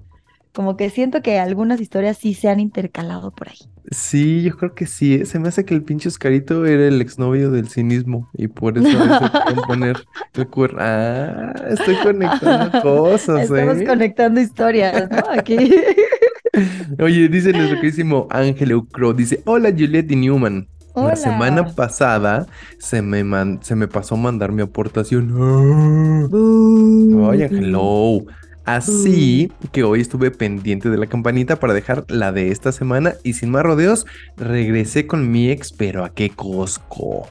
Como 0.53 0.77
que 0.77 0.91
siento 0.91 1.23
que 1.23 1.39
algunas 1.39 1.81
historias 1.81 2.19
sí 2.19 2.35
se 2.35 2.49
han 2.49 2.59
intercalado 2.59 3.31
por 3.31 3.49
ahí. 3.51 3.59
Sí, 3.93 4.43
yo 4.43 4.57
creo 4.57 4.75
que 4.75 4.85
sí. 4.87 5.15
¿eh? 5.15 5.25
Se 5.25 5.39
me 5.39 5.47
hace 5.49 5.65
que 5.65 5.75
el 5.75 5.85
pinche 5.85 6.09
Oscarito 6.09 6.67
era 6.67 6.89
el 6.89 7.01
exnovio 7.01 7.53
del 7.53 7.69
cinismo 7.69 8.29
y 8.35 8.49
por 8.49 8.77
eso 8.77 8.89
pueden 8.99 9.63
poner 9.69 9.97
el 10.35 10.49
cuerno. 10.49 10.79
Ah, 10.83 11.55
estoy 11.71 11.95
conectando 12.03 12.83
cosas, 12.83 13.43
Estamos 13.45 13.79
¿eh? 13.79 13.85
conectando 13.87 14.41
historias, 14.41 15.09
¿no? 15.09 15.19
Aquí. 15.31 15.57
Oye, 16.99 17.29
dice 17.29 17.53
nuestro 17.53 17.77
queridísimo 17.77 18.27
Ángel 18.31 18.73
Eucro, 18.73 19.13
dice, 19.13 19.41
hola 19.45 19.71
Juliette 19.71 20.13
y 20.13 20.17
Newman. 20.17 20.69
La 20.97 21.15
semana 21.17 21.65
pasada 21.77 22.47
se 22.79 23.01
me, 23.01 23.23
man- 23.23 23.61
se 23.63 23.77
me 23.77 23.87
pasó 23.87 24.17
mandar 24.17 24.51
mi 24.53 24.63
aportación. 24.63 25.31
Oye, 27.29 27.45
hello. 27.47 28.25
Así 28.65 29.51
que 29.73 29.85
hoy 29.85 30.01
estuve 30.01 30.31
pendiente 30.31 30.91
de 30.91 30.99
la 30.99 31.07
campanita 31.07 31.57
para 31.57 31.75
dejar 31.75 32.05
la 32.09 32.33
de 32.33 32.51
esta 32.51 32.73
semana 32.73 33.15
y 33.23 33.33
sin 33.35 33.51
más 33.51 33.63
rodeos 33.63 34.05
regresé 34.37 35.07
con 35.07 35.31
mi 35.31 35.51
ex, 35.51 35.73
pero 35.73 36.05
a 36.05 36.11
qué 36.13 36.31
cosco. 36.31 37.29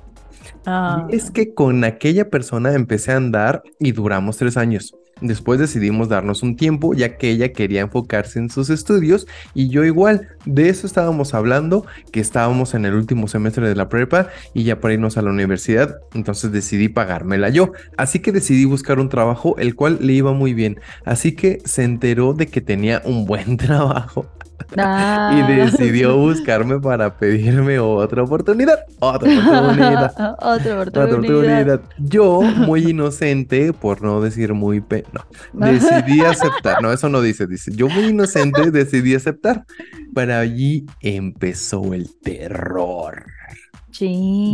Ah. 0.65 1.05
Y 1.09 1.15
es 1.15 1.29
que 1.31 1.53
con 1.53 1.83
aquella 1.83 2.29
persona 2.29 2.73
empecé 2.73 3.11
a 3.11 3.17
andar 3.17 3.61
y 3.79 3.91
duramos 3.91 4.37
tres 4.37 4.57
años. 4.57 4.95
Después 5.21 5.59
decidimos 5.59 6.09
darnos 6.09 6.43
un 6.43 6.55
tiempo 6.55 6.93
ya 6.93 7.17
que 7.17 7.29
ella 7.29 7.51
quería 7.51 7.81
enfocarse 7.81 8.39
en 8.39 8.49
sus 8.49 8.69
estudios 8.69 9.27
y 9.53 9.69
yo 9.69 9.83
igual. 9.83 10.29
De 10.45 10.69
eso 10.69 10.87
estábamos 10.87 11.33
hablando, 11.33 11.85
que 12.11 12.19
estábamos 12.19 12.73
en 12.73 12.85
el 12.85 12.93
último 12.93 13.27
semestre 13.27 13.67
de 13.67 13.75
la 13.75 13.89
prepa 13.89 14.29
y 14.53 14.63
ya 14.63 14.79
para 14.79 14.93
irnos 14.93 15.17
a 15.17 15.21
la 15.21 15.29
universidad, 15.29 15.97
entonces 16.13 16.51
decidí 16.51 16.89
pagármela 16.89 17.49
yo. 17.49 17.73
Así 17.97 18.19
que 18.19 18.31
decidí 18.31 18.65
buscar 18.65 18.99
un 18.99 19.09
trabajo 19.09 19.55
el 19.57 19.75
cual 19.75 19.99
le 20.01 20.13
iba 20.13 20.33
muy 20.33 20.53
bien. 20.53 20.79
Así 21.05 21.33
que 21.33 21.59
se 21.65 21.83
enteró 21.83 22.33
de 22.33 22.47
que 22.47 22.61
tenía 22.61 23.01
un 23.05 23.25
buen 23.25 23.57
trabajo 23.57 24.27
Ah. 24.77 25.31
y 25.33 25.55
decidió 25.55 26.15
buscarme 26.17 26.79
para 26.79 27.17
pedirme 27.17 27.79
otra 27.79 28.23
oportunidad. 28.23 28.79
Otra 28.99 29.29
oportunidad. 29.29 30.11
Otra 30.39 30.55
Otra 30.57 30.73
oportunidad. 30.73 31.13
oportunidad. 31.13 31.81
Yo, 31.97 32.41
muy 32.41 32.89
inocente, 32.89 33.73
por 33.73 34.01
no 34.01 34.21
decir 34.21 34.53
muy 34.53 34.81
pe... 34.81 35.05
No, 35.11 35.25
decidí 35.65 36.21
aceptar. 36.25 36.81
No, 36.81 36.91
eso 36.91 37.09
no 37.09 37.21
dice, 37.21 37.47
dice. 37.47 37.71
Yo, 37.75 37.89
muy 37.89 38.05
inocente, 38.05 38.71
decidí 38.71 39.15
aceptar. 39.15 39.65
Pero 40.13 40.35
allí 40.35 40.85
empezó 41.01 41.93
el 41.93 42.09
terror. 42.21 43.25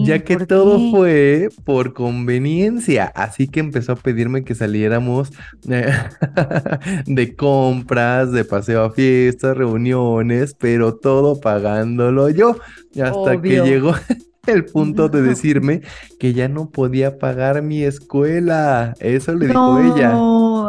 Ya 0.04 0.24
que 0.24 0.38
¿por 0.38 0.48
todo 0.48 0.78
qué? 0.78 0.92
fue 0.92 1.50
por 1.64 1.94
conveniencia. 1.94 3.06
Así 3.16 3.48
que 3.48 3.60
empezó 3.60 3.94
a 3.94 3.96
pedirme 3.96 4.44
que 4.44 4.56
saliéramos 4.56 5.32
eh, 5.70 5.94
de 7.06 7.36
compras, 7.36 8.32
de 8.32 8.46
paseo 8.46 8.84
a 8.84 8.92
fiestas, 8.92 9.56
reuniones, 9.56 10.56
pero 10.56 10.96
todo 10.96 11.40
pagándolo 11.40 12.30
yo. 12.30 12.58
Hasta 13.02 13.42
que 13.42 13.62
llegó 13.62 13.94
el 14.48 14.66
punto 14.66 15.10
de 15.10 15.22
decirme 15.22 15.82
que 16.20 16.34
ya 16.34 16.48
no 16.48 16.70
podía 16.70 17.18
pagar 17.18 17.62
mi 17.62 17.84
escuela. 17.84 18.94
Eso 19.00 19.34
le 19.34 19.48
dijo 19.48 19.80
ella. 19.80 20.14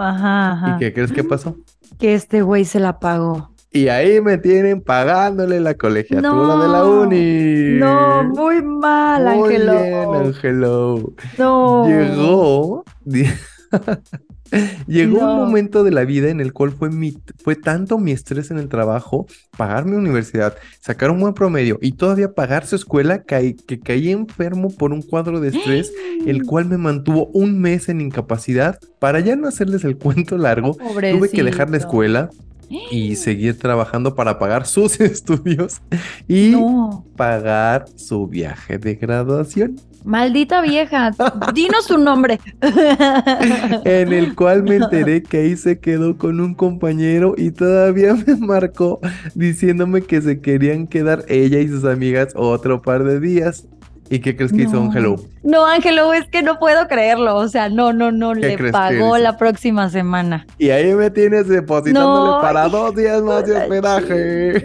Ajá. 0.00 0.76
¿Y 0.76 0.78
qué 0.78 0.92
crees 0.92 1.12
que 1.12 1.24
pasó? 1.24 1.56
Que 1.98 2.14
este 2.14 2.42
güey 2.42 2.64
se 2.64 2.80
la 2.80 2.98
pagó. 2.98 3.55
Y 3.76 3.90
ahí 3.90 4.22
me 4.22 4.38
tienen 4.38 4.80
pagándole 4.80 5.60
la 5.60 5.74
colegiatura 5.74 6.56
de 6.62 6.68
la 6.68 6.84
uni. 6.86 7.78
No, 7.78 8.24
muy 8.24 8.62
mal, 8.62 9.36
Muy 9.36 9.50
bien, 9.50 10.14
Ángelo. 10.14 11.12
No. 11.36 11.86
Llegó. 11.86 12.84
Llegó 14.86 15.18
un 15.18 15.36
momento 15.36 15.84
de 15.84 15.90
la 15.90 16.06
vida 16.06 16.30
en 16.30 16.40
el 16.40 16.54
cual 16.54 16.70
fue, 16.72 16.88
mi, 16.88 17.18
fue 17.44 17.54
tanto 17.54 17.98
mi 17.98 18.12
estrés 18.12 18.50
en 18.50 18.58
el 18.58 18.68
trabajo, 18.68 19.26
pagar 19.58 19.84
mi 19.84 19.96
universidad, 19.96 20.56
sacar 20.80 21.10
un 21.10 21.20
buen 21.20 21.34
promedio 21.34 21.78
y 21.82 21.92
todavía 21.92 22.32
pagar 22.32 22.64
su 22.64 22.76
escuela 22.76 23.24
que 23.24 23.56
caí 23.84 24.10
enfermo 24.10 24.70
por 24.70 24.94
un 24.94 25.02
cuadro 25.02 25.40
de 25.40 25.48
estrés, 25.48 25.92
el 26.24 26.42
cual 26.46 26.64
me 26.64 26.78
mantuvo 26.78 27.26
un 27.34 27.60
mes 27.60 27.90
en 27.90 28.00
incapacidad. 28.00 28.78
Para 29.00 29.20
ya 29.20 29.36
no 29.36 29.48
hacerles 29.48 29.84
el 29.84 29.98
cuento 29.98 30.38
largo, 30.38 30.76
tuve 30.76 31.28
que 31.28 31.42
dejar 31.42 31.68
la 31.68 31.76
escuela 31.76 32.30
y 32.68 33.14
seguir 33.16 33.58
trabajando 33.58 34.14
para 34.14 34.38
pagar 34.38 34.66
sus 34.66 35.00
estudios 35.00 35.80
y 36.28 36.50
No. 36.50 37.04
pagar 37.16 37.86
su 37.96 38.26
viaje 38.26 38.78
de 38.78 38.94
graduación. 38.94 39.76
Maldita 40.04 40.60
vieja. 40.62 41.10
Dinos 41.52 41.86
su 41.86 41.98
nombre. 41.98 42.38
en 43.84 44.12
el 44.12 44.34
cual 44.36 44.62
me 44.62 44.76
enteré 44.76 45.22
que 45.22 45.38
ahí 45.38 45.56
se 45.56 45.80
quedó 45.80 46.16
con 46.16 46.40
un 46.40 46.54
compañero 46.54 47.34
y 47.36 47.50
todavía 47.50 48.14
me 48.14 48.36
marcó 48.36 49.00
diciéndome 49.34 50.02
que 50.02 50.22
se 50.22 50.40
querían 50.40 50.86
quedar 50.86 51.24
ella 51.28 51.58
y 51.58 51.68
sus 51.68 51.84
amigas 51.84 52.32
otro 52.36 52.82
par 52.82 53.02
de 53.04 53.18
días. 53.20 53.66
¿Y 54.08 54.20
qué 54.20 54.36
crees 54.36 54.52
que 54.52 54.62
hizo. 54.62 54.80
Ángelo? 54.80 55.16
No, 55.42 55.66
Ángelo, 55.66 56.12
es 56.12 56.26
que 56.28 56.42
no 56.42 56.58
puedo 56.58 56.86
creerlo. 56.88 57.36
O 57.36 57.48
sea, 57.48 57.68
no, 57.68 57.92
no, 57.92 58.12
no. 58.12 58.32
¿Qué 58.34 58.56
Le 58.56 58.72
pagó 58.72 59.18
la 59.18 59.36
próxima 59.36 59.90
semana. 59.90 60.46
Y 60.58 60.70
ahí 60.70 60.94
me 60.94 61.10
tienes 61.10 61.48
depositándole 61.48 62.30
No, 62.36 62.40
para 62.40 62.68
dos 62.68 62.94
días 62.94 63.22
más 63.22 63.46
de 63.46 63.56
hospedaje. 63.56 64.64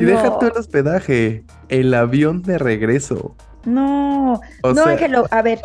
Y 0.00 0.04
deja 0.04 0.24
No. 0.24 0.38
tú 0.38 0.46
el 0.46 0.52
hospedaje, 0.52 1.44
el 1.68 1.94
avión 1.94 2.42
de 2.42 2.58
regreso. 2.58 3.34
No, 3.64 4.40
O 4.62 4.72
no, 4.72 4.82
sea, 4.84 4.92
Ángelo, 4.92 5.26
a 5.30 5.42
ver. 5.42 5.60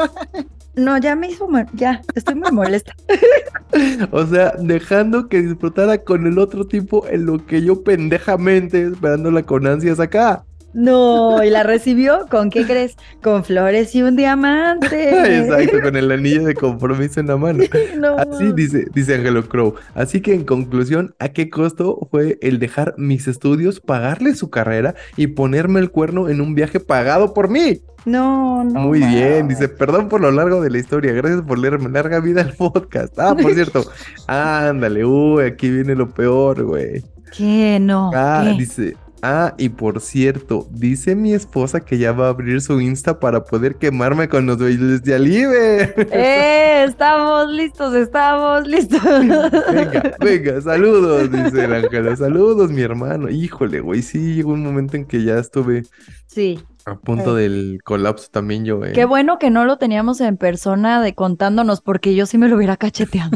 No, 0.76 0.98
ya 0.98 1.16
me 1.16 1.28
hizo, 1.30 1.48
ya, 1.74 2.02
estoy 2.16 2.36
muy 2.36 2.52
molesta. 2.52 2.96
o 4.12 4.26
sea, 4.26 4.54
dejando 4.58 5.28
que 5.28 5.42
disfrutara 5.42 5.98
con 6.00 6.26
el 6.26 6.40
otro 6.40 6.66
tipo 6.66 7.06
en 7.08 7.26
lo 7.26 7.46
que 7.46 7.62
yo 7.62 7.84
pendejamente 7.84 8.84
esperándola 8.88 9.44
con 9.44 9.68
ansias 9.68 10.00
acá. 10.00 10.44
No, 10.74 11.44
y 11.44 11.50
la 11.50 11.64
recibió, 11.64 12.28
¿con 12.30 12.50
qué 12.50 12.66
crees? 12.66 12.96
Con 13.22 13.44
flores 13.44 13.94
y 13.96 14.04
un 14.04 14.16
diamante. 14.16 15.40
Exacto, 15.40 15.82
con 15.82 15.96
el 15.96 16.12
anillo 16.12 16.46
de 16.46 16.54
compromiso 16.54 17.20
en 17.20 17.28
la 17.28 17.38
mano. 17.38 17.64
No. 17.98 18.18
Así 18.18 18.52
dice, 18.54 18.86
dice 18.94 19.16
Angelo 19.16 19.48
Crow. 19.48 19.76
Así 19.94 20.22
que 20.22 20.34
en 20.34 20.46
conclusión, 20.46 21.14
¿a 21.20 21.30
qué 21.30 21.50
costo 21.50 22.08
fue 22.10 22.38
el 22.42 22.60
dejar 22.60 22.94
mis 22.98 23.28
estudios, 23.28 23.80
pagarle 23.80 24.36
su 24.36 24.50
carrera 24.50 24.96
y 25.18 25.28
ponerme 25.28 25.80
el 25.80 25.92
cuerno 25.92 26.30
en 26.30 26.42
un 26.42 26.56
viaje 26.56 26.80
pagado 26.80 27.34
por 27.34 27.50
mí? 27.50 27.82
No, 28.06 28.64
no. 28.64 28.80
Muy 28.82 29.00
bien, 29.00 29.48
dice, 29.48 29.68
perdón 29.68 30.10
por 30.10 30.22
lo 30.22 30.32
largo 30.32 30.62
de 30.62 30.72
la 30.72 30.80
historia, 30.80 31.14
gracias 31.14 31.44
por 31.44 31.60
leerme 31.60 31.90
larga 31.90 32.20
vida 32.20 32.42
al 32.42 32.54
podcast. 32.54 33.18
Ah, 33.20 33.36
por 33.40 33.54
cierto, 33.54 33.84
ándale, 34.28 35.06
uy, 35.06 35.44
aquí 35.44 35.70
viene 35.70 35.96
lo 35.96 36.10
peor, 36.10 36.64
güey. 36.64 37.04
¿Qué? 37.36 37.78
No. 37.80 38.12
Ah, 38.14 38.44
¿qué? 38.44 38.58
dice, 38.58 38.98
Ah, 39.24 39.54
y 39.60 39.70
por 39.70 40.02
cierto, 40.02 40.68
dice 40.72 41.16
mi 41.16 41.34
esposa 41.34 41.82
que 41.82 42.00
ya 42.00 42.12
va 42.12 42.26
a 42.26 42.30
abrir 42.30 42.60
su 42.62 42.82
Insta 42.82 43.20
para 43.20 43.44
poder 43.44 43.76
quemarme 43.76 44.28
con 44.28 44.48
los 44.48 44.58
bailes 44.58 45.04
de 45.04 45.14
Alive. 45.14 45.94
¡Eh! 46.12 46.86
Estamos 46.88 47.50
listos, 47.52 47.94
estamos 47.94 48.68
listos. 48.68 49.00
Venga, 49.04 50.16
venga, 50.20 50.62
saludos, 50.64 51.32
dice 51.32 51.66
el 51.66 51.74
ángel. 51.74 52.18
Saludos, 52.18 52.72
mi 52.72 52.82
hermano. 52.82 53.30
Híjole, 53.30 53.80
güey, 53.80 54.02
sí, 54.02 54.34
llegó 54.36 54.54
un 54.54 54.64
momento 54.64 54.98
en 54.98 55.06
que 55.06 55.24
ya 55.24 55.38
estuve 55.38 55.84
Sí. 56.26 56.60
A 56.86 56.96
punto 56.96 57.36
del 57.36 57.80
colapso 57.84 58.28
también 58.32 58.66
yo, 58.66 58.84
eh. 58.86 58.92
Qué 58.94 59.06
bueno 59.06 59.38
que 59.40 59.50
no 59.50 59.66
lo 59.66 59.78
teníamos 59.78 60.20
en 60.22 60.38
persona 60.38 61.02
de 61.02 61.14
contándonos, 61.14 61.82
porque 61.82 62.16
yo 62.16 62.26
sí 62.26 62.38
me 62.38 62.48
lo 62.48 62.56
hubiera 62.58 62.78
cacheteado. 62.78 63.32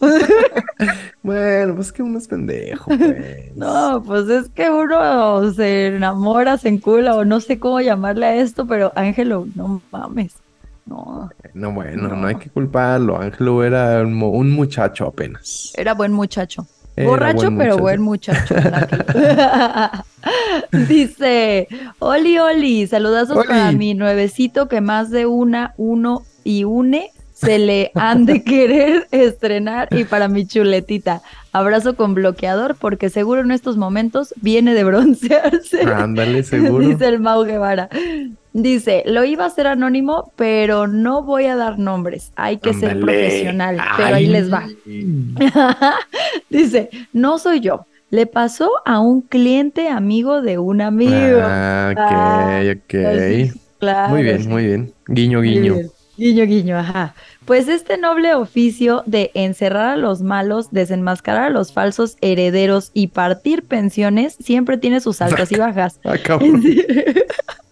Bueno, 1.22 1.74
pues 1.74 1.92
que 1.92 2.02
uno 2.02 2.18
es 2.18 2.28
pendejo, 2.28 2.86
pues. 2.96 3.56
No, 3.56 4.02
pues 4.06 4.28
es 4.28 4.48
que 4.50 4.70
uno 4.70 5.52
se 5.52 5.88
enamora, 5.88 6.56
se 6.56 6.68
encula, 6.68 7.16
o 7.16 7.24
no 7.24 7.40
sé 7.40 7.58
cómo 7.58 7.80
llamarle 7.80 8.26
a 8.26 8.36
esto, 8.36 8.66
pero 8.66 8.92
Ángelo, 8.94 9.46
no 9.54 9.82
mames. 9.90 10.34
No, 10.86 11.28
No, 11.52 11.72
bueno, 11.72 12.08
no, 12.08 12.16
No. 12.16 12.26
hay 12.28 12.36
que 12.36 12.48
culparlo. 12.48 13.20
Ángelo 13.20 13.62
era 13.62 14.00
un 14.02 14.50
muchacho 14.52 15.06
apenas. 15.08 15.72
era 15.76 15.92
buen 15.94 16.12
muchacho. 16.12 16.66
Era 16.98 17.10
Borracho, 17.10 17.50
buen 17.50 17.58
pero 17.58 17.78
buen 17.78 18.00
muchacho. 18.00 18.54
Dice, 20.88 21.68
Oli, 21.98 22.38
Oli, 22.38 22.86
saludazos 22.86 23.36
Oli. 23.36 23.48
para 23.48 23.72
mi 23.72 23.94
nuevecito 23.94 24.68
que 24.68 24.80
más 24.80 25.10
de 25.10 25.26
una, 25.26 25.74
uno 25.76 26.22
y 26.44 26.64
une 26.64 27.10
se 27.32 27.58
le 27.60 27.92
han 27.94 28.26
de 28.26 28.42
querer 28.42 29.06
estrenar 29.12 29.88
y 29.92 30.04
para 30.04 30.26
mi 30.26 30.44
chuletita. 30.44 31.22
Abrazo 31.52 31.94
con 31.94 32.14
bloqueador 32.14 32.74
porque 32.74 33.10
seguro 33.10 33.42
en 33.42 33.52
estos 33.52 33.76
momentos 33.76 34.34
viene 34.40 34.74
de 34.74 34.82
broncearse. 34.82 35.82
Ándale, 35.82 36.42
seguro. 36.42 36.86
Dice 36.86 37.06
el 37.06 37.20
Mau 37.20 37.44
Guevara. 37.44 37.88
Dice, 38.52 39.02
lo 39.06 39.24
iba 39.24 39.44
a 39.44 39.48
hacer 39.48 39.66
anónimo, 39.66 40.32
pero 40.36 40.86
no 40.86 41.22
voy 41.22 41.44
a 41.46 41.56
dar 41.56 41.78
nombres. 41.78 42.32
Hay 42.36 42.56
que 42.58 42.72
ser 42.74 42.98
profesional, 43.00 43.78
pero 43.96 44.14
ahí 44.16 44.26
les 44.26 44.52
va. 44.52 44.66
Dice, 46.50 46.90
no 47.12 47.38
soy 47.38 47.60
yo. 47.60 47.86
Le 48.10 48.26
pasó 48.26 48.70
a 48.86 49.00
un 49.00 49.20
cliente 49.20 49.88
amigo 49.88 50.40
de 50.40 50.58
un 50.58 50.80
amigo. 50.80 51.40
Ah, 51.42 51.92
Ah, 51.96 52.62
ok, 52.64 52.78
ok. 52.84 52.94
Así, 53.06 53.52
claro, 53.78 54.08
Muy 54.14 54.22
bien, 54.22 54.48
muy 54.48 54.64
bien. 54.66 54.92
Guiño, 55.06 55.40
guiño. 55.42 55.74
bien. 55.74 55.90
Guiño, 56.16 56.44
guiño, 56.46 56.78
ajá. 56.78 57.14
Pues 57.44 57.68
este 57.68 57.96
noble 57.96 58.34
oficio 58.34 59.02
de 59.06 59.30
encerrar 59.34 59.90
a 59.90 59.96
los 59.96 60.20
malos, 60.22 60.70
desenmascarar 60.72 61.44
a 61.44 61.50
los 61.50 61.72
falsos 61.72 62.16
herederos 62.20 62.90
y 62.92 63.08
partir 63.08 63.62
pensiones 63.62 64.36
siempre 64.40 64.78
tiene 64.78 65.00
sus 65.00 65.20
altas 65.22 65.52
y 65.52 65.56
bajas. 65.58 66.00
Ah. 66.04 66.16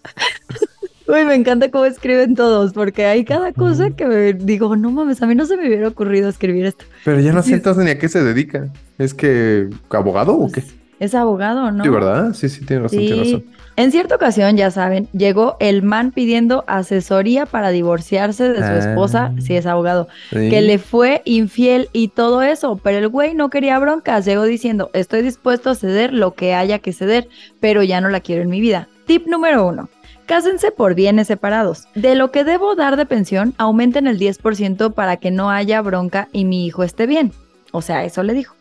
Uy, 1.09 1.25
me 1.25 1.35
encanta 1.37 1.71
cómo 1.71 1.85
escriben 1.85 2.35
todos, 2.35 2.73
porque 2.73 3.07
hay 3.07 3.25
cada 3.25 3.53
cosa 3.53 3.91
que 3.91 4.07
me 4.07 4.33
digo, 4.33 4.75
no 4.75 4.91
mames, 4.91 5.23
a 5.23 5.27
mí 5.27 5.37
no 5.37 5.47
se 5.47 5.57
me 5.57 5.69
hubiera 5.69 5.87
ocurrido 5.87 6.29
escribir 6.29 6.67
esto. 6.67 6.85
Pero 7.05 7.21
ya 7.21 7.33
no 7.33 7.43
sé 7.45 7.55
entonces 7.55 7.85
ni 7.85 7.91
a 7.93 7.99
qué 7.99 8.09
se 8.09 8.25
dedica. 8.25 8.69
¿Es 8.99 9.15
que 9.15 9.69
abogado 9.91 10.37
o 10.37 10.51
qué? 10.51 10.65
Es 10.99 11.15
abogado, 11.15 11.71
¿no? 11.71 11.85
Sí, 11.85 11.91
¿verdad? 11.91 12.33
Sí, 12.33 12.49
sí, 12.49 12.65
tiene 12.65 12.83
razón, 12.85 12.99
tiene 12.99 13.25
Sí. 13.25 13.33
razón. 13.35 13.45
En 13.77 13.93
cierta 13.93 14.15
ocasión, 14.17 14.57
ya 14.57 14.71
saben, 14.71 15.07
llegó 15.13 15.57
el 15.61 15.83
man 15.83 16.11
pidiendo 16.11 16.65
asesoría 16.67 17.45
para 17.47 17.69
divorciarse 17.69 18.49
de 18.49 18.57
su 18.57 18.63
Ah. 18.65 18.79
esposa, 18.79 19.33
si 19.39 19.55
es 19.55 19.67
abogado, 19.67 20.09
Sí. 20.31 20.49
que 20.49 20.63
le 20.63 20.79
fue 20.79 21.21
infiel 21.27 21.89
y 21.93 22.09
todo 22.09 22.43
eso, 22.43 22.81
pero 22.83 22.97
el 22.99 23.09
güey 23.09 23.35
no 23.35 23.51
quería 23.51 23.79
broncas, 23.79 24.25
llegó 24.25 24.43
diciendo, 24.45 24.91
estoy 24.95 25.21
dispuesto 25.23 25.69
a 25.71 25.75
ceder 25.75 26.15
lo 26.15 26.33
que 26.35 26.55
haya 26.55 26.79
que 26.79 26.95
ceder, 26.95 27.29
pero 27.61 27.83
ya 27.83 28.01
no 28.01 28.09
la 28.09 28.21
quiero 28.21 28.43
en 28.43 28.49
mi 28.49 28.61
vida. 28.63 28.89
Tip 29.07 29.27
número 29.29 29.67
uno. 29.67 29.89
Cásense 30.27 30.73
por 30.73 30.95
bienes 30.95 31.29
separados. 31.29 31.87
De 31.95 32.17
lo 32.17 32.33
que 32.33 32.43
debo 32.43 32.75
dar 32.75 32.97
de 32.97 33.07
pensión, 33.07 33.55
aumenten 33.59 34.09
el 34.09 34.19
10% 34.19 34.93
para 34.93 35.19
que 35.19 35.31
no 35.31 35.51
haya 35.51 35.81
bronca 35.81 36.29
y 36.33 36.45
mi 36.45 36.67
hijo 36.67 36.83
esté 36.83 37.07
bien. 37.07 37.33
O 37.71 37.81
sea, 37.81 38.05
eso 38.05 38.23
le 38.23 38.35
dijo. 38.35 38.57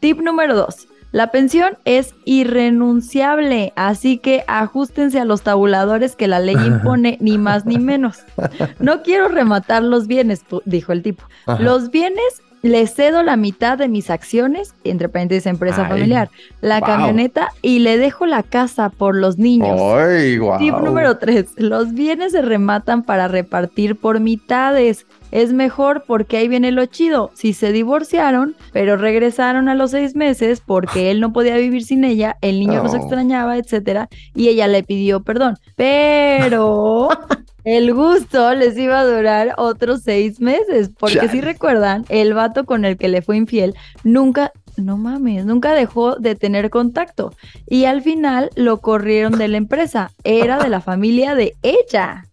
Tip 0.00 0.20
número 0.20 0.54
2. 0.54 0.88
La 1.10 1.30
pensión 1.30 1.78
es 1.86 2.14
irrenunciable, 2.26 3.72
así 3.76 4.18
que 4.18 4.44
ajustense 4.46 5.18
a 5.18 5.24
los 5.24 5.40
tabuladores 5.40 6.14
que 6.14 6.28
la 6.28 6.40
ley 6.40 6.56
impone, 6.66 7.16
ni 7.20 7.38
más 7.38 7.64
ni 7.64 7.78
menos. 7.78 8.18
No 8.78 9.02
quiero 9.02 9.28
rematar 9.28 9.82
los 9.82 10.06
bienes, 10.06 10.42
dijo 10.66 10.92
el 10.92 11.02
tipo. 11.02 11.24
Ajá. 11.46 11.62
Los 11.62 11.90
bienes 11.90 12.42
le 12.62 12.86
cedo 12.86 13.22
la 13.22 13.36
mitad 13.36 13.78
de 13.78 13.88
mis 13.88 14.10
acciones, 14.10 14.74
entre 14.84 15.08
paréntesis 15.08 15.46
empresa 15.46 15.82
Ay, 15.84 15.88
familiar, 15.88 16.30
la 16.60 16.80
wow. 16.80 16.86
camioneta 16.88 17.48
y 17.62 17.78
le 17.80 17.98
dejo 17.98 18.26
la 18.26 18.42
casa 18.42 18.90
por 18.90 19.14
los 19.16 19.38
niños. 19.38 19.80
Ay, 19.80 20.38
guau. 20.38 20.58
Tip 20.58 20.74
número 20.76 21.18
3. 21.18 21.52
Los 21.56 21.92
bienes 21.94 22.32
se 22.32 22.42
rematan 22.42 23.02
para 23.02 23.28
repartir 23.28 23.96
por 23.96 24.20
mitades. 24.20 25.06
Es 25.30 25.52
mejor 25.52 26.04
porque 26.06 26.38
ahí 26.38 26.48
viene 26.48 26.72
lo 26.72 26.86
chido. 26.86 27.30
Si 27.34 27.52
se 27.52 27.70
divorciaron, 27.70 28.56
pero 28.72 28.96
regresaron 28.96 29.68
a 29.68 29.74
los 29.74 29.90
seis 29.90 30.16
meses 30.16 30.62
porque 30.64 31.10
él 31.10 31.20
no 31.20 31.32
podía 31.34 31.56
vivir 31.56 31.84
sin 31.84 32.02
ella, 32.04 32.36
el 32.40 32.58
niño 32.60 32.82
los 32.82 32.94
Oh. 32.94 32.96
extrañaba, 32.96 33.58
etcétera, 33.58 34.08
y 34.34 34.48
ella 34.48 34.66
le 34.68 34.82
pidió 34.82 35.22
perdón. 35.22 35.56
Pero 35.76 37.08
el 37.76 37.92
gusto 37.92 38.54
les 38.54 38.78
iba 38.78 39.00
a 39.00 39.04
durar 39.04 39.52
otros 39.58 40.00
seis 40.02 40.40
meses. 40.40 40.90
Porque 40.98 41.28
si 41.28 41.42
recuerdan, 41.42 42.06
el 42.08 42.32
vato 42.32 42.64
con 42.64 42.86
el 42.86 42.96
que 42.96 43.08
le 43.08 43.20
fue 43.20 43.36
infiel 43.36 43.74
nunca. 44.04 44.52
No 44.78 44.96
mames, 44.96 45.44
nunca 45.44 45.74
dejó 45.74 46.16
de 46.16 46.34
tener 46.34 46.70
contacto. 46.70 47.34
Y 47.66 47.84
al 47.84 48.00
final 48.00 48.48
lo 48.54 48.78
corrieron 48.78 49.36
de 49.36 49.48
la 49.48 49.58
empresa. 49.58 50.12
Era 50.24 50.58
de 50.58 50.70
la 50.70 50.80
familia 50.80 51.34
de 51.34 51.56
ella. 51.62 52.26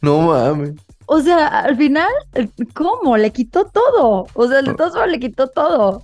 No 0.00 0.20
mames. 0.20 0.74
O 1.06 1.20
sea, 1.20 1.48
al 1.48 1.76
final, 1.76 2.08
¿cómo? 2.74 3.16
Le 3.16 3.30
quitó 3.32 3.64
todo. 3.64 4.26
O 4.34 4.48
sea, 4.48 4.62
de 4.62 4.74
todos 4.74 4.94
modos 4.94 5.08
le 5.08 5.18
quitó 5.18 5.48
todo. 5.48 6.02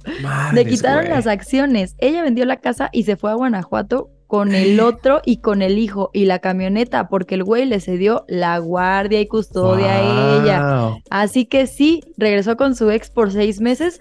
Le 0.53 0.66
quitaron 0.66 1.05
güey. 1.05 1.14
las 1.14 1.26
acciones. 1.26 1.94
Ella 1.98 2.22
vendió 2.22 2.44
la 2.46 2.57
casa 2.57 2.90
y 2.92 3.05
se 3.05 3.16
fue 3.16 3.30
a 3.30 3.34
Guanajuato 3.34 4.11
con 4.31 4.55
el 4.55 4.78
otro 4.81 5.20
y 5.24 5.39
con 5.39 5.61
el 5.61 5.76
hijo 5.76 6.11
y 6.12 6.24
la 6.24 6.39
camioneta 6.39 7.09
porque 7.09 7.35
el 7.35 7.43
güey 7.43 7.66
le 7.66 7.81
cedió 7.81 8.24
la 8.28 8.57
guardia 8.59 9.20
y 9.20 9.26
custodia 9.26 9.91
a 9.91 10.37
ella. 10.37 11.03
Así 11.11 11.47
que 11.47 11.66
sí, 11.66 12.05
regresó 12.16 12.57
con 12.57 12.76
su 12.76 12.93
ex 12.93 13.11
por 13.11 13.33
seis 13.33 13.61
meses, 13.61 14.01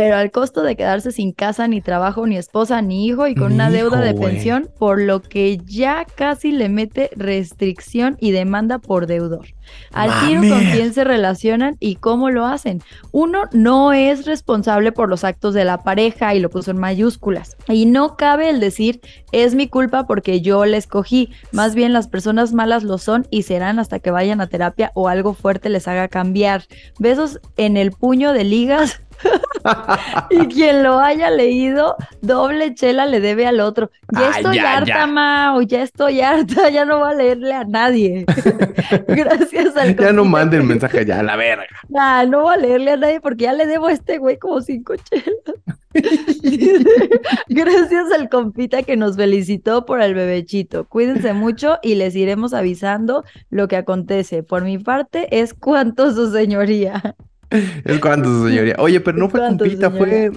pero 0.00 0.16
al 0.16 0.30
costo 0.30 0.62
de 0.62 0.76
quedarse 0.76 1.12
sin 1.12 1.32
casa, 1.32 1.68
ni 1.68 1.82
trabajo, 1.82 2.26
ni 2.26 2.38
esposa, 2.38 2.80
ni 2.80 3.04
hijo 3.04 3.26
y 3.26 3.34
con 3.34 3.52
una 3.52 3.70
deuda 3.70 3.98
hijo, 3.98 4.06
de 4.06 4.12
güey. 4.14 4.30
pensión, 4.30 4.70
por 4.78 4.98
lo 4.98 5.20
que 5.20 5.58
ya 5.66 6.06
casi 6.14 6.52
le 6.52 6.70
mete 6.70 7.10
restricción 7.16 8.16
y 8.18 8.30
demanda 8.30 8.78
por 8.78 9.06
deudor. 9.06 9.48
Al 9.92 10.10
tiro 10.26 10.40
con 10.40 10.64
quién 10.70 10.94
se 10.94 11.04
relacionan 11.04 11.76
y 11.80 11.96
cómo 11.96 12.30
lo 12.30 12.46
hacen. 12.46 12.82
Uno 13.12 13.42
no 13.52 13.92
es 13.92 14.24
responsable 14.24 14.90
por 14.90 15.10
los 15.10 15.22
actos 15.22 15.52
de 15.52 15.66
la 15.66 15.82
pareja 15.82 16.34
y 16.34 16.40
lo 16.40 16.48
puso 16.48 16.70
en 16.70 16.78
mayúsculas. 16.78 17.58
Y 17.68 17.84
no 17.84 18.16
cabe 18.16 18.48
el 18.48 18.58
decir 18.58 19.02
es 19.32 19.54
mi 19.54 19.68
culpa 19.68 20.06
porque 20.06 20.40
yo 20.40 20.64
la 20.64 20.78
escogí. 20.78 21.30
Más 21.52 21.74
bien 21.74 21.92
las 21.92 22.08
personas 22.08 22.54
malas 22.54 22.84
lo 22.84 22.96
son 22.96 23.26
y 23.30 23.42
serán 23.42 23.78
hasta 23.78 23.98
que 23.98 24.10
vayan 24.10 24.40
a 24.40 24.46
terapia 24.46 24.92
o 24.94 25.08
algo 25.08 25.34
fuerte 25.34 25.68
les 25.68 25.86
haga 25.86 26.08
cambiar. 26.08 26.64
Besos 26.98 27.38
en 27.58 27.76
el 27.76 27.92
puño 27.92 28.32
de 28.32 28.44
ligas. 28.44 29.02
y 30.30 30.46
quien 30.46 30.82
lo 30.82 30.98
haya 30.98 31.30
leído, 31.30 31.96
doble 32.20 32.74
chela 32.74 33.06
le 33.06 33.20
debe 33.20 33.46
al 33.46 33.60
otro. 33.60 33.90
Ya 34.12 34.30
Ah, 34.30 34.38
estoy 34.38 34.56
ya, 34.56 34.76
harta, 34.76 34.86
ya. 34.86 35.06
Mau, 35.06 35.62
ya 35.62 35.82
estoy 35.82 36.20
harta, 36.20 36.70
ya 36.70 36.84
no 36.84 36.98
voy 37.00 37.12
a 37.12 37.14
leerle 37.14 37.52
a 37.54 37.64
nadie. 37.64 38.24
Gracias 39.08 39.76
al 39.76 39.96
Ya 39.96 40.12
no 40.12 40.24
manden 40.24 40.66
mensaje 40.66 41.04
ya, 41.04 41.20
a 41.20 41.22
la 41.22 41.36
verga. 41.36 41.66
Nah, 41.88 42.24
no 42.24 42.42
voy 42.42 42.54
a 42.54 42.58
leerle 42.58 42.92
a 42.92 42.96
nadie 42.96 43.20
porque 43.20 43.44
ya 43.44 43.52
le 43.52 43.66
debo 43.66 43.86
a 43.86 43.92
este 43.92 44.18
güey 44.18 44.38
como 44.38 44.60
cinco 44.60 44.94
chelas. 44.96 45.60
Gracias 47.48 48.12
al 48.12 48.28
compita 48.28 48.82
que 48.82 48.96
nos 48.96 49.16
felicitó 49.16 49.84
por 49.84 50.00
el 50.00 50.14
bebechito. 50.14 50.86
Cuídense 50.86 51.32
mucho 51.32 51.78
y 51.82 51.96
les 51.96 52.14
iremos 52.14 52.54
avisando 52.54 53.24
lo 53.50 53.68
que 53.68 53.76
acontece. 53.76 54.42
Por 54.42 54.62
mi 54.64 54.78
parte, 54.78 55.40
es 55.40 55.54
cuanto 55.54 56.12
su 56.12 56.30
señoría. 56.32 57.16
Es 57.50 57.98
cuánto, 58.00 58.28
su 58.28 58.48
señoría. 58.48 58.76
Oye, 58.78 59.00
pero 59.00 59.18
no 59.18 59.28
fue 59.28 59.40
compita, 59.40 59.90
fue, 59.90 60.30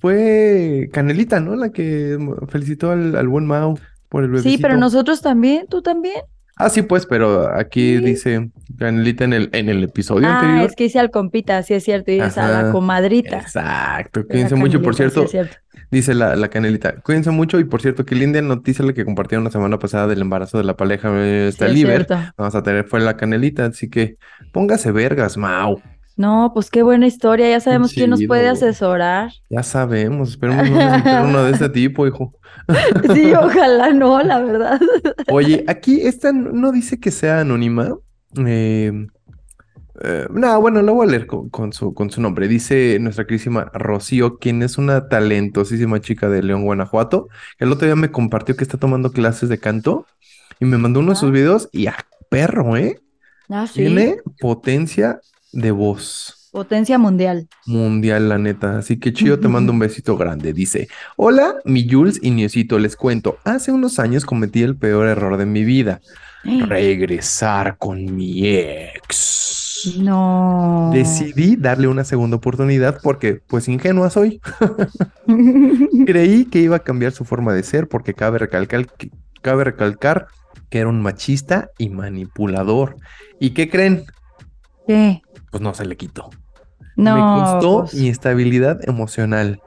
fue 0.00 0.88
Canelita, 0.92 1.40
¿no? 1.40 1.56
La 1.56 1.70
que 1.70 2.18
felicitó 2.48 2.90
al, 2.92 3.16
al 3.16 3.28
buen 3.28 3.46
Mau 3.46 3.78
por 4.08 4.24
el 4.24 4.30
Sí, 4.40 4.58
pero 4.58 4.74
bebecito. 4.74 4.76
nosotros 4.76 5.22
también, 5.22 5.66
tú 5.68 5.82
también. 5.82 6.16
Ah, 6.56 6.70
sí, 6.70 6.82
pues, 6.82 7.04
pero 7.06 7.48
aquí 7.52 7.98
Sí. 7.98 8.04
dice 8.04 8.50
Canelita 8.78 9.24
en 9.24 9.32
el, 9.32 9.50
en 9.52 9.68
el 9.68 9.82
episodio 9.82 10.28
Ah, 10.28 10.38
anterior. 10.38 10.70
es 10.70 10.76
que 10.76 10.84
hice 10.84 11.00
al 11.00 11.10
compita, 11.10 11.60
sí 11.64 11.74
es 11.74 11.82
cierto, 11.82 12.12
y 12.12 12.20
es 12.20 12.38
a 12.38 12.48
la 12.48 12.70
comadrita. 12.70 13.38
Exacto, 13.38 14.24
cuídense 14.24 14.54
mucho, 14.54 14.80
por 14.80 14.94
sí 14.94 14.98
cierto, 14.98 15.24
es 15.24 15.30
cierto. 15.32 15.56
dice 15.90 16.14
la, 16.14 16.36
la 16.36 16.46
Canelita, 16.48 17.00
cuídense 17.00 17.32
mucho 17.32 17.58
y 17.58 17.64
por 17.64 17.82
cierto, 17.82 18.04
qué 18.04 18.14
linda 18.14 18.40
noticia 18.40 18.84
la 18.84 18.92
que 18.92 19.04
compartieron 19.04 19.42
la 19.42 19.50
semana 19.50 19.80
pasada 19.80 20.06
del 20.06 20.20
embarazo 20.20 20.56
de 20.58 20.62
la 20.64 20.76
pareja, 20.76 21.10
eh, 21.14 21.46
Sí 21.46 21.54
está 21.54 21.66
es 21.66 21.72
cierto. 21.74 22.16
vamos 22.36 22.54
a 22.54 22.62
tener, 22.62 22.84
fue 22.84 23.00
la 23.00 23.16
Canelita, 23.16 23.64
así 23.66 23.90
que 23.90 24.16
póngase 24.52 24.92
vergas, 24.92 25.36
Mau. 25.36 25.82
No, 26.16 26.52
pues 26.54 26.70
qué 26.70 26.82
buena 26.82 27.06
historia. 27.06 27.48
Ya 27.50 27.60
sabemos 27.60 27.92
quién 27.92 28.10
nos 28.10 28.24
puede 28.24 28.48
asesorar. 28.48 29.32
Ya 29.50 29.62
sabemos, 29.62 30.30
esperemos 30.30 30.70
no 30.70 30.76
uno 31.24 31.44
de 31.44 31.52
este 31.52 31.68
tipo, 31.68 32.06
hijo. 32.06 32.32
Sí, 33.14 33.32
ojalá 33.34 33.92
no, 33.92 34.22
la 34.22 34.40
verdad. 34.40 34.80
Oye, 35.30 35.64
aquí 35.68 36.00
esta 36.02 36.32
no 36.32 36.72
dice 36.72 36.98
que 37.00 37.10
sea 37.10 37.40
anónima. 37.40 37.96
Eh, 38.36 39.06
eh, 40.02 40.26
no, 40.30 40.60
bueno, 40.60 40.82
lo 40.82 40.94
voy 40.94 41.06
a 41.06 41.10
leer 41.10 41.26
con, 41.26 41.50
con 41.50 41.72
su, 41.72 41.94
con 41.94 42.10
su 42.10 42.20
nombre. 42.20 42.48
Dice 42.48 42.98
nuestra 43.00 43.26
queridísima 43.26 43.70
Rocío, 43.74 44.38
quien 44.38 44.62
es 44.62 44.78
una 44.78 45.08
talentosísima 45.08 46.00
chica 46.00 46.28
de 46.28 46.42
León, 46.42 46.64
Guanajuato. 46.64 47.28
El 47.58 47.70
otro 47.72 47.86
día 47.86 47.96
me 47.96 48.10
compartió 48.10 48.56
que 48.56 48.64
está 48.64 48.78
tomando 48.78 49.12
clases 49.12 49.48
de 49.48 49.58
canto 49.58 50.06
y 50.60 50.64
me 50.64 50.78
mandó 50.78 51.00
uno 51.00 51.10
de 51.10 51.16
sus 51.16 51.30
Ah. 51.30 51.32
videos 51.32 51.68
y 51.72 51.86
¡ah, 51.88 51.96
perro, 52.30 52.76
eh! 52.76 53.00
Ah, 53.50 53.66
sí. 53.66 53.80
Tiene 53.80 54.16
potencia 54.40 55.20
de 55.54 55.70
voz. 55.70 56.50
Potencia 56.52 56.98
mundial. 56.98 57.48
Mundial, 57.66 58.28
la 58.28 58.38
neta. 58.38 58.78
Así 58.78 58.98
que 58.98 59.12
chido, 59.12 59.40
te 59.40 59.48
mando 59.48 59.72
un 59.72 59.80
besito 59.80 60.16
grande. 60.16 60.52
Dice: 60.52 60.88
Hola, 61.16 61.56
mi 61.64 61.88
Jules 61.90 62.20
y 62.22 62.30
Niosito, 62.30 62.78
les 62.78 62.94
cuento. 62.94 63.38
Hace 63.44 63.72
unos 63.72 63.98
años 63.98 64.24
cometí 64.24 64.62
el 64.62 64.76
peor 64.76 65.08
error 65.08 65.36
de 65.36 65.46
mi 65.46 65.64
vida: 65.64 66.00
regresar 66.44 67.76
con 67.76 68.14
mi 68.14 68.46
ex. 68.46 69.96
No. 69.98 70.90
Decidí 70.94 71.56
darle 71.56 71.88
una 71.88 72.04
segunda 72.04 72.36
oportunidad 72.36 73.00
porque, 73.02 73.40
pues, 73.46 73.68
ingenua 73.68 74.10
soy. 74.10 74.40
Creí 76.06 76.46
que 76.46 76.60
iba 76.60 76.76
a 76.76 76.84
cambiar 76.84 77.12
su 77.12 77.24
forma 77.24 77.52
de 77.52 77.62
ser 77.64 77.88
porque 77.88 78.14
cabe 78.14 78.38
recalcar 78.38 78.86
que, 78.86 79.10
cabe 79.42 79.64
recalcar 79.64 80.28
que 80.70 80.78
era 80.78 80.88
un 80.88 81.02
machista 81.02 81.70
y 81.78 81.88
manipulador. 81.88 82.96
¿Y 83.40 83.50
qué 83.50 83.68
creen? 83.68 84.04
¿Qué? 84.86 85.20
Pues 85.54 85.62
no 85.62 85.72
se 85.72 85.86
le 85.86 85.96
quitó. 85.96 86.30
No. 86.96 87.14
Me 87.14 87.40
costó 87.44 87.80
pues. 87.82 87.94
mi 87.94 88.08
estabilidad 88.08 88.80
emocional. 88.88 89.60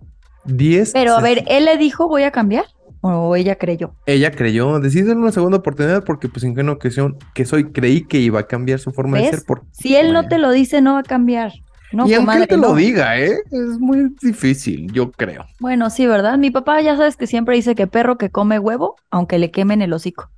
10. 0.43 0.91
Pero 0.91 1.15
a 1.15 1.21
ver, 1.21 1.45
¿él 1.47 1.63
le 1.63 1.77
dijo 1.77 2.09
voy 2.09 2.23
a 2.23 2.31
cambiar? 2.31 2.65
¿O 2.99 3.37
ella 3.37 3.55
creyó? 3.55 3.93
Ella 4.05 4.31
creyó, 4.31 4.81
decidí 4.81 5.03
darle 5.03 5.21
una 5.21 5.31
segunda 5.31 5.59
oportunidad 5.59 6.03
porque, 6.03 6.27
pues, 6.27 6.43
ingenuo 6.43 6.77
que, 6.77 6.91
son- 6.91 7.15
que 7.33 7.45
soy, 7.45 7.71
creí 7.71 8.03
que 8.03 8.19
iba 8.19 8.41
a 8.41 8.47
cambiar 8.47 8.79
su 8.79 8.91
forma 8.91 9.17
de 9.17 9.29
ser. 9.29 9.43
Por... 9.47 9.63
Si 9.71 9.95
él 9.95 10.11
no 10.11 10.27
te 10.27 10.39
lo 10.39 10.51
dice, 10.51 10.81
no 10.81 10.95
va 10.95 10.99
a 10.99 11.03
cambiar. 11.03 11.53
No, 11.93 12.05
y 12.05 12.15
aunque 12.15 12.35
él 12.35 12.47
te 12.49 12.57
lo 12.57 12.75
diga, 12.75 13.17
¿eh? 13.17 13.37
Es 13.49 13.79
muy 13.79 14.13
difícil, 14.21 14.91
yo 14.91 15.09
creo. 15.13 15.45
Bueno, 15.61 15.89
sí, 15.89 16.05
¿verdad? 16.05 16.37
Mi 16.37 16.51
papá 16.51 16.81
ya 16.81 16.97
sabes 16.97 17.15
que 17.15 17.27
siempre 17.27 17.55
dice 17.55 17.75
que 17.75 17.87
perro 17.87 18.17
que 18.17 18.29
come 18.29 18.59
huevo, 18.59 18.97
aunque 19.09 19.39
le 19.39 19.51
quemen 19.51 19.81
el 19.81 19.93
hocico. 19.93 20.29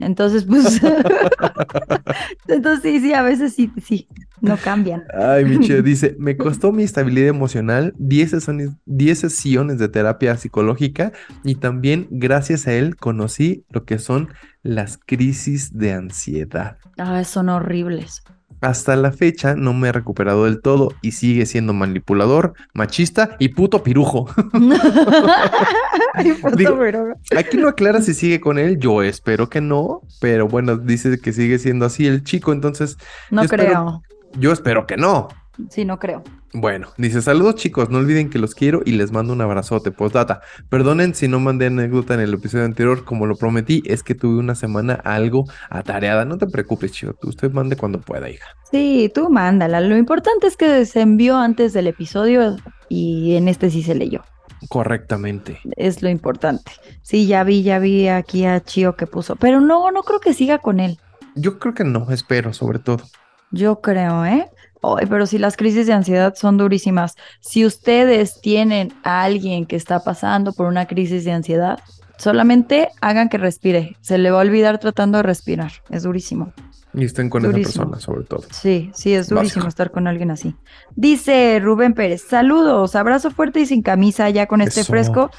Entonces, 0.00 0.44
pues. 0.44 0.80
Entonces, 2.48 2.82
sí, 2.82 3.00
sí, 3.00 3.14
a 3.14 3.22
veces 3.22 3.54
sí, 3.54 3.70
sí, 3.82 4.08
no 4.40 4.56
cambian. 4.56 5.04
Ay, 5.14 5.44
mi 5.44 5.60
chido, 5.60 5.82
dice, 5.82 6.16
me 6.18 6.36
costó 6.36 6.72
mi 6.72 6.82
estabilidad 6.82 7.28
emocional, 7.28 7.94
10 7.98 8.30
sesiones, 8.30 8.70
10 8.86 9.18
sesiones 9.18 9.78
de 9.78 9.88
terapia 9.88 10.36
psicológica 10.36 11.12
y 11.44 11.56
también 11.56 12.08
gracias 12.10 12.66
a 12.66 12.72
él 12.72 12.96
conocí 12.96 13.64
lo 13.68 13.84
que 13.84 13.98
son 13.98 14.30
las 14.62 14.98
crisis 14.98 15.76
de 15.76 15.92
ansiedad. 15.92 16.78
Ah, 16.96 17.22
son 17.24 17.50
horribles. 17.50 18.22
Hasta 18.60 18.94
la 18.96 19.12
fecha 19.12 19.54
no 19.54 19.72
me 19.72 19.88
he 19.88 19.92
recuperado 19.92 20.44
del 20.44 20.60
todo 20.60 20.92
y 21.00 21.12
sigue 21.12 21.46
siendo 21.46 21.72
manipulador, 21.72 22.52
machista 22.74 23.36
y 23.38 23.48
puto 23.50 23.82
pirujo. 23.82 24.28
Ay, 26.14 26.32
puto 26.34 26.56
Digo, 26.56 26.78
pero- 26.78 27.14
Aquí 27.36 27.56
no 27.56 27.68
aclara 27.68 28.00
si 28.02 28.14
sigue 28.14 28.40
con 28.40 28.58
él, 28.58 28.78
yo 28.78 29.02
espero 29.02 29.48
que 29.48 29.60
no, 29.60 30.02
pero 30.20 30.48
bueno, 30.48 30.76
dice 30.76 31.18
que 31.20 31.32
sigue 31.32 31.58
siendo 31.58 31.86
así 31.86 32.06
el 32.06 32.22
chico, 32.24 32.52
entonces 32.52 32.96
No 33.30 33.42
yo 33.42 33.44
espero- 33.46 33.64
creo. 33.64 34.02
yo 34.38 34.52
espero 34.52 34.86
que 34.86 34.96
no. 34.96 35.28
Sí, 35.70 35.84
no 35.84 35.98
creo. 35.98 36.22
Bueno, 36.52 36.88
dice 36.96 37.22
saludos 37.22 37.54
chicos, 37.54 37.90
no 37.90 37.98
olviden 37.98 38.28
que 38.28 38.40
los 38.40 38.56
quiero 38.56 38.80
y 38.84 38.92
les 38.92 39.12
mando 39.12 39.32
un 39.32 39.40
abrazote. 39.40 39.92
Postdata, 39.92 40.40
perdonen 40.68 41.14
si 41.14 41.28
no 41.28 41.38
mandé 41.38 41.66
anécdota 41.66 42.14
en 42.14 42.20
el 42.20 42.34
episodio 42.34 42.64
anterior, 42.64 43.04
como 43.04 43.26
lo 43.26 43.36
prometí, 43.36 43.82
es 43.86 44.02
que 44.02 44.16
tuve 44.16 44.40
una 44.40 44.56
semana 44.56 44.94
algo 44.94 45.44
atareada. 45.68 46.24
No 46.24 46.38
te 46.38 46.48
preocupes, 46.48 46.90
chido, 46.90 47.14
usted 47.22 47.52
mande 47.52 47.76
cuando 47.76 48.00
pueda, 48.00 48.28
hija. 48.28 48.48
Sí, 48.72 49.12
tú 49.14 49.30
mándala. 49.30 49.80
Lo 49.80 49.96
importante 49.96 50.48
es 50.48 50.56
que 50.56 50.84
se 50.86 51.02
envió 51.02 51.36
antes 51.36 51.72
del 51.72 51.86
episodio 51.86 52.56
y 52.88 53.36
en 53.36 53.46
este 53.46 53.70
sí 53.70 53.84
se 53.84 53.94
leyó. 53.94 54.24
Correctamente. 54.68 55.60
Es 55.76 56.02
lo 56.02 56.08
importante. 56.08 56.72
Sí, 57.02 57.28
ya 57.28 57.44
vi, 57.44 57.62
ya 57.62 57.78
vi 57.78 58.08
aquí 58.08 58.44
a 58.44 58.60
Chio 58.60 58.96
que 58.96 59.06
puso. 59.06 59.36
Pero 59.36 59.60
no, 59.60 59.90
no 59.92 60.02
creo 60.02 60.18
que 60.18 60.34
siga 60.34 60.58
con 60.58 60.80
él. 60.80 60.98
Yo 61.36 61.60
creo 61.60 61.74
que 61.74 61.84
no, 61.84 62.10
espero, 62.10 62.52
sobre 62.52 62.80
todo. 62.80 63.04
Yo 63.52 63.80
creo, 63.80 64.24
¿eh? 64.26 64.48
Ay, 64.82 65.06
pero 65.06 65.26
si 65.26 65.38
las 65.38 65.56
crisis 65.56 65.86
de 65.86 65.92
ansiedad 65.92 66.34
son 66.34 66.56
durísimas. 66.56 67.14
Si 67.40 67.66
ustedes 67.66 68.40
tienen 68.40 68.92
a 69.02 69.22
alguien 69.22 69.66
que 69.66 69.76
está 69.76 70.02
pasando 70.02 70.52
por 70.52 70.66
una 70.66 70.86
crisis 70.86 71.24
de 71.24 71.32
ansiedad, 71.32 71.78
solamente 72.18 72.88
hagan 73.00 73.28
que 73.28 73.38
respire. 73.38 73.96
Se 74.00 74.16
le 74.18 74.30
va 74.30 74.38
a 74.38 74.42
olvidar 74.42 74.78
tratando 74.78 75.18
de 75.18 75.22
respirar. 75.22 75.72
Es 75.90 76.04
durísimo. 76.04 76.52
Y 76.92 77.04
estén 77.04 77.30
con 77.30 77.42
Durísimo. 77.44 77.68
esa 77.70 77.78
persona, 77.84 78.00
sobre 78.00 78.24
todo. 78.26 78.42
Sí, 78.50 78.90
sí, 78.94 79.14
es 79.14 79.28
durísimo 79.28 79.60
Básico. 79.64 79.68
estar 79.68 79.90
con 79.92 80.08
alguien 80.08 80.32
así. 80.32 80.56
Dice 80.96 81.60
Rubén 81.62 81.94
Pérez, 81.94 82.22
saludos, 82.28 82.96
abrazo 82.96 83.30
fuerte 83.30 83.60
y 83.60 83.66
sin 83.66 83.82
camisa, 83.82 84.28
ya 84.30 84.46
con 84.48 84.60
este 84.60 84.80
Eso. 84.80 84.90
fresco, 84.92 85.30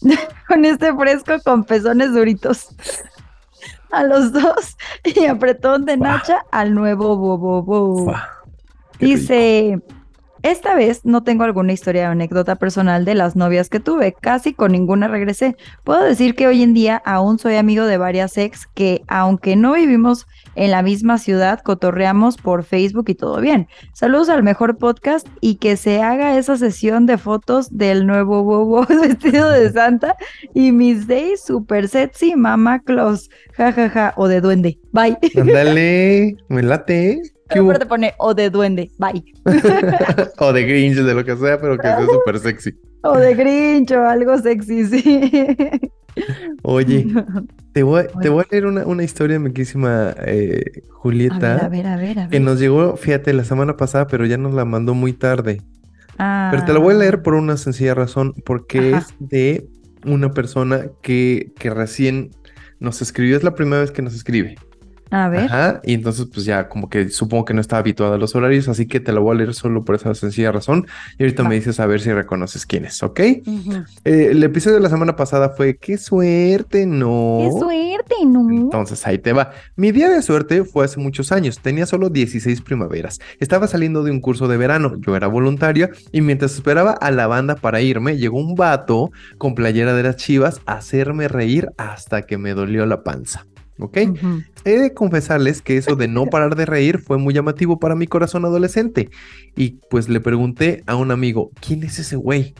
con 0.48 0.64
este 0.64 0.94
fresco 0.94 1.32
con 1.44 1.64
pezones 1.64 2.12
duritos. 2.14 2.68
A 3.90 4.04
los 4.04 4.32
dos 4.32 4.76
y 5.04 5.26
apretón 5.26 5.84
de 5.84 5.96
nacha 5.98 6.44
al 6.50 6.72
nuevo 6.74 7.16
bobo. 7.16 7.62
bo. 7.62 8.04
Fua, 8.04 8.26
qué 9.06 9.16
rico. 9.16 9.20
Dice, 9.20 9.82
esta 10.42 10.74
vez 10.74 11.04
no 11.04 11.22
tengo 11.22 11.44
alguna 11.44 11.72
historia 11.72 12.08
o 12.08 12.12
anécdota 12.12 12.56
personal 12.56 13.04
de 13.04 13.14
las 13.14 13.36
novias 13.36 13.68
que 13.68 13.78
tuve, 13.78 14.12
casi 14.12 14.54
con 14.54 14.72
ninguna 14.72 15.06
regresé. 15.06 15.56
Puedo 15.84 16.02
decir 16.02 16.34
que 16.34 16.48
hoy 16.48 16.64
en 16.64 16.74
día 16.74 17.00
aún 17.04 17.38
soy 17.38 17.54
amigo 17.54 17.84
de 17.86 17.96
varias 17.96 18.36
ex 18.36 18.66
que, 18.66 19.02
aunque 19.06 19.54
no 19.54 19.74
vivimos 19.74 20.26
en 20.56 20.72
la 20.72 20.82
misma 20.82 21.18
ciudad, 21.18 21.60
cotorreamos 21.60 22.38
por 22.38 22.64
Facebook 22.64 23.04
y 23.08 23.14
todo 23.14 23.40
bien. 23.40 23.68
Saludos 23.92 24.30
al 24.30 24.42
mejor 24.42 24.78
podcast 24.78 25.28
y 25.40 25.56
que 25.56 25.76
se 25.76 26.02
haga 26.02 26.36
esa 26.36 26.56
sesión 26.56 27.06
de 27.06 27.18
fotos 27.18 27.76
del 27.78 28.04
nuevo 28.04 28.42
bobo 28.42 28.84
vestido 29.00 29.48
de 29.48 29.70
santa 29.70 30.16
y 30.54 30.72
Miss 30.72 31.06
Day 31.06 31.36
super 31.36 31.88
sexy, 31.88 32.34
mamá 32.34 32.80
Claus, 32.80 33.30
jajaja, 33.52 34.12
o 34.16 34.26
de 34.26 34.40
duende. 34.40 34.80
Bye. 34.90 35.16
Ándale, 35.36 36.36
me 36.48 36.62
late. 36.64 37.31
Aparte 37.60 37.86
pone 37.86 38.14
o 38.18 38.34
de 38.34 38.50
duende. 38.50 38.90
Bye. 38.98 39.24
o 40.38 40.52
de 40.52 40.64
Grinch, 40.64 40.96
de 40.96 41.14
lo 41.14 41.24
que 41.24 41.36
sea, 41.36 41.60
pero 41.60 41.76
que 41.76 41.86
sea 41.88 42.06
súper 42.06 42.38
sexy. 42.38 42.74
O 43.04 43.18
de 43.18 43.34
Grinch 43.34 43.90
o 43.90 44.04
algo 44.04 44.38
sexy, 44.38 44.84
sí. 44.86 45.20
Oye, 46.62 47.06
te 47.72 47.82
voy, 47.82 48.00
a- 48.02 48.06
te 48.06 48.18
Oye. 48.18 48.28
voy 48.28 48.44
a 48.44 48.46
leer 48.50 48.66
una, 48.66 48.86
una 48.86 49.02
historia, 49.02 49.38
mi 49.40 49.52
querísima 49.52 50.14
eh, 50.24 50.62
A 50.66 50.70
ver, 50.74 50.82
Julieta, 50.90 51.56
a 51.64 51.68
ver, 51.68 51.86
a 51.86 51.96
ver, 51.96 52.18
a 52.20 52.28
que 52.28 52.38
ver. 52.38 52.42
nos 52.42 52.60
llegó, 52.60 52.96
fíjate, 52.96 53.32
la 53.32 53.44
semana 53.44 53.76
pasada, 53.76 54.06
pero 54.06 54.24
ya 54.26 54.36
nos 54.38 54.54
la 54.54 54.64
mandó 54.64 54.94
muy 54.94 55.12
tarde. 55.12 55.62
Pero 56.16 56.64
te 56.64 56.72
la 56.72 56.78
Ah, 56.78 56.82
voy 56.82 56.94
a 56.94 56.98
leer 56.98 57.22
por 57.22 57.34
una 57.34 57.56
sencilla 57.56 57.94
razón, 57.94 58.34
porque 58.44 58.94
Ajá. 58.94 58.98
es 58.98 59.14
de 59.18 59.66
una 60.04 60.30
persona 60.30 60.86
que, 61.02 61.52
que 61.58 61.70
recién 61.70 62.30
nos 62.78 63.02
escribió, 63.02 63.36
es 63.36 63.42
la 63.42 63.54
primera 63.56 63.80
vez 63.80 63.90
que 63.90 64.02
nos 64.02 64.14
escribe. 64.14 64.54
A 65.12 65.28
ver. 65.28 65.44
Ajá, 65.44 65.80
y 65.84 65.92
entonces 65.92 66.26
pues 66.32 66.46
ya 66.46 66.70
como 66.70 66.88
que 66.88 67.10
supongo 67.10 67.44
que 67.44 67.52
no 67.52 67.60
está 67.60 67.76
habituada 67.76 68.14
a 68.14 68.18
los 68.18 68.34
horarios, 68.34 68.68
así 68.68 68.86
que 68.86 68.98
te 68.98 69.12
la 69.12 69.20
voy 69.20 69.34
a 69.34 69.38
leer 69.38 69.52
solo 69.52 69.84
por 69.84 69.94
esa 69.94 70.14
sencilla 70.14 70.50
razón. 70.52 70.86
Y 71.18 71.24
ahorita 71.24 71.44
me 71.44 71.54
dices 71.54 71.78
a 71.80 71.86
ver 71.86 72.00
si 72.00 72.10
reconoces 72.10 72.64
quién 72.64 72.86
es, 72.86 73.02
¿ok? 73.02 73.20
Eh, 73.20 73.42
el 74.04 74.42
episodio 74.42 74.76
de 74.76 74.82
la 74.82 74.88
semana 74.88 75.14
pasada 75.14 75.50
fue 75.50 75.76
¡Qué 75.76 75.98
suerte! 75.98 76.86
No. 76.86 77.40
¡Qué 77.40 77.50
suerte, 77.60 78.14
no! 78.26 78.50
Entonces 78.50 79.06
ahí 79.06 79.18
te 79.18 79.34
va. 79.34 79.50
Mi 79.76 79.92
día 79.92 80.08
de 80.08 80.22
suerte 80.22 80.64
fue 80.64 80.86
hace 80.86 80.98
muchos 80.98 81.30
años. 81.30 81.58
Tenía 81.58 81.84
solo 81.84 82.08
16 82.08 82.62
primaveras. 82.62 83.20
Estaba 83.38 83.66
saliendo 83.66 84.04
de 84.04 84.12
un 84.12 84.20
curso 84.20 84.48
de 84.48 84.56
verano. 84.56 84.94
Yo 84.98 85.14
era 85.14 85.26
voluntaria 85.26 85.90
y 86.10 86.22
mientras 86.22 86.54
esperaba 86.54 86.92
a 86.92 87.10
la 87.10 87.26
banda 87.26 87.56
para 87.56 87.82
irme, 87.82 88.16
llegó 88.16 88.38
un 88.38 88.54
vato 88.54 89.10
con 89.36 89.54
playera 89.54 89.92
de 89.92 90.04
las 90.04 90.16
chivas 90.16 90.62
a 90.64 90.74
hacerme 90.74 91.28
reír 91.28 91.68
hasta 91.76 92.22
que 92.22 92.38
me 92.38 92.54
dolió 92.54 92.86
la 92.86 93.02
panza. 93.02 93.46
¿Ok? 93.82 93.98
He 94.64 94.78
de 94.78 94.94
confesarles 94.94 95.60
que 95.60 95.76
eso 95.76 95.96
de 95.96 96.08
no 96.08 96.26
parar 96.26 96.56
de 96.56 96.66
reír 96.66 96.98
fue 96.98 97.18
muy 97.18 97.34
llamativo 97.34 97.78
para 97.78 97.94
mi 97.94 98.06
corazón 98.06 98.44
adolescente. 98.44 99.10
Y 99.56 99.80
pues 99.90 100.08
le 100.08 100.20
pregunté 100.20 100.84
a 100.86 100.96
un 100.96 101.10
amigo, 101.10 101.50
¿quién 101.60 101.82
es 101.82 101.98
ese 101.98 102.16
güey? 102.16 102.54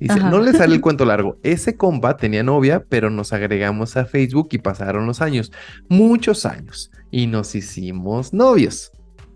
Dice, 0.00 0.14
Ajá. 0.14 0.30
no 0.30 0.40
le 0.40 0.52
sale 0.52 0.74
el 0.74 0.80
cuento 0.80 1.04
largo. 1.04 1.38
Ese 1.42 1.76
compa 1.76 2.16
tenía 2.16 2.42
novia, 2.42 2.84
pero 2.88 3.10
nos 3.10 3.32
agregamos 3.32 3.96
a 3.96 4.04
Facebook 4.04 4.48
y 4.52 4.58
pasaron 4.58 5.06
los 5.06 5.22
años, 5.22 5.52
muchos 5.88 6.44
años, 6.44 6.90
y 7.10 7.26
nos 7.26 7.54
hicimos 7.54 8.32
novios. 8.32 8.93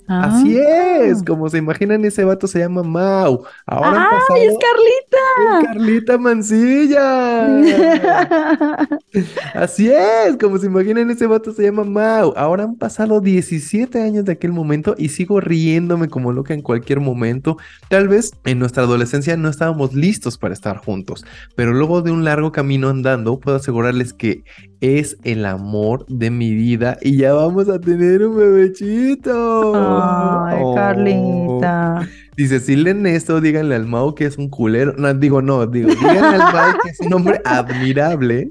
Así 0.09 0.59
Ah. 0.59 0.99
es, 1.05 1.23
como 1.23 1.49
se 1.49 1.59
imaginan, 1.59 2.05
ese 2.05 2.25
vato 2.25 2.47
se 2.47 2.59
llama 2.61 2.83
Mau. 2.83 3.45
Ahora 3.67 4.09
¡Ay, 4.11 4.45
es 4.47 4.55
pasado- 4.55 5.59
es 5.61 5.67
Carlita 5.67 6.19
Mancilla. 6.19 7.59
Así 9.55 9.91
es, 9.91 10.37
como 10.41 10.59
se 10.59 10.67
imaginan, 10.67 11.11
ese 11.11 11.27
vato 11.27 11.53
se 11.53 11.63
llama 11.65 11.85
Mau. 11.85 12.33
Ahora 12.37 12.65
han 12.65 12.77
pasado 12.77 13.21
17 13.21 14.01
años 14.03 14.25
de 14.25 14.33
aquel 14.33 14.53
momento 14.53 14.95
y 14.99 15.09
sigo 15.11 15.41
riéndome 15.41 16.09
como 16.09 16.33
loca 16.33 16.55
en 16.55 16.63
cualquier 16.63 17.01
momento. 17.01 17.57
Tal 17.89 18.09
vez 18.09 18.33
en 18.45 18.59
nuestra 18.59 18.85
adolescencia 18.85 19.37
no 19.37 19.49
estábamos 19.49 19.95
listos 19.95 20.39
para 20.39 20.55
estar 20.55 20.79
juntos, 20.79 21.25
pero 21.57 21.73
luego 21.73 22.03
de 22.03 22.11
un 22.13 22.25
largo 22.25 22.53
camino 22.53 22.89
andando, 22.89 23.39
puedo 23.41 23.57
asegurarles 23.57 24.13
que 24.13 24.43
es 24.81 25.17
el 25.25 25.45
amor 25.45 26.07
de 26.09 26.31
mi 26.31 26.55
vida 26.55 26.99
y 27.03 27.17
ya 27.17 27.33
vamos 27.33 27.69
a 27.69 27.81
tener 27.81 28.25
un 28.25 28.37
bebechito. 28.37 29.73
Ay, 29.75 30.59
Oh. 30.63 30.75
Carlita. 30.75 32.09
Dice, 32.37 32.61
si 32.61 32.77
leen 32.77 33.07
esto, 33.07 33.41
díganle 33.41 33.75
al 33.75 33.87
Mau 33.87 34.15
que 34.15 34.25
es 34.25 34.39
un 34.39 34.49
culero. 34.49 34.95
No, 34.97 35.13
digo, 35.15 35.43
no, 35.43 35.67
digo, 35.67 35.89
díganle 35.89 36.43
al 36.43 36.53
Mau 36.53 36.73
que 36.83 36.91
es 36.91 37.01
un 37.01 37.13
hombre 37.13 37.41
admirable, 37.45 38.51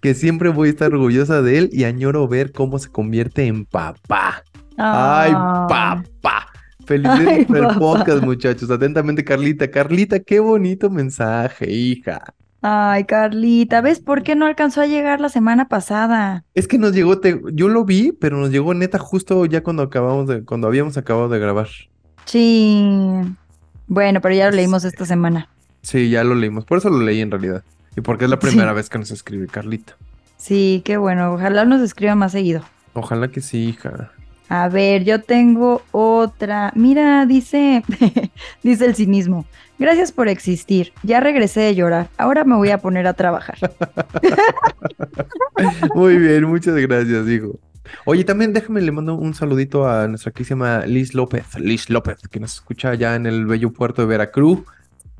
que 0.00 0.14
siempre 0.14 0.48
voy 0.50 0.68
a 0.68 0.70
estar 0.70 0.92
orgullosa 0.92 1.42
de 1.42 1.58
él 1.58 1.70
y 1.72 1.84
añoro 1.84 2.28
ver 2.28 2.52
cómo 2.52 2.78
se 2.78 2.88
convierte 2.88 3.46
en 3.46 3.64
papá. 3.64 4.42
¡Ay, 4.76 5.32
papá! 5.32 6.46
Felicidades 6.86 7.28
Ay, 7.40 7.44
por 7.44 7.56
el 7.58 7.78
podcast, 7.78 8.22
muchachos. 8.22 8.70
Atentamente, 8.70 9.24
Carlita. 9.24 9.70
Carlita, 9.70 10.18
qué 10.20 10.40
bonito 10.40 10.88
mensaje, 10.90 11.70
hija. 11.70 12.22
Ay, 12.62 13.04
Carlita, 13.04 13.80
¿ves 13.80 14.00
por 14.00 14.22
qué 14.22 14.34
no 14.36 14.44
alcanzó 14.46 14.82
a 14.82 14.86
llegar 14.86 15.20
la 15.20 15.30
semana 15.30 15.68
pasada? 15.68 16.44
Es 16.54 16.68
que 16.68 16.76
nos 16.78 16.92
llegó, 16.92 17.18
te- 17.18 17.40
yo 17.54 17.68
lo 17.68 17.84
vi, 17.86 18.12
pero 18.12 18.36
nos 18.36 18.50
llegó 18.50 18.74
neta 18.74 18.98
justo 18.98 19.46
ya 19.46 19.62
cuando 19.62 19.82
acabamos 19.82 20.26
de, 20.26 20.44
cuando 20.44 20.66
habíamos 20.66 20.96
acabado 20.98 21.28
de 21.30 21.38
grabar. 21.38 21.68
Sí. 22.26 23.22
Bueno, 23.86 24.20
pero 24.20 24.34
ya 24.34 24.50
lo 24.50 24.56
leímos 24.56 24.84
esta 24.84 25.04
semana. 25.06 25.48
Sí, 25.82 26.10
ya 26.10 26.22
lo 26.22 26.34
leímos. 26.34 26.64
Por 26.64 26.78
eso 26.78 26.90
lo 26.90 27.00
leí 27.00 27.20
en 27.20 27.30
realidad. 27.30 27.64
Y 27.96 28.02
porque 28.02 28.24
es 28.24 28.30
la 28.30 28.36
Sí. 28.40 28.46
primera 28.48 28.72
vez 28.72 28.88
que 28.88 28.98
nos 28.98 29.10
escribe 29.10 29.46
Carlita. 29.46 29.96
Sí, 30.36 30.82
qué 30.84 30.96
bueno. 30.96 31.32
Ojalá 31.32 31.64
nos 31.64 31.80
escriba 31.80 32.14
más 32.14 32.32
seguido. 32.32 32.62
Ojalá 32.92 33.28
que 33.28 33.40
sí, 33.40 33.68
hija. 33.70 34.12
A 34.50 34.68
ver, 34.68 35.04
yo 35.04 35.22
tengo 35.22 35.80
otra. 35.92 36.72
Mira, 36.74 37.24
dice, 37.24 37.84
dice 38.64 38.84
el 38.84 38.96
cinismo. 38.96 39.46
Gracias 39.78 40.10
por 40.10 40.26
existir. 40.26 40.92
Ya 41.04 41.20
regresé 41.20 41.60
de 41.60 41.76
llorar. 41.76 42.08
Ahora 42.18 42.42
me 42.42 42.56
voy 42.56 42.70
a 42.70 42.78
poner 42.78 43.06
a 43.06 43.14
trabajar. 43.14 43.56
Muy 45.94 46.18
bien, 46.18 46.44
muchas 46.46 46.74
gracias, 46.74 47.28
hijo. 47.28 47.60
Oye, 48.04 48.24
también 48.24 48.52
déjame, 48.52 48.80
le 48.80 48.90
mando 48.90 49.14
un 49.14 49.34
saludito 49.34 49.88
a 49.88 50.08
nuestra 50.08 50.32
querísima 50.32 50.84
Liz 50.84 51.14
López, 51.14 51.46
Liz 51.56 51.88
López, 51.88 52.18
que 52.28 52.40
nos 52.40 52.54
escucha 52.54 52.90
allá 52.90 53.14
en 53.14 53.26
el 53.26 53.46
bello 53.46 53.72
puerto 53.72 54.02
de 54.02 54.08
Veracruz. 54.08 54.64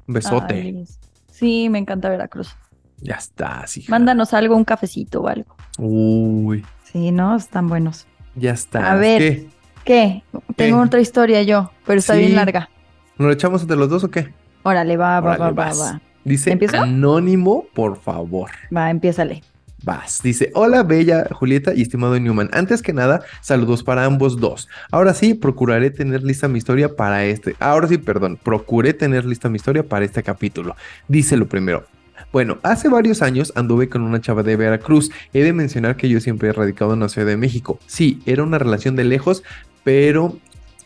Un 0.09 0.15
besote. 0.15 0.55
Ay. 0.55 0.85
Sí, 1.31 1.69
me 1.71 1.79
encanta 1.79 2.09
Veracruz. 2.09 2.57
Ya 2.99 3.15
estás, 3.15 3.77
hija. 3.77 3.91
Mándanos 3.91 4.35
algo, 4.35 4.57
un 4.57 4.65
cafecito 4.65 5.23
o 5.23 5.29
algo. 5.29 5.55
Uy, 5.79 6.67
Sí, 6.83 7.13
¿no? 7.13 7.37
Están 7.37 7.69
buenos. 7.69 8.09
Ya 8.35 8.53
estás. 8.53 8.85
A 8.85 8.95
ver. 8.97 9.19
¿Qué? 9.19 9.49
¿Qué? 9.85 10.23
Tengo 10.57 10.79
¿Qué? 10.83 10.87
otra 10.87 11.01
historia 11.01 11.43
yo, 11.43 11.71
pero 11.87 11.99
está 11.99 12.15
Sí. 12.15 12.21
bien 12.21 12.37
larga. 12.37 12.69
¿Nos 13.19 13.27
lo 13.27 13.33
echamos 13.33 13.63
entre 13.63 13.77
los 13.77 13.89
dos 13.89 14.05
o 14.05 14.11
qué? 14.11 14.33
Órale, 14.63 14.97
va, 14.97 15.21
va, 15.21 15.35
Órale, 15.35 15.39
va, 15.41 15.51
va, 15.51 15.65
vas. 15.67 15.81
va. 15.81 16.01
Dice 16.25 16.53
¿Empiezo? 16.53 16.81
anónimo, 16.81 17.65
por 17.75 17.99
favor. 18.01 18.51
Va, 18.75 18.91
empiézale. 18.91 19.43
Vas. 19.83 20.21
Dice, 20.23 20.51
hola 20.55 20.83
bella 20.83 21.27
Julieta 21.33 21.73
y 21.75 21.81
estimado 21.81 22.19
Newman. 22.21 22.51
Antes 22.53 22.83
que 22.83 22.93
nada, 22.93 23.23
saludos 23.41 23.83
para 23.83 24.05
ambos 24.05 24.39
dos. 24.39 24.69
Ahora 24.91 25.15
sí, 25.15 25.33
procuraré 25.33 25.91
tener 25.91 26.23
lista 26.23 26.49
mi 26.49 26.59
historia 26.59 26.95
para 26.95 27.25
este. 27.25 27.57
Ahora 27.59 27.89
sí, 27.89 27.97
perdón, 27.97 28.39
procuré 28.43 28.93
tener 28.93 29.25
lista 29.25 29.49
mi 29.49 29.57
historia 29.57 29.83
para 29.83 30.05
este 30.05 30.23
capítulo. 30.23 30.77
Dice 31.09 31.39
lo 31.39 31.47
primero. 31.49 31.87
Bueno, 32.33 32.59
hace 32.63 32.89
varios 32.89 33.23
años 33.23 33.53
anduve 33.57 33.89
con 33.89 34.03
una 34.03 34.21
chava 34.21 34.43
de 34.43 34.57
Veracruz. 34.57 35.11
He 35.33 35.43
de 35.43 35.53
mencionar 35.53 35.97
que 35.97 36.09
yo 36.09 36.21
siempre 36.21 36.49
he 36.49 36.53
radicado 36.53 36.95
en 36.95 37.01
la 37.01 37.09
Ciudad 37.09 37.27
de 37.27 37.37
México. 37.37 37.79
Sí, 37.87 38.21
era 38.25 38.43
una 38.45 38.59
relación 38.59 38.95
de 38.95 39.05
lejos, 39.05 39.43
pero 39.83 40.37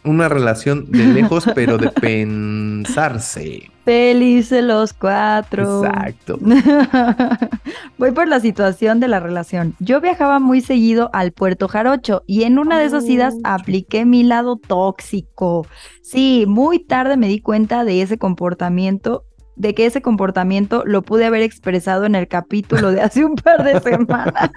una 0.05 0.29
relación 0.29 0.91
de 0.91 1.05
lejos, 1.15 1.45
pero 1.55 1.79
de 1.79 1.91
pensarse. 1.91 3.71
Felices 3.85 4.65
los 4.65 4.95
cuatro. 4.95 5.85
Exacto. 5.85 6.39
Voy 7.99 8.13
por 8.13 8.29
la 8.29 8.41
situación 8.41 9.01
de 9.01 9.09
la 9.09 9.21
relación. 9.21 9.75
Yo 9.81 10.01
viajaba 10.01 10.39
muy 10.39 10.63
seguido 10.63 11.11
al 11.13 11.33
Puerto 11.33 11.69
Jarocho 11.69 12.23
y 12.27 12.45
en 12.45 12.59
una 12.59 12.79
de 12.79 12.87
esas 12.87 13.05
idas 13.07 13.35
apliqué 13.45 14.07
mi 14.07 14.23
lado 14.23 14.57
tóxico. 14.57 15.67
Sí, 16.01 16.45
muy 16.49 16.79
tarde 16.79 17.19
me 17.19 17.29
di 17.29 17.41
cuenta 17.41 17.85
de 17.85 18.01
ese 18.01 18.17
comportamiento, 18.17 19.25
de 19.57 19.75
que 19.75 19.87
ese 19.87 20.03
comportamiento 20.03 20.83
lo 20.85 21.03
pude 21.03 21.25
haber 21.25 21.43
expresado 21.43 22.05
en 22.05 22.15
el 22.15 22.29
capítulo 22.29 22.91
de 22.91 23.01
hace 23.01 23.25
un 23.25 23.37
par 23.37 23.65
de 23.65 23.81
semanas. 23.91 24.51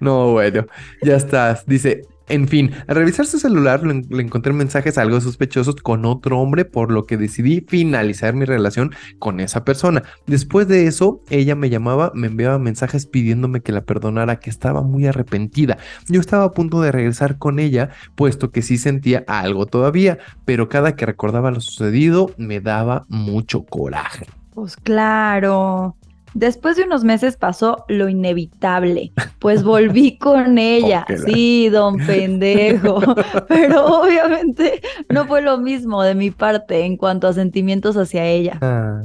No, 0.00 0.32
bueno, 0.32 0.66
ya 1.02 1.16
estás. 1.16 1.66
Dice, 1.66 2.02
en 2.28 2.48
fin, 2.48 2.72
al 2.86 2.96
revisar 2.96 3.26
su 3.26 3.38
celular 3.38 3.82
le, 3.84 4.22
encontré 4.22 4.52
mensajes 4.52 4.98
algo 4.98 5.20
sospechosos 5.20 5.76
con 5.76 6.04
otro 6.04 6.38
hombre, 6.38 6.64
por 6.64 6.90
lo 6.90 7.04
que 7.04 7.16
decidí 7.16 7.64
finalizar 7.66 8.34
mi 8.34 8.44
relación 8.44 8.94
con 9.18 9.40
esa 9.40 9.64
persona. 9.64 10.02
Después 10.26 10.68
de 10.68 10.86
eso, 10.86 11.22
ella 11.30 11.54
me 11.54 11.70
llamaba, 11.70 12.12
me 12.14 12.26
enviaba 12.26 12.58
mensajes 12.58 13.06
pidiéndome 13.06 13.60
que 13.60 13.72
la 13.72 13.82
perdonara, 13.82 14.40
que 14.40 14.50
estaba 14.50 14.82
muy 14.82 15.06
arrepentida. 15.06 15.78
Yo 16.08 16.20
estaba 16.20 16.44
a 16.44 16.52
punto 16.52 16.80
de 16.80 16.92
regresar 16.92 17.38
con 17.38 17.58
ella, 17.58 17.90
puesto 18.14 18.50
que 18.50 18.62
sí 18.62 18.78
sentía 18.78 19.24
algo 19.26 19.66
todavía, 19.66 20.18
pero 20.44 20.68
cada 20.68 20.96
que 20.96 21.06
recordaba 21.06 21.50
lo 21.50 21.60
sucedido, 21.60 22.32
me 22.36 22.60
daba 22.60 23.06
mucho 23.08 23.64
coraje. 23.64 24.26
Pues 24.54 24.76
claro. 24.76 25.96
Después 26.34 26.76
de 26.76 26.84
unos 26.84 27.04
meses 27.04 27.36
pasó 27.36 27.84
lo 27.88 28.08
inevitable, 28.08 29.12
pues 29.38 29.62
volví 29.62 30.18
con 30.18 30.58
ella. 30.58 31.06
Sí, 31.26 31.68
don 31.68 31.98
pendejo. 31.98 33.00
Pero 33.48 33.86
obviamente 33.86 34.80
no 35.08 35.26
fue 35.26 35.42
lo 35.42 35.58
mismo 35.58 36.02
de 36.02 36.14
mi 36.14 36.30
parte 36.30 36.84
en 36.84 36.96
cuanto 36.96 37.28
a 37.28 37.32
sentimientos 37.32 37.96
hacia 37.96 38.26
ella. 38.26 38.58
Ah. 38.60 39.02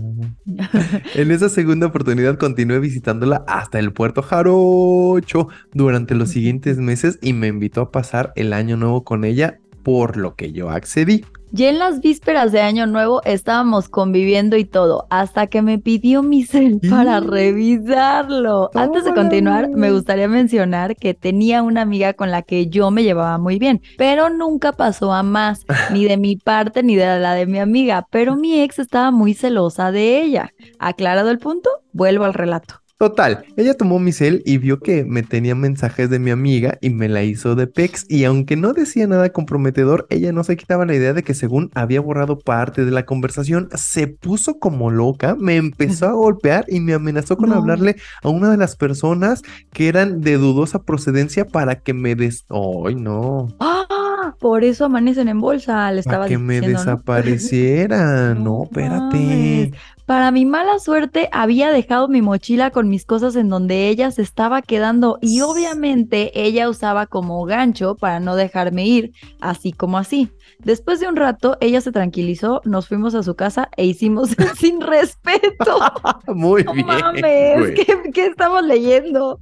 En 1.15 1.31
esa 1.31 1.49
segunda 1.49 1.87
oportunidad 1.87 2.37
continué 2.37 2.79
visitándola 2.79 3.43
hasta 3.47 3.79
el 3.79 3.93
puerto 3.93 4.21
Jarocho 4.21 5.47
durante 5.73 6.15
los 6.15 6.29
siguientes 6.29 6.77
meses 6.77 7.19
y 7.21 7.33
me 7.33 7.47
invitó 7.47 7.81
a 7.81 7.91
pasar 7.91 8.33
el 8.35 8.53
año 8.53 8.77
nuevo 8.77 9.03
con 9.03 9.23
ella, 9.25 9.59
por 9.83 10.17
lo 10.17 10.35
que 10.35 10.51
yo 10.51 10.69
accedí. 10.69 11.23
Ya 11.55 11.69
en 11.69 11.77
las 11.77 12.01
vísperas 12.01 12.51
de 12.51 12.61
Año 12.61 12.87
Nuevo 12.87 13.21
estábamos 13.25 13.87
conviviendo 13.87 14.57
y 14.57 14.65
todo, 14.65 15.05
hasta 15.11 15.45
que 15.45 15.61
me 15.61 15.77
pidió 15.77 16.23
mi 16.23 16.41
cel 16.45 16.79
para 16.89 17.19
revisarlo. 17.19 18.71
Antes 18.73 19.05
de 19.05 19.13
continuar, 19.13 19.69
me 19.69 19.91
gustaría 19.91 20.27
mencionar 20.27 20.95
que 20.95 21.13
tenía 21.13 21.61
una 21.61 21.81
amiga 21.81 22.13
con 22.13 22.31
la 22.31 22.41
que 22.41 22.69
yo 22.69 22.89
me 22.89 23.03
llevaba 23.03 23.37
muy 23.37 23.59
bien, 23.59 23.83
pero 23.99 24.31
nunca 24.31 24.71
pasó 24.71 25.13
a 25.13 25.21
más, 25.21 25.63
ni 25.91 26.05
de 26.05 26.17
mi 26.17 26.37
parte 26.37 26.81
ni 26.81 26.95
de 26.95 27.19
la 27.19 27.35
de 27.35 27.45
mi 27.45 27.59
amiga, 27.59 28.07
pero 28.09 28.35
mi 28.35 28.59
ex 28.59 28.79
estaba 28.79 29.11
muy 29.11 29.35
celosa 29.35 29.91
de 29.91 30.23
ella. 30.23 30.49
Aclarado 30.79 31.29
el 31.29 31.37
punto, 31.37 31.69
vuelvo 31.91 32.23
al 32.23 32.33
relato. 32.33 32.82
Total, 33.03 33.43
ella 33.57 33.73
tomó 33.73 33.99
mi 33.99 34.13
cel 34.13 34.41
y 34.45 34.59
vio 34.59 34.79
que 34.79 35.03
me 35.03 35.23
tenía 35.23 35.55
mensajes 35.55 36.09
de 36.09 36.19
mi 36.19 36.31
amiga 36.31 36.77
y 36.79 36.89
me 36.89 37.09
la 37.09 37.21
hizo 37.21 37.53
de 37.53 37.67
pex 37.67 38.05
y 38.07 38.23
aunque 38.23 38.55
no 38.55 38.71
decía 38.71 39.05
nada 39.07 39.27
comprometedor, 39.33 40.07
ella 40.09 40.31
no 40.31 40.45
se 40.45 40.55
quitaba 40.55 40.85
la 40.85 40.95
idea 40.95 41.11
de 41.11 41.21
que 41.21 41.33
según 41.33 41.69
había 41.75 41.99
borrado 41.99 42.39
parte 42.39 42.85
de 42.85 42.91
la 42.91 43.03
conversación, 43.05 43.67
se 43.73 44.07
puso 44.07 44.57
como 44.57 44.89
loca, 44.89 45.35
me 45.37 45.57
empezó 45.57 46.05
a 46.07 46.13
golpear 46.13 46.63
y 46.69 46.79
me 46.79 46.93
amenazó 46.93 47.35
con 47.35 47.49
No. 47.49 47.55
hablarle 47.55 47.97
a 48.21 48.29
una 48.29 48.49
de 48.49 48.55
las 48.55 48.77
personas 48.77 49.41
que 49.73 49.89
eran 49.89 50.21
de 50.21 50.37
dudosa 50.37 50.83
procedencia 50.83 51.43
para 51.43 51.81
que 51.81 51.93
me 51.93 52.15
des... 52.15 52.45
¡Ay, 52.49 52.95
no! 52.95 53.49
¡Ah! 53.59 54.33
Por 54.39 54.63
eso 54.63 54.85
amanecen 54.85 55.27
en 55.27 55.41
bolsa, 55.41 55.91
le 55.91 56.01
Para 56.03 56.15
estaba 56.15 56.27
que 56.27 56.37
me 56.37 56.61
desapareciera. 56.61 58.33
No, 58.33 58.43
No 58.43 58.63
espérate. 58.63 59.17
mames. 59.17 59.71
Para 60.05 60.31
mi 60.31 60.45
mala 60.45 60.79
suerte, 60.79 61.29
había 61.31 61.71
dejado 61.71 62.09
mi 62.09 62.21
mochila 62.21 62.71
con 62.71 62.89
mis 62.89 63.05
cosas 63.05 63.37
en 63.37 63.47
donde 63.47 63.87
ella 63.87 64.11
se 64.11 64.21
estaba 64.21 64.61
quedando 64.61 65.17
y 65.21 65.39
obviamente 65.39 66.31
ella 66.41 66.69
usaba 66.69 67.07
como 67.07 67.45
gancho 67.45 67.95
para 67.95 68.19
no 68.19 68.35
dejarme 68.35 68.85
ir, 68.85 69.13
así 69.39 69.71
como 69.71 69.97
así. 69.97 70.29
Después 70.59 70.99
de 70.99 71.07
un 71.07 71.15
rato, 71.15 71.57
ella 71.61 71.81
se 71.81 71.91
tranquilizó, 71.91 72.61
nos 72.65 72.87
fuimos 72.87 73.15
a 73.15 73.23
su 73.23 73.35
casa 73.35 73.69
e 73.77 73.85
hicimos 73.85 74.29
sin 74.57 74.81
respeto. 74.81 75.79
Muy 76.27 76.63
No 76.63 76.73
bien. 76.73 76.87
mames. 76.87 77.71
¿qué, 77.75 78.11
qué 78.13 78.25
estamos 78.27 78.63
leyendo? 78.63 79.39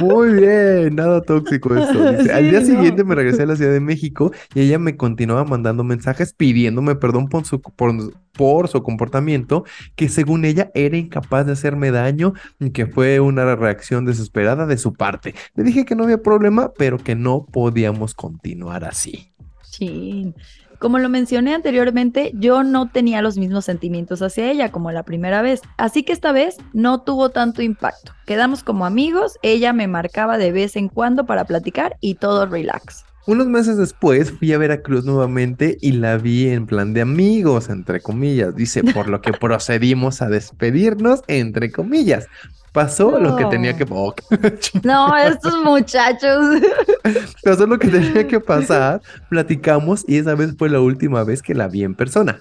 Muy 0.00 0.32
bien, 0.34 0.94
nada 0.94 1.20
tóxico 1.22 1.74
esto. 1.76 2.04
Dice, 2.04 2.32
al 2.32 2.50
día 2.50 2.60
no. 2.60 2.66
siguiente 2.66 3.04
me 3.04 3.14
regresé 3.14 3.42
a 3.42 3.46
la 3.46 3.56
Ciudad 3.56 3.72
de 3.72 3.80
México 3.80 4.32
y 4.54 4.60
ella 4.62 4.78
me 4.78 4.96
continuaba 4.96 5.44
mandando 5.44 5.84
mensajes 5.84 6.32
pidiéndome 6.32 6.94
perdón 6.96 7.28
por 7.28 7.44
su, 7.44 7.60
por, 7.60 7.92
por 8.32 8.68
su 8.68 8.82
comportamiento, 8.82 9.64
que 9.96 10.08
según 10.08 10.44
ella 10.44 10.70
era 10.74 10.96
incapaz 10.96 11.46
de 11.46 11.52
hacerme 11.52 11.90
daño 11.90 12.32
y 12.58 12.70
que 12.70 12.86
fue 12.86 13.20
una 13.20 13.54
reacción 13.56 14.04
desesperada 14.04 14.66
de 14.66 14.76
su 14.78 14.92
parte. 14.94 15.34
Le 15.54 15.64
dije 15.64 15.84
que 15.84 15.94
no 15.94 16.04
había 16.04 16.18
problema, 16.22 16.72
pero 16.76 16.98
que 16.98 17.14
no 17.14 17.46
podíamos 17.46 18.14
continuar 18.14 18.84
así. 18.84 19.33
Como 20.78 20.98
lo 20.98 21.08
mencioné 21.08 21.54
anteriormente, 21.54 22.32
yo 22.34 22.62
no 22.62 22.90
tenía 22.90 23.22
los 23.22 23.38
mismos 23.38 23.64
sentimientos 23.64 24.20
hacia 24.22 24.50
ella 24.50 24.70
como 24.70 24.92
la 24.92 25.02
primera 25.02 25.40
vez, 25.40 25.62
así 25.78 26.02
que 26.02 26.12
esta 26.12 26.32
vez 26.32 26.56
no 26.72 27.02
tuvo 27.02 27.30
tanto 27.30 27.62
impacto. 27.62 28.12
Quedamos 28.26 28.62
como 28.62 28.84
amigos, 28.84 29.38
ella 29.42 29.72
me 29.72 29.88
marcaba 29.88 30.36
de 30.36 30.52
vez 30.52 30.76
en 30.76 30.88
cuando 30.88 31.26
para 31.26 31.44
platicar 31.44 31.96
y 32.00 32.16
todo 32.16 32.46
relax. 32.46 33.04
Unos 33.26 33.46
meses 33.46 33.78
después 33.78 34.32
fui 34.32 34.52
a 34.52 34.58
Veracruz 34.58 35.06
nuevamente 35.06 35.78
y 35.80 35.92
la 35.92 36.18
vi 36.18 36.48
en 36.48 36.66
plan 36.66 36.92
de 36.92 37.00
amigos, 37.00 37.70
entre 37.70 38.02
comillas. 38.02 38.54
Dice, 38.54 38.84
por 38.84 39.08
lo 39.08 39.22
que 39.22 39.32
procedimos 39.32 40.20
a 40.20 40.28
despedirnos, 40.28 41.22
entre 41.26 41.72
comillas. 41.72 42.26
Pasó 42.74 43.20
lo 43.20 43.36
que 43.36 43.44
tenía 43.44 43.76
que... 43.76 43.86
Oh, 43.88 44.12
no, 44.82 45.16
estos 45.16 45.62
muchachos. 45.62 46.60
Pasó 47.44 47.68
lo 47.68 47.78
que 47.78 47.86
tenía 47.86 48.26
que 48.26 48.40
pasar, 48.40 49.00
platicamos 49.28 50.04
y 50.08 50.18
esa 50.18 50.34
vez 50.34 50.56
fue 50.58 50.68
la 50.68 50.80
última 50.80 51.22
vez 51.22 51.40
que 51.40 51.54
la 51.54 51.68
vi 51.68 51.84
en 51.84 51.94
persona. 51.94 52.40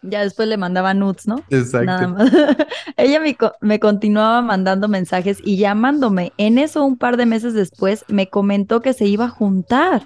Ya 0.00 0.22
después 0.22 0.48
le 0.48 0.56
mandaba 0.56 0.94
nudes, 0.94 1.28
¿no? 1.28 1.42
Exacto. 1.50 1.84
Nada 1.84 2.08
más. 2.08 2.32
Ella 2.96 3.20
me, 3.20 3.36
me, 3.60 3.78
continuaba 3.78 4.40
mandando 4.40 4.88
mensajes 4.88 5.36
y 5.44 5.58
llamándome. 5.58 6.32
En 6.38 6.56
eso, 6.56 6.82
un 6.82 6.96
par 6.96 7.18
de 7.18 7.26
meses 7.26 7.52
después, 7.52 8.06
me 8.08 8.26
comentó 8.26 8.80
que 8.80 8.94
se 8.94 9.04
iba 9.04 9.26
a 9.26 9.30
juntar. 9.30 10.02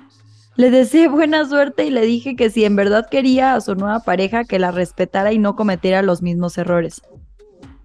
Le 0.57 0.73
deseé 0.73 1.07
buena 1.07 1.49
suerte 1.49 1.85
y 1.85 1.91
le 1.91 2.05
dije 2.05 2.35
que 2.35 2.51
si 2.51 2.65
en 2.65 2.75
verdad 2.75 3.07
quería 3.09 3.55
a 3.55 3.61
su 3.61 3.77
nueva 3.77 4.01
pareja, 4.01 4.43
que 4.43 4.59
la 4.59 4.73
respetara 4.73 5.33
y 5.33 5.39
no 5.39 5.55
cometiera 5.55 6.03
los 6.03 6.21
mismos 6.21 6.59
errores. 6.59 7.01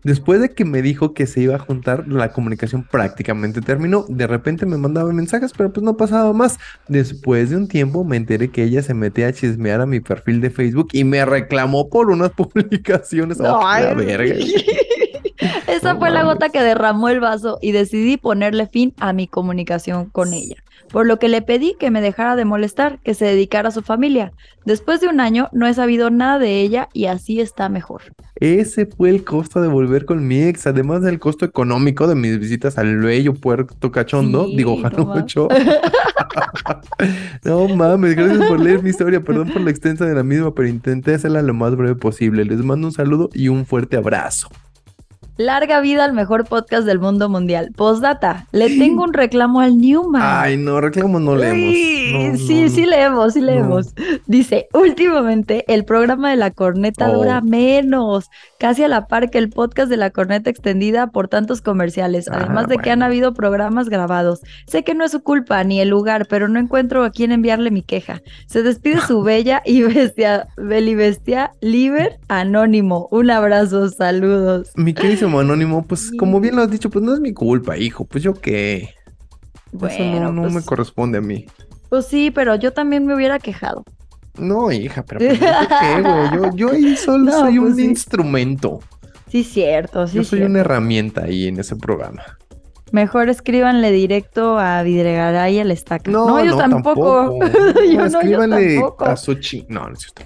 Después 0.04 0.40
de 0.40 0.50
que 0.50 0.66
me 0.66 0.82
dijo 0.82 1.14
que 1.14 1.28
se 1.28 1.42
iba 1.42 1.56
a 1.56 1.60
juntar, 1.60 2.08
la 2.08 2.32
comunicación 2.32 2.84
prácticamente 2.90 3.62
terminó. 3.62 4.06
De 4.08 4.28
repente 4.28 4.66
me 4.66 4.78
mandaba 4.78 5.12
mensajes, 5.12 5.52
pero 5.56 5.72
pues 5.72 5.84
no 5.84 5.98
pasaba 5.98 6.32
más. 6.34 6.58
Después 6.88 7.50
de 7.50 7.58
un 7.58 7.68
tiempo 7.68 8.04
me 8.04 8.18
enteré 8.18 8.50
que 8.50 8.64
ella 8.64 8.82
se 8.82 8.94
metía 8.94 9.28
a 9.28 9.34
chismear 9.34 9.82
a 9.82 9.86
mi 9.86 10.00
perfil 10.00 10.42
de 10.42 10.50
Facebook 10.50 10.90
y 10.94 11.04
me 11.04 11.26
reclamó 11.26 11.90
por 11.90 12.10
unas 12.10 12.32
publicaciones. 12.38 13.40
Oh, 13.40 13.60
verga. 13.96 14.36
Esa 15.68 15.96
fue 15.98 16.10
la 16.10 16.24
gota 16.24 16.50
que 16.50 16.62
derramó 16.62 17.10
el 17.10 17.20
vaso 17.20 17.60
y 17.62 17.72
decidí 17.72 18.18
ponerle 18.18 18.68
fin 18.68 18.94
a 19.00 19.14
mi 19.14 19.28
comunicación 19.28 20.10
con 20.10 20.34
ella 20.34 20.56
por 20.92 21.06
lo 21.06 21.20
que 21.20 21.30
le 21.30 21.42
pedí 21.42 21.76
que 21.80 21.92
me 21.92 22.02
dejara 22.02 22.36
de 22.36 22.46
molestar, 22.46 23.00
que 23.04 23.14
se 23.14 23.26
dedicara 23.26 23.70
a 23.70 23.72
su 23.72 23.82
familia. 23.82 24.32
Después 24.66 25.02
de 25.02 25.08
un 25.08 25.20
año 25.20 25.50
no 25.52 25.68
he 25.68 25.74
sabido 25.74 26.10
nada 26.10 26.40
de 26.40 26.62
ella 26.62 26.90
y 26.94 27.06
así 27.06 27.40
está 27.40 27.70
mejor. 27.70 28.02
Ese 28.36 28.86
fue 28.86 29.10
el 29.10 29.24
costo 29.24 29.62
de 29.62 29.68
volver 29.68 30.06
con 30.06 30.28
mi 30.28 30.44
ex, 30.44 30.68
además 30.68 31.02
del 31.02 31.20
costo 31.20 31.46
económico 31.46 32.08
de 32.08 32.16
mis 32.16 32.40
visitas 32.40 32.78
al 32.78 32.98
bello 32.98 33.34
puerto 33.34 33.92
cachondo, 33.92 34.48
digo 34.48 34.78
mucho. 34.78 35.48
no 37.44 37.68
mames, 37.70 38.16
gracias 38.16 38.48
por 38.48 38.60
leer 38.60 38.84
mi 38.84 38.90
historia, 38.90 39.22
perdón 39.22 39.52
por 39.52 39.62
la 39.62 39.72
extensa 39.72 40.06
de 40.06 40.14
la 40.14 40.24
misma, 40.24 40.54
pero 40.54 40.68
intenté 40.68 41.16
hacerla 41.16 41.42
lo 41.42 41.54
más 41.54 41.76
breve 41.76 41.96
posible. 41.96 42.46
Les 42.46 42.64
mando 42.64 42.88
un 42.88 42.94
saludo 42.94 43.30
y 43.34 43.48
un 43.48 43.66
fuerte 43.66 43.98
abrazo. 43.98 44.50
Larga 45.38 45.82
vida 45.82 46.04
al 46.04 46.14
mejor 46.14 46.46
podcast 46.46 46.88
del 46.88 46.98
mundo 46.98 47.30
mundial. 47.30 47.72
Postdata, 47.76 48.48
le 48.52 48.76
tengo 48.76 49.04
un 49.04 49.14
reclamo 49.14 49.62
al 49.62 49.78
Newman. 49.78 50.24
Ay, 50.26 50.58
no, 50.58 50.82
reclamo 50.82 51.20
no 51.20 51.36
leemos. 51.36 52.40
sí, 52.40 52.70
sí 52.70 52.86
leemos, 52.88 53.34
sí 53.34 53.42
leemos. 53.42 53.94
Dice, 54.26 54.68
últimamente 54.74 55.64
el 55.68 55.86
programa 55.86 56.32
de 56.32 56.38
la 56.38 56.50
corneta 56.50 57.12
oh. 57.12 57.18
dura 57.18 57.42
menos, 57.42 58.32
casi 58.58 58.84
a 58.84 58.88
la 58.88 59.06
par 59.06 59.30
que 59.30 59.38
el 59.38 59.50
podcast 59.50 59.92
de 59.92 59.98
la 59.98 60.10
corneta 60.10 60.50
extendida 60.50 61.08
por 61.08 61.28
tantos 61.28 61.62
comerciales, 61.62 62.28
ah, 62.30 62.38
además 62.38 62.68
de 62.68 62.80
que 62.80 62.90
han 62.90 63.04
habido 63.04 63.36
programas 63.36 63.90
grabados. 63.90 64.42
Sé 64.66 64.84
que 64.84 64.96
no 64.96 65.06
es 65.06 65.12
su 65.12 65.22
culpa 65.22 65.64
ni 65.64 65.80
el 65.80 65.90
lugar, 65.90 66.26
pero 66.28 66.48
no 66.48 66.60
encuentro 66.60 67.04
a 67.04 67.12
quién 67.12 67.32
enviarle 67.32 67.70
mi 67.70 67.84
queja. 67.84 68.24
Se 68.48 68.64
despide 68.64 69.02
su 69.02 69.22
bella 69.28 69.62
y 69.66 69.84
bestia, 69.84 70.48
beli 70.58 70.96
bestia, 70.96 71.52
Liber 71.62 72.18
Anónimo. 72.28 73.08
Un 73.12 73.30
abrazo, 73.30 73.88
saludos. 73.90 74.72
Mi 74.76 74.96
querido 74.96 75.27
anónimo, 75.40 75.86
pues 75.86 76.12
como 76.18 76.40
bien 76.40 76.56
lo 76.56 76.62
has 76.62 76.72
dicho, 76.72 76.90
pues 76.90 77.04
no 77.04 77.14
es 77.14 77.20
mi 77.20 77.34
culpa, 77.34 77.78
hijo. 77.78 78.06
Pues 78.06 78.24
yo 78.24 78.34
qué. 78.34 78.94
Eso 79.74 80.32
no, 80.32 80.44
me 80.44 80.52
pues 80.52 80.66
corresponde 80.66 81.18
a 81.18 81.22
mí. 81.22 81.46
Pues 81.90 82.06
sí, 82.08 82.32
pero 82.32 82.56
yo 82.56 82.74
también 82.74 83.06
me 83.06 83.16
hubiera 83.16 83.40
quejado. 83.40 83.84
No, 84.38 84.72
hija, 84.72 85.04
pero 85.04 85.20
pues, 85.20 85.40
qué, 85.40 86.02
güey. 86.02 86.52
Yo, 86.56 86.72
ahí 86.74 86.96
solo 86.96 87.32
soy 87.32 87.60
pues 87.60 87.74
un 87.74 87.80
instrumento. 87.80 88.80
Sí, 89.30 89.44
cierto, 89.44 90.08
sí. 90.08 90.18
Yo 90.18 90.24
soy 90.24 90.44
una 90.44 90.60
herramienta 90.60 91.24
ahí 91.24 91.48
en 91.48 91.60
ese 91.60 91.76
programa. 91.76 92.24
Mejor 92.92 93.30
escríbanle 93.30 93.92
directo 93.92 94.58
a 94.58 94.82
Vidregaray 94.84 95.60
al 95.60 95.72
estaca. 95.72 96.10
No, 96.10 96.44
yo 96.44 96.58
tampoco. 96.58 97.38
yo 97.92 97.98
no, 97.98 98.06
escríbanle 98.20 98.82
a 99.00 99.16
Sochi. 99.18 99.66
No, 99.68 99.88
no 99.88 99.94
es 99.94 100.00
cierto. 100.00 100.24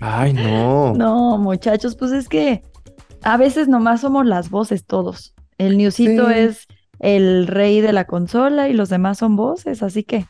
Ay, 0.00 0.32
no. 0.32 0.94
No, 0.96 1.38
muchachos, 1.38 1.96
pues 1.96 2.12
es 2.12 2.28
que 2.28 2.62
a 3.24 3.36
veces 3.36 3.68
nomás 3.68 4.02
somos 4.02 4.26
las 4.26 4.50
voces 4.50 4.84
todos. 4.84 5.34
El 5.58 5.76
Newsito 5.78 6.30
es 6.30 6.66
el 7.00 7.46
rey 7.46 7.80
de 7.80 7.92
la 7.92 8.04
consola 8.04 8.68
y 8.68 8.72
los 8.72 8.88
demás 8.88 9.18
son 9.18 9.36
voces, 9.36 9.82
así 9.82 10.04
que 10.04 10.26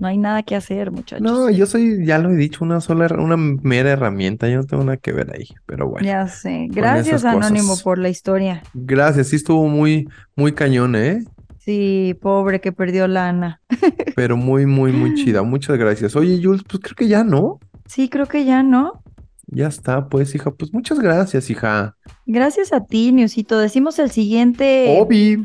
no 0.00 0.06
hay 0.06 0.16
nada 0.16 0.42
que 0.42 0.54
hacer, 0.54 0.90
muchachos. 0.90 1.20
No, 1.20 1.50
yo 1.50 1.66
soy, 1.66 2.06
ya 2.06 2.18
lo 2.18 2.30
he 2.30 2.36
dicho, 2.36 2.64
una 2.64 2.80
sola, 2.80 3.08
una 3.18 3.36
mera 3.36 3.90
herramienta, 3.90 4.48
yo 4.48 4.58
no 4.58 4.64
tengo 4.64 4.84
nada 4.84 4.96
que 4.96 5.12
ver 5.12 5.32
ahí, 5.34 5.48
pero 5.66 5.88
bueno. 5.88 6.06
Ya 6.06 6.28
sé. 6.28 6.68
Gracias, 6.70 7.24
Anónimo, 7.24 7.76
por 7.82 7.98
la 7.98 8.08
historia. 8.08 8.62
Gracias, 8.74 9.28
sí 9.28 9.36
estuvo 9.36 9.66
muy, 9.66 10.08
muy 10.36 10.52
cañón, 10.52 10.94
¿eh? 10.94 11.24
Sí, 11.58 12.16
pobre 12.22 12.60
que 12.60 12.72
perdió 12.72 13.08
lana. 13.08 13.60
pero 14.16 14.36
muy, 14.36 14.66
muy, 14.66 14.92
muy 14.92 15.14
chida. 15.22 15.42
Muchas 15.42 15.76
gracias. 15.76 16.16
Oye, 16.16 16.40
Jules, 16.42 16.62
pues 16.66 16.80
creo 16.82 16.96
que 16.96 17.08
ya, 17.08 17.24
¿no? 17.24 17.58
Sí, 17.86 18.08
creo 18.08 18.26
que 18.26 18.44
ya, 18.44 18.62
¿no? 18.62 19.02
Ya 19.50 19.68
está, 19.68 20.08
pues, 20.08 20.34
hija. 20.34 20.50
Pues 20.50 20.72
muchas 20.72 21.00
gracias, 21.00 21.50
hija. 21.50 21.96
Gracias 22.26 22.72
a 22.72 22.84
ti, 22.84 23.12
Niusito. 23.12 23.58
¿Decimos 23.58 23.98
el 23.98 24.10
siguiente 24.10 24.98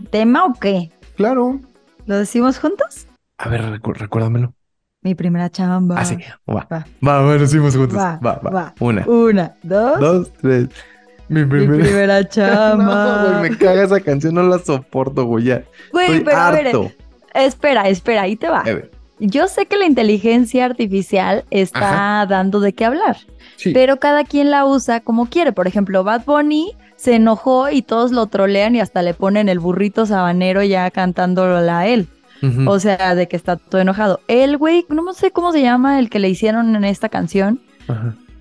tema 0.09 0.45
o 0.45 0.53
qué? 0.53 0.91
Claro. 1.15 1.59
¿Lo 2.05 2.17
decimos 2.17 2.59
juntos? 2.59 3.07
A 3.37 3.49
ver, 3.49 3.61
recuérdamelo. 3.81 4.53
Mi 5.01 5.15
primera 5.15 5.49
chamba. 5.49 5.95
Ah, 5.99 6.05
sí. 6.05 6.17
Va. 6.49 6.67
Va, 6.69 6.85
va, 7.01 7.21
lo 7.21 7.39
decimos 7.39 7.75
juntos. 7.75 7.97
Va, 7.97 8.19
va, 8.25 8.35
va. 8.39 8.73
Una. 8.79 9.05
Una, 9.07 9.55
dos. 9.63 9.99
Dos, 9.99 10.33
tres. 10.41 10.69
Mi 11.29 11.45
primera, 11.45 11.71
Mi 11.73 11.83
primera 11.83 12.27
chamba. 12.29 13.23
no, 13.31 13.39
güey, 13.39 13.51
me 13.51 13.57
caga 13.57 13.83
esa 13.83 13.99
canción, 14.01 14.35
no 14.35 14.43
la 14.43 14.59
soporto, 14.59 15.25
güey. 15.25 15.45
Ya. 15.45 15.63
Güey, 15.91 16.23
pero 16.23 16.37
harto. 16.37 16.79
a 16.79 16.83
ver. 16.83 16.97
Espera, 17.33 17.87
espera, 17.89 18.21
ahí 18.23 18.35
te 18.35 18.49
va. 18.49 18.59
A 18.59 18.63
ver. 18.63 18.91
Yo 19.19 19.47
sé 19.47 19.65
que 19.65 19.77
la 19.77 19.85
inteligencia 19.85 20.65
artificial 20.65 21.45
está 21.49 22.25
dando 22.27 22.59
de 22.59 22.73
qué 22.73 22.85
hablar, 22.85 23.17
pero 23.73 23.97
cada 23.97 24.23
quien 24.23 24.51
la 24.51 24.65
usa 24.65 24.99
como 24.99 25.27
quiere. 25.27 25.51
Por 25.51 25.67
ejemplo, 25.67 26.03
Bad 26.03 26.25
Bunny 26.25 26.73
se 26.95 27.15
enojó 27.15 27.69
y 27.69 27.81
todos 27.81 28.11
lo 28.11 28.27
trolean 28.27 28.75
y 28.75 28.79
hasta 28.79 29.01
le 29.01 29.13
ponen 29.13 29.49
el 29.49 29.59
burrito 29.59 30.05
sabanero 30.05 30.63
ya 30.63 30.89
cantándolo 30.91 31.57
a 31.57 31.87
él. 31.87 32.07
O 32.67 32.77
sea, 32.77 33.15
de 33.15 33.29
que 33.29 33.37
está 33.37 33.55
todo 33.55 33.79
enojado. 33.79 34.19
El 34.27 34.57
güey, 34.57 34.85
no 34.89 35.13
sé 35.13 35.31
cómo 35.31 35.53
se 35.53 35.61
llama 35.61 35.99
el 35.99 36.09
que 36.09 36.19
le 36.19 36.27
hicieron 36.27 36.75
en 36.75 36.83
esta 36.83 37.07
canción. 37.07 37.61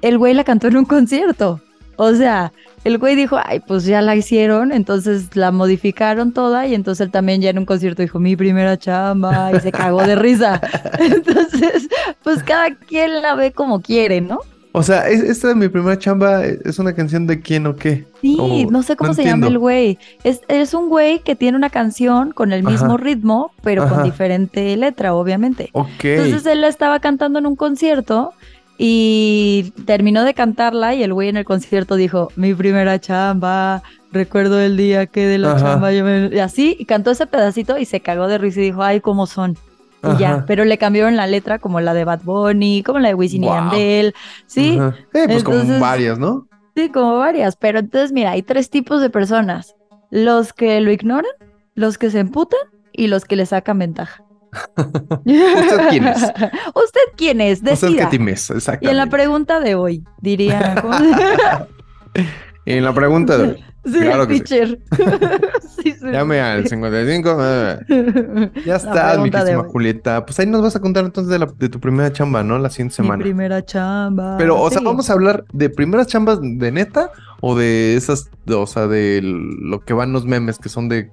El 0.01 0.19
güey 0.19 0.35
la 0.35 0.43
cantó 0.43 0.67
en 0.67 0.77
un 0.77 0.85
concierto. 0.85 1.61
O 1.97 2.13
sea, 2.15 2.53
el 2.85 2.99
güey 2.99 3.15
dijo, 3.15 3.39
ay, 3.45 3.61
pues 3.61 3.85
ya 3.85 4.03
la 4.03 4.17
hicieron, 4.17 4.73
entonces 4.73 5.37
la 5.37 5.53
modificaron 5.53 6.33
toda 6.33 6.67
y 6.67 6.75
entonces 6.75 7.07
él 7.07 7.13
también 7.13 7.41
ya 7.41 7.51
en 7.51 7.59
un 7.59 7.65
concierto 7.65 8.03
dijo, 8.03 8.19
mi 8.19 8.35
primera 8.35 8.77
chamba 8.77 9.53
y 9.53 9.61
se 9.61 9.71
cagó 9.71 10.03
de 10.05 10.17
risa. 10.17 10.61
Entonces, 10.99 11.89
pues 12.25 12.43
cada 12.43 12.75
quien 12.75 13.23
la 13.23 13.35
ve 13.35 13.53
como 13.53 13.83
quiere, 13.83 14.21
¿no? 14.21 14.41
O 14.75 14.83
sea, 14.83 15.07
esta 15.09 15.49
de 15.49 15.55
mi 15.55 15.69
primera 15.69 15.99
chamba 15.99 16.45
es 16.47 16.79
una 16.79 16.95
canción 16.95 17.27
de 17.27 17.41
quién 17.41 17.67
o 17.67 17.77
qué. 17.77 18.07
Sí, 18.23 18.67
no 18.71 18.83
sé 18.83 18.97
cómo 18.97 19.13
se 19.13 19.25
llama 19.25 19.49
el 19.49 19.59
güey. 19.59 19.99
Es, 20.25 20.41
es, 20.49 20.73
un 20.73 20.89
güey 20.89 21.19
que 21.19 21.37
tiene 21.37 21.59
una 21.59 21.69
canción 21.69 22.33
con 22.33 22.53
el 22.53 22.63
mismo 22.63 22.97
ritmo, 22.97 23.53
pero 23.63 23.87
con 23.87 24.03
diferente 24.03 24.75
letra, 24.77 25.15
obviamente. 25.15 25.69
Ok. 25.73 26.05
Entonces 26.05 26.47
él 26.47 26.63
la 26.63 26.69
estaba 26.69 27.01
cantando 27.01 27.39
en 27.39 27.47
un 27.47 27.55
concierto 27.55 28.33
y 28.79 29.73
terminó 29.85 30.25
de 30.25 30.33
cantarla 30.33 30.95
y 30.95 31.03
el 31.03 31.13
güey 31.13 31.29
en 31.29 31.37
el 31.37 31.45
concierto 31.45 31.97
dijo, 31.97 32.33
mi 32.37 32.55
primera 32.55 32.99
chamba, 32.99 33.83
recuerdo 34.11 34.59
el 34.59 34.79
día 34.79 35.07
que 35.07 35.27
de 35.27 35.39
la 35.39 35.57
chamba 35.57 35.93
yo 35.93 36.05
me... 36.05 36.31
Y 36.33 36.39
así, 36.39 36.77
y 36.79 36.87
cantó 36.87 37.11
ese 37.11 37.27
pedacito 37.27 37.79
y 37.79 37.85
se 37.85 38.01
cagó 38.01 38.27
de 38.27 38.39
risa 38.39 38.61
y 38.61 38.65
dijo, 38.65 38.83
ay, 38.83 39.01
¿cómo 39.01 39.27
son? 39.27 39.59
Y 40.03 40.19
ya, 40.19 40.45
pero 40.47 40.65
le 40.65 40.79
cambiaron 40.79 41.17
la 41.17 41.27
letra 41.27 41.59
como 41.59 41.81
la 41.81 41.95
de 41.95 42.05
Bad 42.05 42.23
Bunny, 42.25 42.83
como 42.83 42.99
la 42.99 43.09
de 43.09 43.15
Wisin 43.15 43.45
y 43.45 43.47
Yandel, 43.47 44.15
¿sí? 44.47 44.79
Eh, 45.15 45.25
pues 45.27 45.45
como 45.45 45.79
varias, 45.79 46.19
¿no? 46.19 46.49
Sí, 46.75 46.89
como 46.89 47.19
varias, 47.19 47.57
pero 47.57 47.79
entonces 47.79 48.13
mira, 48.13 48.33
hay 48.33 48.43
tres 48.43 48.71
tipos 48.71 49.01
de 49.01 49.11
personas, 49.11 49.77
los 50.11 50.53
que 50.53 50.81
lo 50.81 50.91
ignoran, 50.91 51.31
los 51.75 51.99
que 51.99 52.11
se 52.11 52.19
emputan 52.19 52.61
y 52.93 53.07
los 53.07 53.25
que 53.25 53.37
le 53.37 53.47
sacan 53.47 53.79
ventaja. 53.79 54.25
¿Usted 55.25 55.89
quién 55.91 56.09
es? 56.09 56.23
¿Usted 56.75 57.01
quién 57.17 57.41
es? 57.41 57.63
Decida. 57.63 57.75
Usted 57.89 58.21
exactamente. 58.55 58.87
Y 58.87 58.89
en 58.91 58.97
la 58.97 59.07
pregunta 59.07 59.61
de 59.61 59.75
hoy, 59.75 60.05
diría. 60.21 60.75
en 62.67 62.85
la 62.85 62.93
pregunta 62.93 63.39
de 63.39 63.45
hoy. 63.45 63.65
Sí, 63.85 63.99
Claro 63.99 64.23
el 64.23 64.29
que 64.29 64.35
teacher. 64.41 64.79
Sí, 65.83 65.93
sí, 65.93 66.07
Llame 66.13 66.41
al 66.41 66.67
55. 66.69 67.37
eh. 67.41 68.51
Ya 68.65 68.77
está, 68.77 69.19
miquísima 69.19 69.63
hoy. 69.63 69.69
Julieta. 69.71 70.25
Pues 70.25 70.39
ahí 70.39 70.47
nos 70.47 70.63
vas 70.63 70.77
a 70.77 70.81
contar 70.81 71.05
entonces 71.05 71.31
de, 71.33 71.39
la- 71.41 71.53
de 71.59 71.69
tu 71.69 71.81
primera 71.81 72.13
chamba, 72.13 72.45
¿no? 72.45 72.59
La 72.59 72.71
siguiente 72.71 72.93
Mi 73.03 73.07
semana. 73.07 73.23
primera 73.25 73.65
chamba. 73.65 74.37
Pero, 74.39 74.61
o 74.61 74.71
sea. 74.71 74.81
¿vamos 74.83 75.11
a 75.11 75.15
hablar 75.15 75.45
de 75.53 75.69
primeras 75.71 76.07
chambas 76.07 76.39
de 76.41 76.71
neta 76.71 77.11
o 77.41 77.57
de 77.57 77.97
esas, 77.97 78.31
o 78.49 78.67
sea, 78.69 78.87
de 78.87 79.21
lo 79.23 79.81
que 79.81 79.95
van 79.95 80.13
los 80.13 80.25
memes 80.27 80.59
que 80.59 80.69
son 80.69 80.89
de, 80.89 81.11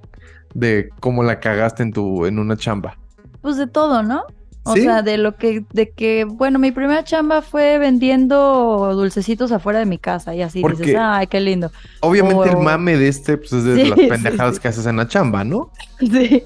de 0.53 0.89
cómo 0.99 1.23
la 1.23 1.39
cagaste 1.39 1.81
en 1.81 1.91
tu, 1.91 2.25
en 2.27 2.37
una 2.37 2.55
chamba? 2.55 2.97
Pues 3.41 3.57
de 3.57 3.65
todo, 3.65 4.03
¿no? 4.03 4.23
O 4.69 4.73
¿Sí? 4.75 4.81
sea, 4.83 5.01
de 5.01 5.17
lo 5.17 5.35
que, 5.35 5.63
de 5.73 5.89
que, 5.89 6.25
bueno, 6.25 6.59
mi 6.59 6.71
primera 6.71 7.03
chamba 7.03 7.41
fue 7.41 7.77
vendiendo 7.79 8.93
dulcecitos 8.95 9.51
afuera 9.51 9.79
de 9.79 9.85
mi 9.85 9.97
casa 9.97 10.35
y 10.35 10.41
así 10.41 10.61
Porque- 10.61 10.83
dices, 10.83 10.97
ay, 10.99 11.27
qué 11.27 11.39
lindo. 11.39 11.71
Obviamente 12.01 12.49
el 12.49 12.57
mame 12.57 12.97
de 12.97 13.07
este, 13.07 13.37
pues 13.37 13.51
es 13.53 13.63
de 13.63 13.75
Sí, 13.83 13.89
las 13.89 13.99
pendejadas 13.99 14.55
sí. 14.55 14.61
que 14.61 14.67
haces 14.67 14.85
en 14.85 14.97
la 14.97 15.07
chamba, 15.07 15.43
¿no? 15.43 15.71
Sí. 15.99 16.43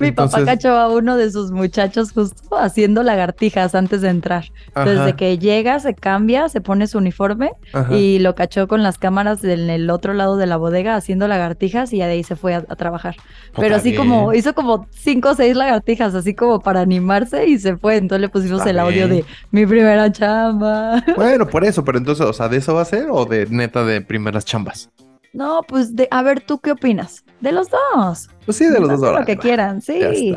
Mi 0.00 0.10
papá 0.10 0.44
cachó 0.44 0.70
a 0.76 0.88
uno 0.88 1.16
de 1.16 1.30
sus 1.30 1.52
muchachos 1.52 2.10
justo 2.12 2.56
haciendo 2.58 3.02
lagartijas 3.04 3.74
antes 3.76 4.00
de 4.00 4.08
entrar. 4.08 4.46
Desde 4.74 5.00
Ajá, 5.00 5.16
que 5.16 5.38
llega, 5.38 5.78
se 5.78 5.94
cambia, 5.94 6.48
se 6.48 6.60
pone 6.60 6.86
su 6.88 6.98
uniforme 6.98 7.52
ajá. 7.72 7.94
y 7.94 8.18
lo 8.18 8.34
cachó 8.34 8.66
con 8.66 8.82
las 8.82 8.98
cámaras 8.98 9.44
en 9.44 9.70
el 9.70 9.90
otro 9.90 10.12
lado 10.12 10.36
de 10.36 10.46
la 10.46 10.56
bodega 10.56 10.96
haciendo 10.96 11.28
lagartijas 11.28 11.92
y 11.92 11.98
ya 11.98 12.06
de 12.06 12.14
ahí 12.14 12.24
se 12.24 12.34
fue 12.34 12.54
a, 12.54 12.64
a 12.68 12.76
trabajar. 12.76 13.14
Pero 13.56 13.76
así 13.76 13.90
bien. 13.92 14.02
como, 14.02 14.34
hizo 14.34 14.54
como 14.54 14.86
cinco 14.90 15.30
o 15.30 15.34
seis 15.34 15.54
lagartijas, 15.56 16.14
así 16.16 16.34
como 16.34 16.58
para 16.60 16.80
animarse 16.80 17.46
y 17.52 17.58
se 17.58 17.76
fue. 17.76 17.96
Entonces 17.96 18.20
le 18.22 18.28
pusimos 18.28 18.58
Está 18.58 18.70
el 18.70 18.78
audio 18.78 19.06
bien. 19.08 19.20
de 19.20 19.24
mi 19.50 19.66
primera 19.66 20.10
chamba. 20.12 21.02
Bueno, 21.16 21.46
por 21.46 21.64
eso, 21.64 21.84
pero 21.84 21.98
entonces, 21.98 22.24
o 22.26 22.32
sea, 22.32 22.48
¿de 22.48 22.56
eso 22.58 22.74
va 22.74 22.82
a 22.82 22.84
ser 22.86 23.08
o 23.10 23.24
de 23.26 23.46
neta 23.50 23.84
de 23.84 24.00
primeras 24.00 24.44
chambas? 24.44 24.90
No, 25.32 25.60
pues 25.66 25.94
de, 25.94 26.08
a 26.10 26.22
ver, 26.22 26.40
¿tú 26.40 26.58
qué 26.58 26.72
opinas? 26.72 27.24
De 27.40 27.52
los 27.52 27.68
dos. 27.70 28.28
Pues 28.44 28.56
sí, 28.56 28.66
de 28.66 28.80
los 28.80 28.88
dos 28.88 29.02
horas. 29.02 29.20
Lo 29.20 29.26
que 29.26 29.36
quieran, 29.36 29.80
sí. 29.80 30.00
Sí. 30.14 30.34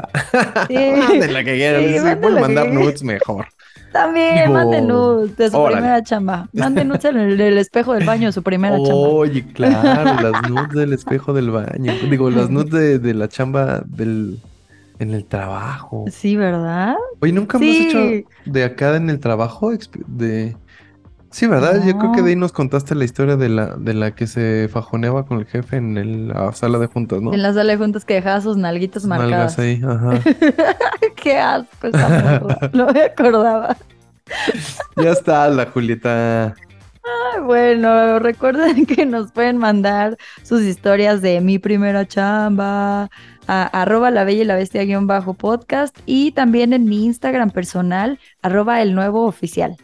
Manden 0.97 1.33
la 1.33 1.43
que 1.43 1.55
quieran. 1.55 1.83
Sí, 1.83 1.99
pueden 2.21 2.35
que 2.35 2.41
mandar 2.41 2.65
quieran. 2.67 2.83
nudes, 2.85 3.03
mejor. 3.03 3.47
También, 3.91 4.35
Digo, 4.47 4.53
manden 4.53 4.87
nudes 4.87 5.37
de 5.37 5.49
su 5.51 5.57
órale. 5.57 5.77
primera 5.77 6.03
chamba. 6.03 6.47
Manden 6.53 6.87
nudes 6.87 7.05
en 7.05 7.17
el, 7.17 7.39
el 7.39 7.57
espejo 7.59 7.93
del 7.93 8.05
baño 8.05 8.27
de 8.27 8.31
su 8.33 8.41
primera 8.43 8.75
chamba. 8.77 8.91
Oye, 8.93 9.45
claro, 9.53 10.31
las 10.31 10.49
nudes 10.49 10.69
del 10.73 10.93
espejo 10.93 11.33
del 11.33 11.51
baño. 11.51 11.93
Digo, 12.09 12.29
las 12.31 12.49
nudes 12.49 12.71
de, 12.71 12.99
de 12.99 13.13
la 13.13 13.27
chamba 13.27 13.83
del 13.85 14.39
en 14.99 15.13
el 15.13 15.25
trabajo. 15.25 16.05
Sí, 16.11 16.35
¿verdad? 16.35 16.95
Oye, 17.21 17.31
nunca 17.33 17.57
hemos 17.57 17.75
Sí. 17.77 17.83
hecho 17.83 18.29
de 18.45 18.63
acá 18.63 18.95
en 18.95 19.09
el 19.09 19.19
trabajo 19.19 19.71
de 20.07 20.55
Sí, 21.31 21.47
¿verdad? 21.47 21.83
Yo 21.83 21.97
creo 21.97 22.11
que 22.11 22.21
de 22.21 22.29
ahí 22.29 22.35
nos 22.35 22.51
contaste 22.51 22.93
la 22.93 23.05
historia 23.05 23.35
de 23.37 23.49
la 23.49 23.75
de 23.75 23.95
la 23.95 24.11
que 24.13 24.27
se 24.27 24.69
fajoneaba 24.71 25.25
con 25.25 25.39
el 25.39 25.47
jefe 25.47 25.77
en 25.77 25.97
el- 25.97 26.27
la 26.27 26.53
sala 26.53 26.77
de 26.77 26.85
juntas, 26.85 27.23
¿no? 27.23 27.33
En 27.33 27.41
la 27.41 27.51
sala 27.53 27.71
de 27.71 27.77
juntas 27.79 28.05
que 28.05 28.13
dejaba 28.13 28.39
sus 28.39 28.55
nalguitas 28.55 29.03
Nalgas 29.03 29.29
marcadas. 29.29 29.57
ahí, 29.59 29.81
ajá. 29.83 30.19
Qué 31.15 31.39
asco 31.39 31.87
esa. 31.87 32.39
No 32.73 32.85
me 32.93 33.01
acordaba. 33.01 33.75
Ya 34.95 35.09
está 35.09 35.49
la 35.49 35.65
Julieta. 35.65 36.53
Ay, 37.03 37.41
Bueno, 37.43 38.19
recuerden 38.19 38.85
que 38.85 39.05
nos 39.07 39.31
pueden 39.31 39.57
mandar 39.57 40.17
sus 40.43 40.61
historias 40.61 41.21
de 41.23 41.41
mi 41.41 41.57
primera 41.57 42.05
chamba 42.07 43.09
a 43.47 43.63
arroba 43.81 44.11
la 44.11 44.23
bella 44.23 44.41
y 44.41 44.45
la 44.45 44.55
bestia 44.55 44.83
guion 44.83 45.07
bajo 45.07 45.33
podcast 45.33 45.97
y 46.05 46.31
también 46.31 46.73
en 46.73 46.85
mi 46.85 47.05
Instagram 47.05 47.51
personal 47.51 48.19
arroba 48.41 48.81
el 48.81 48.95
nuevo 48.95 49.25
oficial. 49.25 49.77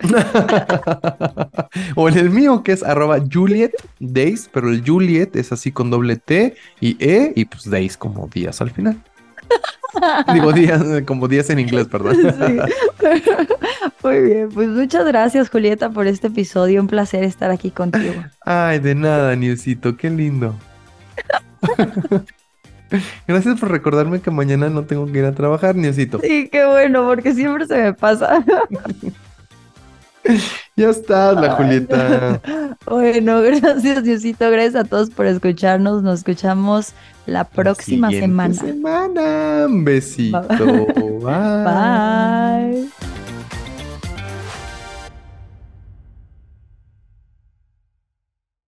O 1.96 2.08
en 2.08 2.18
el 2.18 2.30
mío, 2.30 2.62
que 2.62 2.72
es 2.72 2.82
arroba 2.82 3.18
Juliet 3.32 3.72
Days, 3.98 4.50
pero 4.52 4.70
el 4.70 4.82
Juliet 4.86 5.34
es 5.36 5.52
así 5.52 5.72
con 5.72 5.90
doble 5.90 6.16
T 6.16 6.54
y 6.80 6.96
E 7.00 7.32
y 7.34 7.44
pues 7.46 7.68
Days 7.68 7.96
como 7.96 8.28
días 8.28 8.60
al 8.60 8.70
final. 8.70 9.02
Digo 10.34 10.52
días, 10.52 10.82
como 11.06 11.28
días 11.28 11.48
en 11.50 11.60
inglés, 11.60 11.86
perdón. 11.88 12.16
Sí. 12.16 12.22
Muy 14.02 14.20
bien, 14.20 14.48
pues 14.52 14.68
muchas 14.68 15.04
gracias 15.06 15.48
Julieta 15.48 15.90
por 15.90 16.06
este 16.06 16.28
episodio, 16.28 16.80
un 16.80 16.86
placer 16.86 17.24
estar 17.24 17.50
aquí 17.50 17.70
contigo. 17.70 18.14
Ay, 18.44 18.78
de 18.78 18.94
nada, 18.94 19.34
Niusito, 19.34 19.96
qué 19.96 20.10
lindo. 20.10 20.54
Gracias 23.28 23.58
por 23.60 23.70
recordarme 23.70 24.20
que 24.20 24.30
mañana 24.30 24.68
no 24.68 24.84
tengo 24.84 25.06
que 25.06 25.18
ir 25.18 25.24
a 25.24 25.32
trabajar, 25.32 25.76
Niusito. 25.76 26.20
Sí, 26.20 26.48
qué 26.50 26.64
bueno, 26.66 27.06
porque 27.06 27.34
siempre 27.34 27.66
se 27.66 27.76
me 27.76 27.92
pasa. 27.92 28.44
Ya 30.76 30.90
está, 30.90 31.32
la 31.32 31.52
Ay, 31.52 31.56
Julieta. 31.56 32.40
Bueno, 32.86 33.40
gracias 33.42 34.04
Diosito, 34.04 34.50
gracias 34.50 34.74
a 34.74 34.84
todos 34.84 35.10
por 35.10 35.26
escucharnos. 35.26 36.02
Nos 36.02 36.18
escuchamos 36.18 36.92
la 37.26 37.44
próxima 37.44 38.08
Siguiente 38.10 38.54
semana. 38.54 38.54
semana. 38.54 39.66
Un 39.66 39.84
besito. 39.84 40.42
Bye. 41.22 41.64
Bye. 41.64 43.15